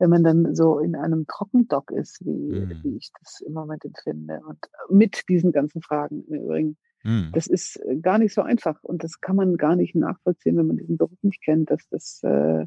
wenn 0.02 0.10
man 0.10 0.24
dann 0.24 0.56
so 0.56 0.80
in 0.80 0.96
einem 0.96 1.28
Trockendock 1.28 1.92
ist, 1.92 2.26
wie, 2.26 2.60
mhm. 2.60 2.80
wie 2.82 2.98
ich 2.98 3.12
das 3.20 3.40
im 3.42 3.54
Moment 3.54 3.86
empfinde. 3.86 4.42
Und 4.48 4.58
mit 4.90 5.30
diesen 5.30 5.52
ganzen 5.52 5.84
Fragen 5.84 6.24
im 6.28 6.42
Übrigen. 6.42 6.78
Mhm. 7.04 7.30
Das 7.34 7.46
ist 7.46 7.76
äh, 7.86 7.98
gar 7.98 8.18
nicht 8.18 8.34
so 8.34 8.42
einfach 8.42 8.82
und 8.84 9.04
das 9.04 9.22
kann 9.22 9.36
man 9.36 9.58
gar 9.58 9.76
nicht 9.76 9.94
nachvollziehen, 9.94 10.58
wenn 10.58 10.66
man 10.66 10.78
diesen 10.78 10.98
Beruf 10.98 11.18
nicht 11.22 11.44
kennt, 11.44 11.70
dass 11.70 11.88
das, 11.90 12.20
äh, 12.24 12.66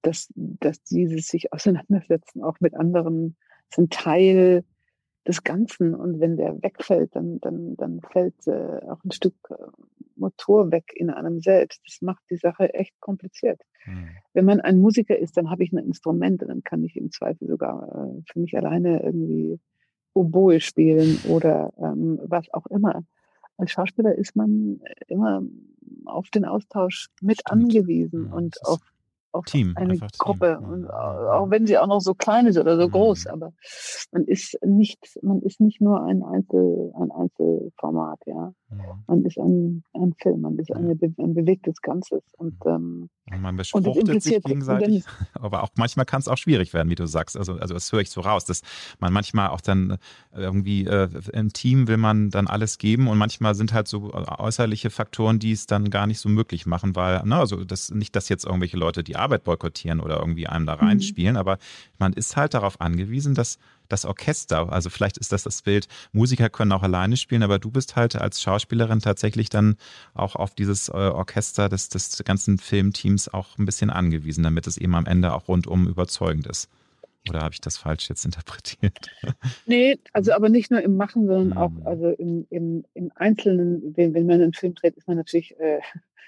dass, 0.00 0.32
dass 0.34 0.82
dieses 0.84 1.26
sich 1.28 1.52
auseinandersetzen 1.52 2.42
auch 2.42 2.58
mit 2.60 2.74
anderen 2.74 3.36
sind 3.70 3.92
Teil 3.92 4.64
des 5.26 5.42
Ganzen 5.42 5.94
und 5.94 6.20
wenn 6.20 6.36
der 6.36 6.62
wegfällt, 6.62 7.16
dann, 7.16 7.40
dann, 7.40 7.76
dann 7.76 8.00
fällt 8.00 8.46
äh, 8.46 8.80
auch 8.88 9.02
ein 9.04 9.12
Stück 9.12 9.34
äh, 9.50 9.54
Motor 10.16 10.70
weg 10.70 10.92
in 10.94 11.10
einem 11.10 11.40
selbst. 11.40 11.80
Das 11.86 12.02
macht 12.02 12.22
die 12.30 12.36
Sache 12.36 12.74
echt 12.74 13.00
kompliziert. 13.00 13.60
Mhm. 13.86 14.08
Wenn 14.34 14.44
man 14.44 14.60
ein 14.60 14.78
Musiker 14.78 15.18
ist, 15.18 15.36
dann 15.36 15.50
habe 15.50 15.64
ich 15.64 15.72
ein 15.72 15.78
Instrument 15.78 16.42
und 16.42 16.48
dann 16.48 16.62
kann 16.62 16.84
ich 16.84 16.96
im 16.96 17.10
Zweifel 17.10 17.48
sogar 17.48 17.88
äh, 17.88 18.22
für 18.30 18.38
mich 18.38 18.56
alleine 18.56 19.02
irgendwie 19.02 19.58
Oboe 20.12 20.60
spielen 20.60 21.18
oder 21.28 21.72
ähm, 21.78 22.20
was 22.22 22.52
auch 22.52 22.66
immer. 22.66 23.02
Als 23.56 23.70
Schauspieler 23.70 24.14
ist 24.14 24.36
man 24.36 24.80
immer 25.06 25.42
auf 26.04 26.28
den 26.30 26.44
Austausch 26.44 27.08
mit 27.20 27.40
Stimmt. 27.40 27.50
angewiesen 27.50 28.26
ja, 28.26 28.34
und 28.34 28.58
auf 28.64 28.80
auf 29.34 29.44
Team, 29.46 29.74
eine 29.76 29.98
Gruppe. 30.18 30.58
Team. 30.60 30.70
Und 30.70 30.90
auch 30.90 31.50
wenn 31.50 31.66
sie 31.66 31.76
auch 31.78 31.86
noch 31.86 32.00
so 32.00 32.14
klein 32.14 32.46
ist 32.46 32.58
oder 32.58 32.76
so 32.76 32.86
mhm. 32.86 32.92
groß, 32.92 33.26
aber 33.26 33.52
man 34.12 34.24
ist 34.24 34.58
nicht, 34.64 35.18
man 35.22 35.42
ist 35.42 35.60
nicht 35.60 35.80
nur 35.80 36.02
ein 36.04 36.22
Einzel, 36.22 36.92
ein 37.00 37.10
Einzelformat, 37.10 38.20
ja. 38.26 38.52
Mhm. 38.70 39.04
Man 39.06 39.24
ist 39.24 39.38
ein, 39.38 39.84
ein 39.94 40.14
Film, 40.20 40.40
man 40.42 40.58
ist 40.58 40.72
eine, 40.72 40.92
ein 40.92 41.34
bewegtes 41.34 41.80
Ganzes. 41.82 42.22
Und, 42.38 42.64
mhm. 42.64 43.08
ähm, 43.30 43.40
man 43.40 43.56
befruchtet 43.56 44.22
sich 44.22 44.42
gegenseitig, 44.42 45.04
aber 45.34 45.62
auch 45.62 45.70
manchmal 45.76 46.06
kann 46.06 46.20
es 46.20 46.28
auch 46.28 46.36
schwierig 46.36 46.72
werden, 46.72 46.90
wie 46.90 46.94
du 46.94 47.06
sagst. 47.06 47.36
Also, 47.36 47.54
also 47.54 47.74
das 47.74 47.90
höre 47.92 48.00
ich 48.00 48.10
so 48.10 48.20
raus, 48.20 48.44
dass 48.44 48.62
man 49.00 49.12
manchmal 49.12 49.48
auch 49.48 49.60
dann 49.60 49.96
irgendwie 50.32 50.84
äh, 50.84 51.08
im 51.32 51.52
Team 51.52 51.88
will 51.88 51.96
man 51.96 52.30
dann 52.30 52.46
alles 52.46 52.78
geben 52.78 53.08
und 53.08 53.18
manchmal 53.18 53.54
sind 53.54 53.72
halt 53.72 53.88
so 53.88 54.12
äußerliche 54.12 54.90
Faktoren, 54.90 55.38
die 55.38 55.52
es 55.52 55.66
dann 55.66 55.90
gar 55.90 56.06
nicht 56.06 56.20
so 56.20 56.28
möglich 56.28 56.66
machen, 56.66 56.94
weil, 56.96 57.22
na, 57.24 57.40
also 57.40 57.64
das 57.64 57.90
nicht, 57.90 58.14
dass 58.14 58.28
jetzt 58.28 58.44
irgendwelche 58.44 58.76
Leute 58.76 59.02
die 59.02 59.16
Arbeit 59.24 59.44
boykottieren 59.44 60.00
oder 60.00 60.18
irgendwie 60.20 60.46
einem 60.46 60.66
da 60.66 60.74
reinspielen, 60.74 61.34
mhm. 61.34 61.38
aber 61.38 61.58
man 61.98 62.12
ist 62.12 62.36
halt 62.36 62.54
darauf 62.54 62.80
angewiesen, 62.80 63.34
dass 63.34 63.58
das 63.88 64.04
Orchester, 64.04 64.72
also 64.72 64.90
vielleicht 64.90 65.18
ist 65.18 65.32
das 65.32 65.42
das 65.42 65.62
Bild, 65.62 65.88
Musiker 66.12 66.48
können 66.48 66.72
auch 66.72 66.82
alleine 66.82 67.16
spielen, 67.16 67.42
aber 67.42 67.58
du 67.58 67.70
bist 67.70 67.96
halt 67.96 68.16
als 68.16 68.40
Schauspielerin 68.40 69.00
tatsächlich 69.00 69.48
dann 69.48 69.76
auch 70.14 70.36
auf 70.36 70.54
dieses 70.54 70.88
äh, 70.88 70.92
Orchester 70.92 71.68
des, 71.68 71.88
des 71.88 72.22
ganzen 72.24 72.58
Filmteams 72.58 73.28
auch 73.28 73.58
ein 73.58 73.66
bisschen 73.66 73.90
angewiesen, 73.90 74.44
damit 74.44 74.66
es 74.66 74.78
eben 74.78 74.94
am 74.94 75.06
Ende 75.06 75.34
auch 75.34 75.48
rundum 75.48 75.86
überzeugend 75.86 76.46
ist. 76.46 76.68
Oder 77.28 77.40
habe 77.40 77.54
ich 77.54 77.60
das 77.60 77.76
falsch 77.76 78.08
jetzt 78.08 78.24
interpretiert? 78.24 79.10
Nee, 79.66 79.98
also 80.12 80.32
aber 80.32 80.48
nicht 80.48 80.70
nur 80.70 80.80
im 80.82 80.96
Machen, 80.96 81.26
sondern 81.26 81.50
hm. 81.50 81.56
auch 81.56 81.86
also 81.86 82.08
im, 82.10 82.46
im, 82.50 82.84
im 82.94 83.10
Einzelnen, 83.14 83.96
wenn, 83.96 84.14
wenn 84.14 84.26
man 84.26 84.42
einen 84.42 84.52
Film 84.52 84.74
dreht, 84.74 84.96
ist 84.96 85.08
man 85.08 85.16
natürlich 85.16 85.58
äh, 85.58 85.80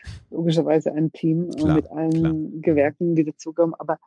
logischerweise 0.30 0.92
ein 0.92 1.12
Team 1.12 1.51
klar, 1.51 1.74
mit 1.74 1.90
allen 1.90 2.11
klar. 2.11 2.34
Gewerken, 2.62 3.14
die 3.14 3.24
dazukommen. 3.24 3.74
Aber 3.78 3.99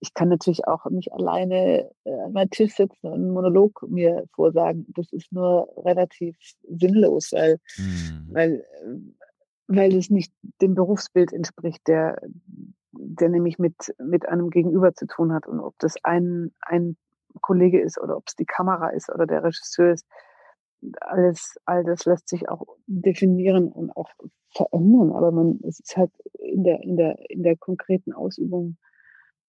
ich 0.00 0.14
kann 0.14 0.28
natürlich 0.28 0.66
auch 0.66 0.86
mich 0.86 1.12
alleine 1.12 1.90
äh, 2.04 2.12
an 2.12 2.32
meinem 2.32 2.50
Tisch 2.50 2.74
sitzen 2.74 3.06
und 3.06 3.14
einen 3.14 3.30
Monolog 3.30 3.84
mir 3.88 4.24
vorsagen. 4.34 4.86
Das 4.94 5.12
ist 5.12 5.32
nur 5.32 5.68
relativ 5.84 6.36
sinnlos, 6.68 7.32
weil, 7.32 7.58
hm. 7.76 8.28
weil, 8.30 8.64
weil 9.66 9.94
es 9.96 10.10
nicht 10.10 10.32
dem 10.60 10.74
Berufsbild 10.74 11.32
entspricht, 11.32 11.86
der, 11.86 12.20
der 12.92 13.28
nämlich 13.28 13.58
mit, 13.58 13.94
mit 13.98 14.28
einem 14.28 14.50
Gegenüber 14.50 14.94
zu 14.94 15.06
tun 15.06 15.32
hat. 15.32 15.46
Und 15.46 15.60
ob 15.60 15.78
das 15.78 15.96
ein, 16.02 16.52
ein 16.60 16.96
Kollege 17.40 17.80
ist 17.80 18.00
oder 18.00 18.16
ob 18.16 18.24
es 18.26 18.36
die 18.36 18.44
Kamera 18.44 18.90
ist 18.90 19.10
oder 19.10 19.26
der 19.26 19.42
Regisseur 19.42 19.92
ist, 19.92 20.06
alles, 21.00 21.56
all 21.64 21.84
das 21.84 22.04
lässt 22.04 22.28
sich 22.28 22.48
auch 22.48 22.66
definieren 22.86 23.70
und 23.70 23.96
auch 23.96 24.10
verändern. 24.50 25.12
Aber 25.12 25.30
man, 25.30 25.60
es 25.66 25.80
ist 25.80 25.96
halt 25.96 26.10
in 26.38 26.64
der, 26.64 26.82
in 26.82 26.96
der, 26.96 27.18
in 27.30 27.42
der 27.42 27.56
konkreten 27.56 28.12
Ausübung 28.12 28.76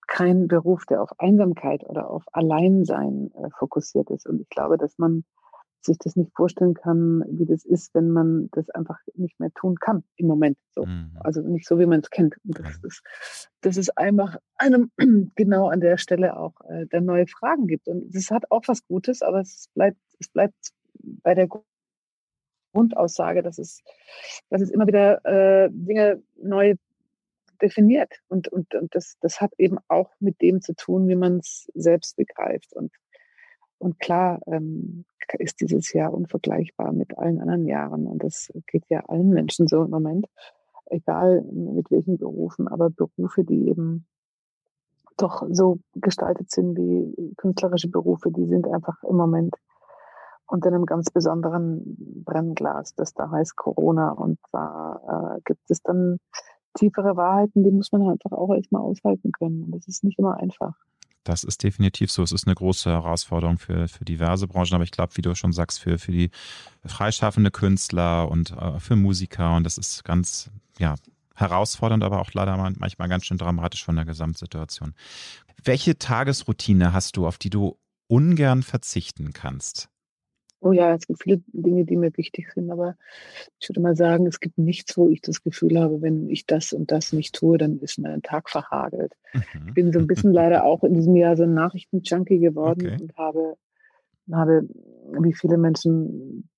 kein 0.07 0.47
Beruf, 0.47 0.85
der 0.85 1.01
auf 1.01 1.19
Einsamkeit 1.19 1.83
oder 1.83 2.09
auf 2.09 2.23
Alleinsein 2.33 3.31
äh, 3.35 3.49
fokussiert 3.57 4.09
ist. 4.11 4.27
Und 4.27 4.41
ich 4.41 4.49
glaube, 4.49 4.77
dass 4.77 4.97
man 4.97 5.23
sich 5.86 5.97
das 5.99 6.15
nicht 6.15 6.31
vorstellen 6.36 6.73
kann, 6.73 7.23
wie 7.27 7.45
das 7.45 7.65
ist, 7.65 7.93
wenn 7.93 8.11
man 8.11 8.49
das 8.51 8.69
einfach 8.69 8.99
nicht 9.15 9.39
mehr 9.39 9.51
tun 9.53 9.77
kann 9.79 10.03
im 10.15 10.27
Moment. 10.27 10.57
So. 10.71 10.86
Mhm. 10.86 11.11
Also 11.19 11.41
nicht 11.41 11.67
so, 11.67 11.79
wie 11.79 11.86
man 11.86 11.99
es 12.01 12.09
kennt. 12.09 12.36
Und 12.45 12.59
das 12.59 12.77
ist, 12.84 13.03
das 13.61 13.77
ist 13.77 13.97
einfach 13.97 14.38
einem 14.55 14.91
genau 15.36 15.67
an 15.67 15.81
der 15.81 15.97
Stelle 15.97 16.38
auch 16.38 16.53
äh, 16.69 16.86
dann 16.89 17.05
neue 17.05 17.27
Fragen 17.27 17.67
gibt. 17.67 17.88
Und 17.88 18.15
das 18.15 18.31
hat 18.31 18.49
auch 18.51 18.63
was 18.67 18.86
Gutes, 18.88 19.21
aber 19.21 19.41
es 19.41 19.69
bleibt, 19.73 19.99
es 20.19 20.29
bleibt 20.29 20.55
bei 20.93 21.34
der 21.36 21.47
Grundaussage, 22.73 23.43
dass 23.43 23.57
es, 23.57 23.81
dass 24.49 24.61
es 24.61 24.69
immer 24.69 24.88
wieder 24.88 25.23
äh, 25.25 25.69
Dinge 25.71 26.21
neu 26.36 26.75
definiert. 27.61 28.21
Und, 28.27 28.47
und, 28.47 28.73
und 28.75 28.93
das, 28.95 29.17
das 29.21 29.41
hat 29.41 29.53
eben 29.57 29.77
auch 29.88 30.11
mit 30.19 30.41
dem 30.41 30.61
zu 30.61 30.75
tun, 30.75 31.07
wie 31.07 31.15
man 31.15 31.39
es 31.39 31.69
selbst 31.73 32.15
begreift. 32.15 32.73
Und 32.73 32.91
und 33.84 33.99
klar 33.99 34.39
ähm, 34.47 35.05
ist 35.39 35.61
dieses 35.61 35.91
Jahr 35.93 36.13
unvergleichbar 36.13 36.93
mit 36.93 37.17
allen 37.17 37.39
anderen 37.39 37.65
Jahren. 37.65 38.07
Und 38.07 38.23
das 38.23 38.51
geht 38.67 38.86
ja 38.89 39.01
allen 39.07 39.29
Menschen 39.29 39.67
so 39.67 39.84
im 39.84 39.89
Moment, 39.89 40.27
egal 40.86 41.41
mit 41.43 41.91
welchen 41.91 42.17
Berufen, 42.17 42.67
aber 42.67 42.89
Berufe, 42.89 43.43
die 43.43 43.67
eben 43.67 44.05
doch 45.17 45.45
so 45.51 45.79
gestaltet 45.95 46.49
sind 46.49 46.75
wie 46.77 47.34
künstlerische 47.38 47.89
Berufe, 47.89 48.31
die 48.31 48.47
sind 48.47 48.67
einfach 48.67 49.03
im 49.03 49.15
Moment 49.15 49.55
unter 50.47 50.69
einem 50.69 50.86
ganz 50.86 51.09
besonderen 51.09 52.23
Brennglas, 52.25 52.95
das 52.95 53.13
da 53.13 53.29
heißt 53.31 53.55
Corona. 53.55 54.11
Und 54.11 54.39
da 54.51 55.36
äh, 55.38 55.41
gibt 55.45 55.69
es 55.69 55.81
dann 55.81 56.19
tiefere 56.73 57.15
Wahrheiten, 57.15 57.63
die 57.63 57.71
muss 57.71 57.91
man 57.91 58.09
einfach 58.09 58.31
auch 58.31 58.53
erstmal 58.53 58.81
aushalten 58.81 59.31
können. 59.31 59.63
Und 59.63 59.71
das 59.71 59.88
ist 59.88 60.03
nicht 60.03 60.19
immer 60.19 60.38
einfach. 60.38 60.75
Das 61.24 61.43
ist 61.43 61.63
definitiv 61.63 62.11
so. 62.11 62.21
Es 62.24 62.32
ist 62.32 62.47
eine 62.47 62.55
große 62.55 62.89
Herausforderung 62.89 63.57
für, 63.57 63.88
für 63.88 64.05
diverse 64.05 64.47
Branchen, 64.47 64.74
aber 64.74 64.84
ich 64.84 64.91
glaube, 64.91 65.15
wie 65.15 65.21
du 65.21 65.36
schon 65.36 65.53
sagst, 65.53 65.80
für, 65.80 65.97
für 65.97 66.11
die 66.11 66.32
freischaffende 66.86 67.51
Künstler 67.51 68.30
und 68.30 68.51
äh, 68.51 68.80
für 68.80 68.95
Musiker 68.95 69.55
und 69.55 69.63
das 69.63 69.78
ist 69.78 70.03
ganz, 70.03 70.49
ja, 70.80 70.95
herausfordernd, 71.36 72.03
aber 72.03 72.19
auch 72.19 72.32
leider 72.34 72.55
manchmal 72.57 73.09
ganz 73.09 73.26
schön 73.26 73.38
dramatisch 73.38 73.84
von 73.84 73.95
der 73.95 74.05
Gesamtsituation. 74.05 74.93
Welche 75.63 75.97
Tagesroutine 75.97 76.93
hast 76.93 77.17
du, 77.17 77.26
auf 77.26 77.38
die 77.38 77.49
du 77.49 77.78
ungern 78.07 78.63
verzichten 78.63 79.34
kannst? 79.34 79.89
Oh 80.64 80.72
ja, 80.72 80.95
es 80.95 81.07
gibt 81.07 81.22
viele 81.22 81.41
Dinge, 81.47 81.84
die 81.84 81.97
mir 81.97 82.16
wichtig 82.16 82.51
sind, 82.53 82.72
aber 82.72 82.95
ich 83.59 83.68
würde 83.68 83.82
mal 83.82 83.97
sagen, 83.97 84.26
es 84.28 84.39
gibt 84.39 84.57
nichts, 84.57 84.97
wo 84.97 85.09
ich 85.09 85.22
das 85.22 85.43
Gefühl 85.43 85.78
habe, 85.78 86.01
wenn 86.01 86.30
ich 86.30 86.45
das 86.45 86.72
und 86.72 86.89
das 86.89 87.11
nicht 87.11 87.36
tue, 87.36 87.57
dann 87.57 87.80
ist 87.80 87.99
mein 87.99 88.22
Tag 88.22 88.49
verhagelt. 88.49 89.14
Mhm. 89.34 89.68
Ich 89.68 89.74
bin 89.74 89.91
so 89.91 89.99
ein 89.99 90.07
bisschen 90.07 90.32
leider 90.34 90.64
auch 90.64 90.84
in 90.84 90.93
diesem 90.93 91.16
Jahr 91.18 91.36
so 91.36 91.43
ein 91.43 91.53
Nachrichtenjunkie 91.53 92.39
geworden 92.39 92.88
okay. 92.88 92.97
und 93.01 93.18
habe, 93.18 93.57
habe, 94.32 94.68
wie 95.20 95.34
viele 95.34 95.57
Menschen, 95.57 96.49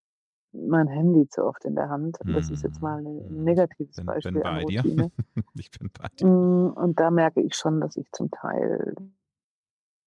mein 0.53 0.87
Handy 0.87 1.27
zu 1.27 1.43
oft 1.43 1.65
in 1.65 1.75
der 1.75 1.89
Hand. 1.89 2.17
Das 2.25 2.49
ist 2.49 2.63
jetzt 2.63 2.81
mal 2.81 2.99
ein 2.99 3.27
mhm. 3.27 3.43
negatives 3.43 3.95
bin, 3.95 4.05
Beispiel. 4.05 4.33
Bin 4.33 4.43
bei 4.43 4.63
dir. 4.63 4.83
ich 5.55 5.71
bin 5.71 5.89
bei 5.99 6.07
dir. 6.17 6.27
Mm, 6.27 6.73
und 6.75 6.99
da 6.99 7.11
merke 7.11 7.41
ich 7.41 7.55
schon, 7.55 7.81
dass 7.81 7.97
ich 7.97 8.09
zum 8.11 8.29
Teil 8.31 8.95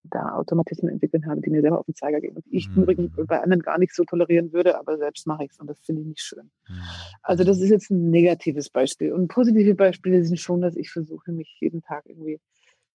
da 0.04 0.34
Automatismen 0.34 0.92
entwickeln 0.92 1.26
habe, 1.26 1.40
die 1.40 1.50
mir 1.50 1.60
selber 1.60 1.78
auf 1.78 1.86
den 1.86 1.94
Zeiger 1.94 2.20
gehen. 2.20 2.36
Und 2.36 2.44
ich 2.50 2.68
mhm. 2.68 2.82
übrigens 2.82 3.12
bei 3.26 3.40
anderen 3.40 3.62
gar 3.62 3.78
nicht 3.78 3.94
so 3.94 4.04
tolerieren 4.04 4.52
würde, 4.52 4.78
aber 4.78 4.96
selbst 4.98 5.26
mache 5.26 5.44
ich 5.44 5.50
es 5.50 5.58
und 5.58 5.68
das 5.68 5.80
finde 5.80 6.02
ich 6.02 6.08
nicht 6.08 6.20
schön. 6.20 6.50
Mhm. 6.68 6.80
Also 7.22 7.44
das 7.44 7.60
ist 7.60 7.70
jetzt 7.70 7.90
ein 7.90 8.10
negatives 8.10 8.70
Beispiel. 8.70 9.12
Und 9.12 9.28
positive 9.28 9.74
Beispiele 9.74 10.24
sind 10.24 10.38
schon, 10.38 10.60
dass 10.60 10.76
ich 10.76 10.90
versuche, 10.90 11.32
mich 11.32 11.56
jeden 11.60 11.82
Tag 11.82 12.06
irgendwie 12.06 12.40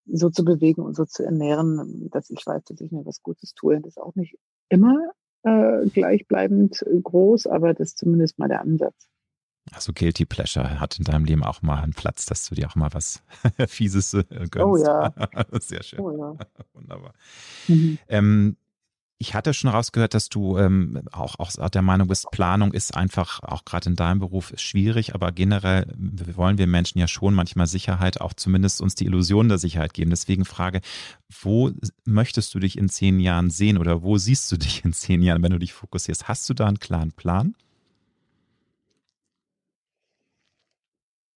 so 0.05 0.29
zu 0.29 0.43
bewegen 0.43 0.81
und 0.81 0.95
so 0.95 1.05
zu 1.05 1.23
ernähren, 1.23 2.09
dass 2.11 2.29
ich 2.29 2.45
weiß, 2.45 2.63
dass 2.65 2.81
ich 2.81 2.91
mir 2.91 3.05
was 3.05 3.21
Gutes 3.21 3.53
tue. 3.53 3.79
Das 3.79 3.93
ist 3.93 4.01
auch 4.01 4.15
nicht 4.15 4.37
immer 4.69 5.11
äh, 5.43 5.85
gleichbleibend 5.87 6.83
groß, 7.03 7.47
aber 7.47 7.73
das 7.73 7.89
ist 7.89 7.97
zumindest 7.99 8.39
mal 8.39 8.49
der 8.49 8.61
Ansatz. 8.61 9.07
Also 9.71 9.93
Guilty 9.93 10.25
Pleasure 10.25 10.79
hat 10.79 10.97
in 10.99 11.05
deinem 11.05 11.25
Leben 11.25 11.43
auch 11.43 11.61
mal 11.61 11.81
einen 11.81 11.93
Platz, 11.93 12.25
dass 12.25 12.47
du 12.47 12.55
dir 12.55 12.67
auch 12.67 12.75
mal 12.75 12.93
was 12.93 13.23
Fieses 13.67 14.13
äh, 14.13 14.23
gönnst. 14.49 14.57
Oh 14.57 14.77
ja. 14.77 15.13
Sehr 15.59 15.83
schön. 15.83 15.99
Oh 15.99 16.11
ja. 16.11 16.35
Wunderbar. 16.73 17.13
Mhm. 17.67 17.97
Ähm, 18.07 18.57
ich 19.19 19.33
hatte 19.33 19.53
schon 19.53 19.69
rausgehört, 19.69 20.15
dass 20.15 20.27
du 20.27 20.57
ähm, 20.57 21.01
auch, 21.13 21.39
auch 21.39 21.69
der 21.69 21.81
Meinung 21.81 22.09
bist, 22.09 22.29
Planung 22.31 22.73
ist 22.73 22.93
einfach, 22.93 23.41
auch 23.41 23.63
gerade 23.63 23.89
in 23.89 23.95
deinem 23.95 24.19
Beruf, 24.19 24.51
schwierig, 24.57 25.15
aber 25.15 25.31
generell 25.31 25.85
wollen 25.95 26.57
wir 26.57 26.67
Menschen 26.67 26.99
ja 26.99 27.07
schon 27.07 27.33
manchmal 27.33 27.67
Sicherheit, 27.67 28.19
auch 28.19 28.33
zumindest 28.33 28.81
uns 28.81 28.95
die 28.95 29.05
Illusion 29.05 29.47
der 29.47 29.59
Sicherheit 29.59 29.93
geben. 29.93 30.09
Deswegen 30.09 30.43
frage, 30.43 30.81
wo 31.41 31.71
möchtest 32.03 32.53
du 32.53 32.59
dich 32.59 32.77
in 32.77 32.89
zehn 32.89 33.21
Jahren 33.21 33.49
sehen 33.49 33.77
oder 33.77 34.01
wo 34.03 34.17
siehst 34.17 34.51
du 34.51 34.57
dich 34.57 34.83
in 34.83 34.91
zehn 34.91 35.21
Jahren, 35.21 35.41
wenn 35.41 35.53
du 35.53 35.59
dich 35.59 35.71
fokussierst? 35.71 36.27
Hast 36.27 36.49
du 36.49 36.53
da 36.53 36.67
einen 36.67 36.79
klaren 36.79 37.13
Plan? 37.13 37.55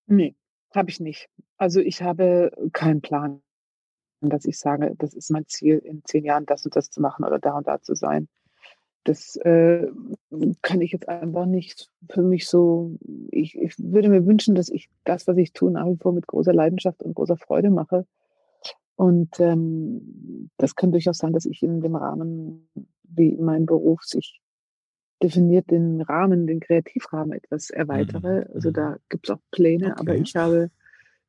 Nee, 0.08 0.36
habe 0.74 0.90
ich 0.90 1.00
nicht. 1.00 1.30
Also 1.58 1.80
ich 1.80 2.02
habe 2.02 2.52
keinen 2.72 3.02
Plan, 3.02 3.42
dass 4.22 4.46
ich 4.46 4.58
sage, 4.58 4.96
das 4.98 5.14
ist 5.14 5.32
mein 5.32 5.48
Ziel, 5.48 5.78
in 5.78 6.04
zehn 6.06 6.26
Jahren 6.26 6.46
das 6.46 6.66
und 6.66 6.76
das 6.76 6.90
zu 6.90 7.02
machen 7.02 7.26
oder 7.26 7.40
da 7.40 7.58
und 7.58 7.68
da 7.68 7.82
zu 7.82 7.94
sein. 7.96 8.28
Das 9.04 9.38
äh, 9.38 9.88
kann 10.62 10.82
ich 10.82 10.92
jetzt 10.92 11.08
einfach 11.08 11.46
nicht 11.46 11.90
für 12.10 12.22
mich 12.24 12.48
so. 12.48 12.98
Ich, 13.32 13.58
ich 13.58 13.76
würde 13.80 14.10
mir 14.10 14.26
wünschen, 14.26 14.56
dass 14.56 14.70
ich 14.70 14.90
das, 15.06 15.28
was 15.28 15.38
ich 15.38 15.54
tue, 15.54 15.72
nach 15.72 15.86
wie 15.88 15.98
vor 15.98 16.12
mit 16.12 16.28
großer 16.28 16.54
Leidenschaft 16.54 17.04
und 17.04 17.16
großer 17.16 17.38
Freude 17.38 17.70
mache. 17.70 18.06
Und 18.96 19.40
ähm, 19.40 20.50
das 20.58 20.76
kann 20.76 20.92
durchaus 20.92 21.20
sein, 21.20 21.32
dass 21.32 21.46
ich 21.46 21.64
in 21.64 21.82
dem 21.82 21.96
Rahmen, 21.96 22.68
wie 23.04 23.38
mein 23.38 23.66
Beruf 23.66 24.04
sich 24.04 24.42
definiert 25.22 25.72
den 25.72 26.02
Rahmen, 26.02 26.48
den 26.48 26.60
Kreativrahmen 26.60 27.34
etwas 27.34 27.70
erweitere. 27.70 28.46
Mhm. 28.46 28.54
Also 28.54 28.72
da 28.72 28.92
mhm. 28.92 28.96
gibt 29.10 29.30
es 29.30 29.36
auch 29.36 29.42
Pläne, 29.52 29.92
okay. 29.92 30.00
aber 30.00 30.16
ich 30.16 30.36
habe, 30.36 30.72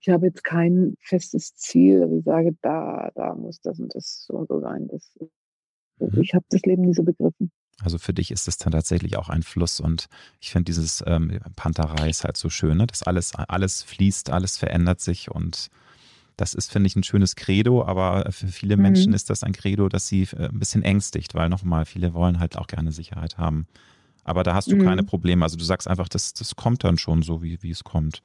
ich 0.00 0.08
habe 0.08 0.26
jetzt 0.26 0.44
kein 0.44 0.96
festes 1.00 1.54
Ziel, 1.54 2.00
dass 2.00 2.12
ich 2.12 2.24
sage, 2.24 2.56
da, 2.62 3.10
da 3.14 3.34
muss 3.34 3.60
das 3.60 3.80
und 3.80 3.94
das 3.94 4.24
so 4.26 4.34
und 4.34 4.48
so 4.48 4.60
sein. 4.60 4.88
Das, 4.88 5.16
mhm. 5.98 6.22
Ich 6.22 6.34
habe 6.34 6.44
das 6.50 6.62
Leben 6.62 6.82
nie 6.82 6.94
so 6.94 7.02
begriffen. 7.02 7.50
Also 7.80 7.98
für 7.98 8.12
dich 8.12 8.32
ist 8.32 8.48
es 8.48 8.58
dann 8.58 8.72
tatsächlich 8.72 9.16
auch 9.16 9.28
ein 9.28 9.44
Fluss 9.44 9.78
und 9.78 10.06
ich 10.40 10.50
finde 10.50 10.64
dieses 10.64 11.02
ähm, 11.06 11.38
Panterei 11.54 12.10
ist 12.10 12.24
halt 12.24 12.36
so 12.36 12.48
schön, 12.48 12.76
ne? 12.76 12.88
dass 12.88 13.04
alles, 13.04 13.34
alles 13.36 13.84
fließt, 13.84 14.30
alles 14.30 14.56
verändert 14.56 15.00
sich 15.00 15.30
und 15.30 15.68
das 16.38 16.54
ist, 16.54 16.70
finde 16.70 16.86
ich, 16.86 16.96
ein 16.96 17.02
schönes 17.02 17.34
Credo, 17.34 17.84
aber 17.84 18.30
für 18.30 18.46
viele 18.46 18.76
mhm. 18.76 18.82
Menschen 18.82 19.12
ist 19.12 19.28
das 19.28 19.42
ein 19.42 19.52
Credo, 19.52 19.88
das 19.88 20.06
sie 20.06 20.22
äh, 20.22 20.48
ein 20.48 20.58
bisschen 20.58 20.82
ängstigt, 20.82 21.34
weil 21.34 21.48
nochmal, 21.48 21.84
viele 21.84 22.14
wollen 22.14 22.38
halt 22.38 22.56
auch 22.56 22.68
gerne 22.68 22.92
Sicherheit 22.92 23.36
haben. 23.38 23.66
Aber 24.24 24.44
da 24.44 24.54
hast 24.54 24.70
du 24.70 24.76
mhm. 24.76 24.84
keine 24.84 25.02
Probleme. 25.02 25.44
Also 25.44 25.56
du 25.56 25.64
sagst 25.64 25.88
einfach, 25.88 26.08
das, 26.08 26.34
das 26.34 26.54
kommt 26.54 26.84
dann 26.84 26.96
schon 26.96 27.22
so, 27.22 27.42
wie, 27.42 27.60
wie 27.62 27.70
es 27.70 27.82
kommt. 27.82 28.22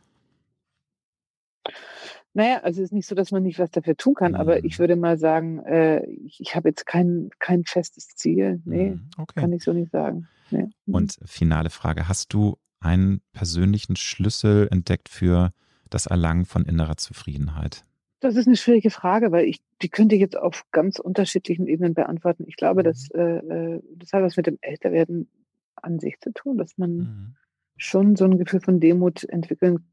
Naja, 2.35 2.61
also 2.61 2.81
es 2.81 2.89
ist 2.89 2.93
nicht 2.93 3.07
so, 3.07 3.15
dass 3.15 3.31
man 3.31 3.43
nicht 3.43 3.57
was 3.57 3.71
dafür 3.71 3.97
tun 3.97 4.13
kann, 4.13 4.33
mhm. 4.33 4.37
aber 4.37 4.63
ich 4.63 4.77
mhm. 4.77 4.83
würde 4.83 4.95
mal 4.95 5.17
sagen, 5.17 5.59
äh, 5.65 6.05
ich, 6.05 6.39
ich 6.39 6.55
habe 6.55 6.69
jetzt 6.69 6.85
kein, 6.85 7.31
kein 7.39 7.63
festes 7.63 8.09
Ziel. 8.09 8.61
Nee, 8.65 8.91
mhm. 8.91 9.09
okay. 9.17 9.41
kann 9.41 9.53
ich 9.53 9.63
so 9.63 9.73
nicht 9.73 9.91
sagen. 9.91 10.27
Nee. 10.51 10.69
Mhm. 10.85 10.93
Und 10.93 11.19
finale 11.25 11.71
Frage, 11.71 12.07
hast 12.07 12.31
du 12.31 12.57
einen 12.79 13.21
persönlichen 13.31 13.95
Schlüssel 13.95 14.67
entdeckt 14.69 15.09
für 15.09 15.51
das 15.89 16.05
Erlangen 16.05 16.45
von 16.45 16.65
innerer 16.65 16.97
Zufriedenheit? 16.97 17.85
Das 18.23 18.37
ist 18.37 18.47
eine 18.47 18.55
schwierige 18.55 18.89
Frage, 18.89 19.33
weil 19.33 19.43
ich 19.43 19.61
die 19.81 19.89
könnte 19.89 20.15
ich 20.15 20.21
jetzt 20.21 20.37
auf 20.37 20.63
ganz 20.71 20.97
unterschiedlichen 20.97 21.67
Ebenen 21.67 21.93
beantworten. 21.93 22.45
Ich 22.47 22.55
glaube, 22.55 22.81
dass 22.81 23.11
äh, 23.11 23.21
äh, 23.21 23.81
das 23.97 24.13
hat 24.13 24.23
was 24.23 24.37
mit 24.37 24.47
dem 24.47 24.57
Älterwerden 24.61 25.29
an 25.75 25.99
sich 25.99 26.21
zu 26.21 26.31
tun, 26.31 26.57
dass 26.57 26.77
man 26.77 26.91
mhm. 26.95 27.35
schon 27.75 28.15
so 28.15 28.23
ein 28.23 28.37
Gefühl 28.37 28.61
von 28.61 28.79
Demut 28.79 29.25
entwickeln 29.25 29.85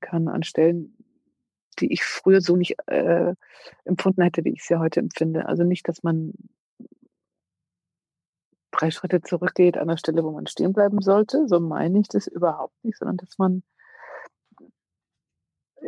kann 0.00 0.26
an 0.26 0.42
Stellen, 0.42 0.96
die 1.80 1.92
ich 1.92 2.02
früher 2.02 2.40
so 2.40 2.56
nicht 2.56 2.76
äh, 2.86 3.34
empfunden 3.84 4.22
hätte, 4.22 4.46
wie 4.46 4.54
ich 4.54 4.64
sie 4.64 4.78
heute 4.78 5.00
empfinde. 5.00 5.44
Also 5.44 5.64
nicht, 5.64 5.86
dass 5.86 6.02
man 6.02 6.32
drei 8.70 8.90
Schritte 8.90 9.20
zurückgeht 9.20 9.76
an 9.76 9.88
der 9.88 9.98
Stelle, 9.98 10.24
wo 10.24 10.30
man 10.30 10.46
stehen 10.46 10.72
bleiben 10.72 11.02
sollte. 11.02 11.46
So 11.46 11.60
meine 11.60 12.00
ich 12.00 12.08
das 12.08 12.26
überhaupt 12.26 12.82
nicht, 12.84 12.96
sondern 12.96 13.18
dass 13.18 13.36
man 13.36 13.62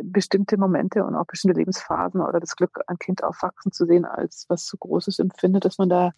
bestimmte 0.03 0.57
Momente 0.57 1.03
und 1.03 1.15
auch 1.15 1.25
bestimmte 1.25 1.59
Lebensphasen 1.59 2.21
oder 2.21 2.39
das 2.39 2.55
Glück, 2.55 2.79
ein 2.87 2.97
Kind 2.97 3.23
aufwachsen 3.23 3.71
zu 3.71 3.85
sehen, 3.85 4.05
als 4.05 4.45
was 4.49 4.65
zu 4.65 4.77
Großes 4.77 5.19
empfindet, 5.19 5.65
dass 5.65 5.77
man 5.77 5.89
da 5.89 6.11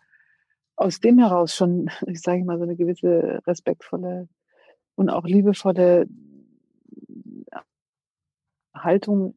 aus 0.76 1.00
dem 1.00 1.20
heraus 1.20 1.56
schon, 1.56 1.90
ich 2.08 2.22
sage 2.22 2.44
mal, 2.44 2.58
so 2.58 2.64
eine 2.64 2.76
gewisse 2.76 3.42
respektvolle 3.46 4.28
und 4.96 5.10
auch 5.10 5.26
liebevolle 5.26 6.08
Haltung 8.74 9.36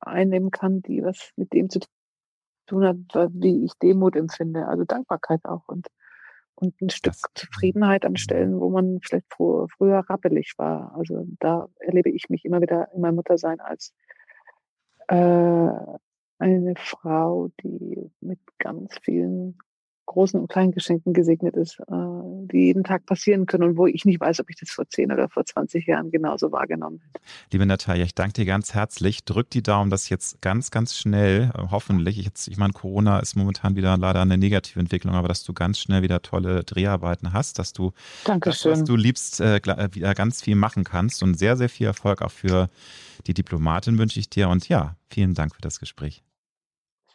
einnehmen 0.00 0.50
kann, 0.50 0.82
die 0.82 1.02
was 1.02 1.32
mit 1.36 1.52
dem 1.52 1.70
zu 1.70 1.80
tun 2.66 2.84
hat, 2.84 2.96
wie 3.32 3.64
ich 3.64 3.72
Demut 3.74 4.16
empfinde, 4.16 4.66
also 4.66 4.84
Dankbarkeit 4.84 5.44
auch 5.44 5.68
und, 5.68 5.86
und 6.56 6.80
ein 6.80 6.90
Stück 6.90 7.12
das, 7.12 7.22
Zufriedenheit 7.34 8.04
an 8.04 8.16
Stellen, 8.16 8.58
wo 8.60 8.70
man 8.70 9.00
vielleicht 9.02 9.26
früher, 9.30 9.68
früher 9.68 9.98
rappelig 10.08 10.54
war. 10.56 10.94
Also 10.96 11.26
da 11.38 11.68
erlebe 11.78 12.10
ich 12.10 12.28
mich 12.28 12.44
immer 12.44 12.60
wieder 12.60 12.88
in 12.94 13.00
meinem 13.00 13.16
Muttersein 13.16 13.60
als 13.60 13.94
äh, 15.08 15.70
eine 16.38 16.74
Frau, 16.76 17.48
die 17.62 18.10
mit 18.20 18.40
ganz 18.58 18.98
vielen 19.02 19.58
großen 20.06 20.40
und 20.40 20.48
kleinen 20.48 20.72
Geschenken 20.72 21.12
gesegnet 21.12 21.56
ist, 21.56 21.78
äh, 21.80 21.84
die 22.52 22.66
jeden 22.66 22.84
Tag 22.84 23.06
passieren 23.06 23.46
können 23.46 23.64
und 23.64 23.76
wo 23.76 23.86
ich 23.86 24.04
nicht 24.04 24.20
weiß, 24.20 24.40
ob 24.40 24.50
ich 24.50 24.56
das 24.56 24.70
vor 24.70 24.88
10 24.88 25.12
oder 25.12 25.28
vor 25.28 25.44
20 25.44 25.86
Jahren 25.86 26.10
genauso 26.10 26.52
wahrgenommen 26.52 27.00
hätte. 27.04 27.24
Liebe 27.52 27.66
Natalia, 27.66 28.04
ich 28.04 28.14
danke 28.14 28.34
dir 28.34 28.46
ganz 28.46 28.74
herzlich. 28.74 29.24
Drück 29.24 29.50
die 29.50 29.62
Daumen, 29.62 29.90
dass 29.90 30.08
jetzt 30.08 30.40
ganz, 30.40 30.70
ganz 30.70 30.96
schnell, 30.96 31.50
äh, 31.54 31.62
hoffentlich, 31.70 32.18
ich, 32.18 32.24
jetzt, 32.24 32.48
ich 32.48 32.56
meine, 32.56 32.72
Corona 32.72 33.18
ist 33.18 33.36
momentan 33.36 33.76
wieder 33.76 33.96
leider 33.96 34.22
eine 34.22 34.38
negative 34.38 34.80
Entwicklung, 34.80 35.14
aber 35.14 35.28
dass 35.28 35.44
du 35.44 35.52
ganz 35.52 35.78
schnell 35.78 36.02
wieder 36.02 36.22
tolle 36.22 36.64
Dreharbeiten 36.64 37.32
hast, 37.32 37.58
dass 37.58 37.72
du 37.72 37.92
Dankeschön. 38.24 38.70
das, 38.70 38.80
was 38.80 38.86
du 38.86 38.96
liebst, 38.96 39.40
äh, 39.40 39.60
wieder 39.92 40.14
ganz 40.14 40.42
viel 40.42 40.56
machen 40.56 40.84
kannst 40.84 41.22
und 41.22 41.38
sehr, 41.38 41.56
sehr 41.56 41.68
viel 41.68 41.86
Erfolg 41.86 42.22
auch 42.22 42.30
für 42.30 42.68
die 43.26 43.34
Diplomatin 43.34 43.98
wünsche 43.98 44.20
ich 44.20 44.30
dir 44.30 44.48
und 44.48 44.68
ja, 44.68 44.96
vielen 45.08 45.34
Dank 45.34 45.54
für 45.54 45.62
das 45.62 45.80
Gespräch. 45.80 46.22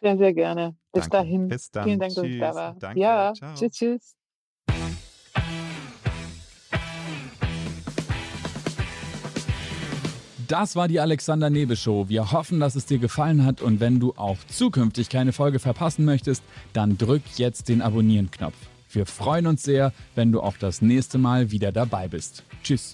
Sehr, 0.00 0.18
sehr 0.18 0.34
gerne. 0.34 0.76
Bis 0.92 1.08
Danke. 1.08 1.16
dahin. 1.16 1.48
Bis 1.48 1.70
dann. 1.70 1.84
Vielen 1.84 2.00
Dank, 2.00 2.14
dass 2.14 2.24
ich 2.24 2.38
da 2.38 2.54
war. 2.54 2.76
Danke. 2.78 3.00
Ja, 3.00 3.32
Ciao. 3.34 3.54
tschüss, 3.54 3.70
tschüss. 3.72 4.16
Das 10.48 10.76
war 10.76 10.86
die 10.86 11.00
Alexander 11.00 11.48
Nebel 11.48 11.78
Show. 11.78 12.10
Wir 12.10 12.30
hoffen, 12.32 12.60
dass 12.60 12.74
es 12.74 12.84
dir 12.84 12.98
gefallen 12.98 13.46
hat 13.46 13.62
und 13.62 13.80
wenn 13.80 14.00
du 14.00 14.12
auch 14.16 14.36
zukünftig 14.48 15.08
keine 15.08 15.32
Folge 15.32 15.58
verpassen 15.58 16.04
möchtest, 16.04 16.42
dann 16.74 16.98
drück 16.98 17.22
jetzt 17.36 17.70
den 17.70 17.80
Abonnieren-Knopf. 17.80 18.54
Wir 18.90 19.06
freuen 19.06 19.46
uns 19.46 19.62
sehr, 19.62 19.94
wenn 20.14 20.30
du 20.30 20.42
auch 20.42 20.58
das 20.58 20.82
nächste 20.82 21.16
Mal 21.16 21.50
wieder 21.52 21.72
dabei 21.72 22.08
bist. 22.08 22.44
Tschüss. 22.62 22.92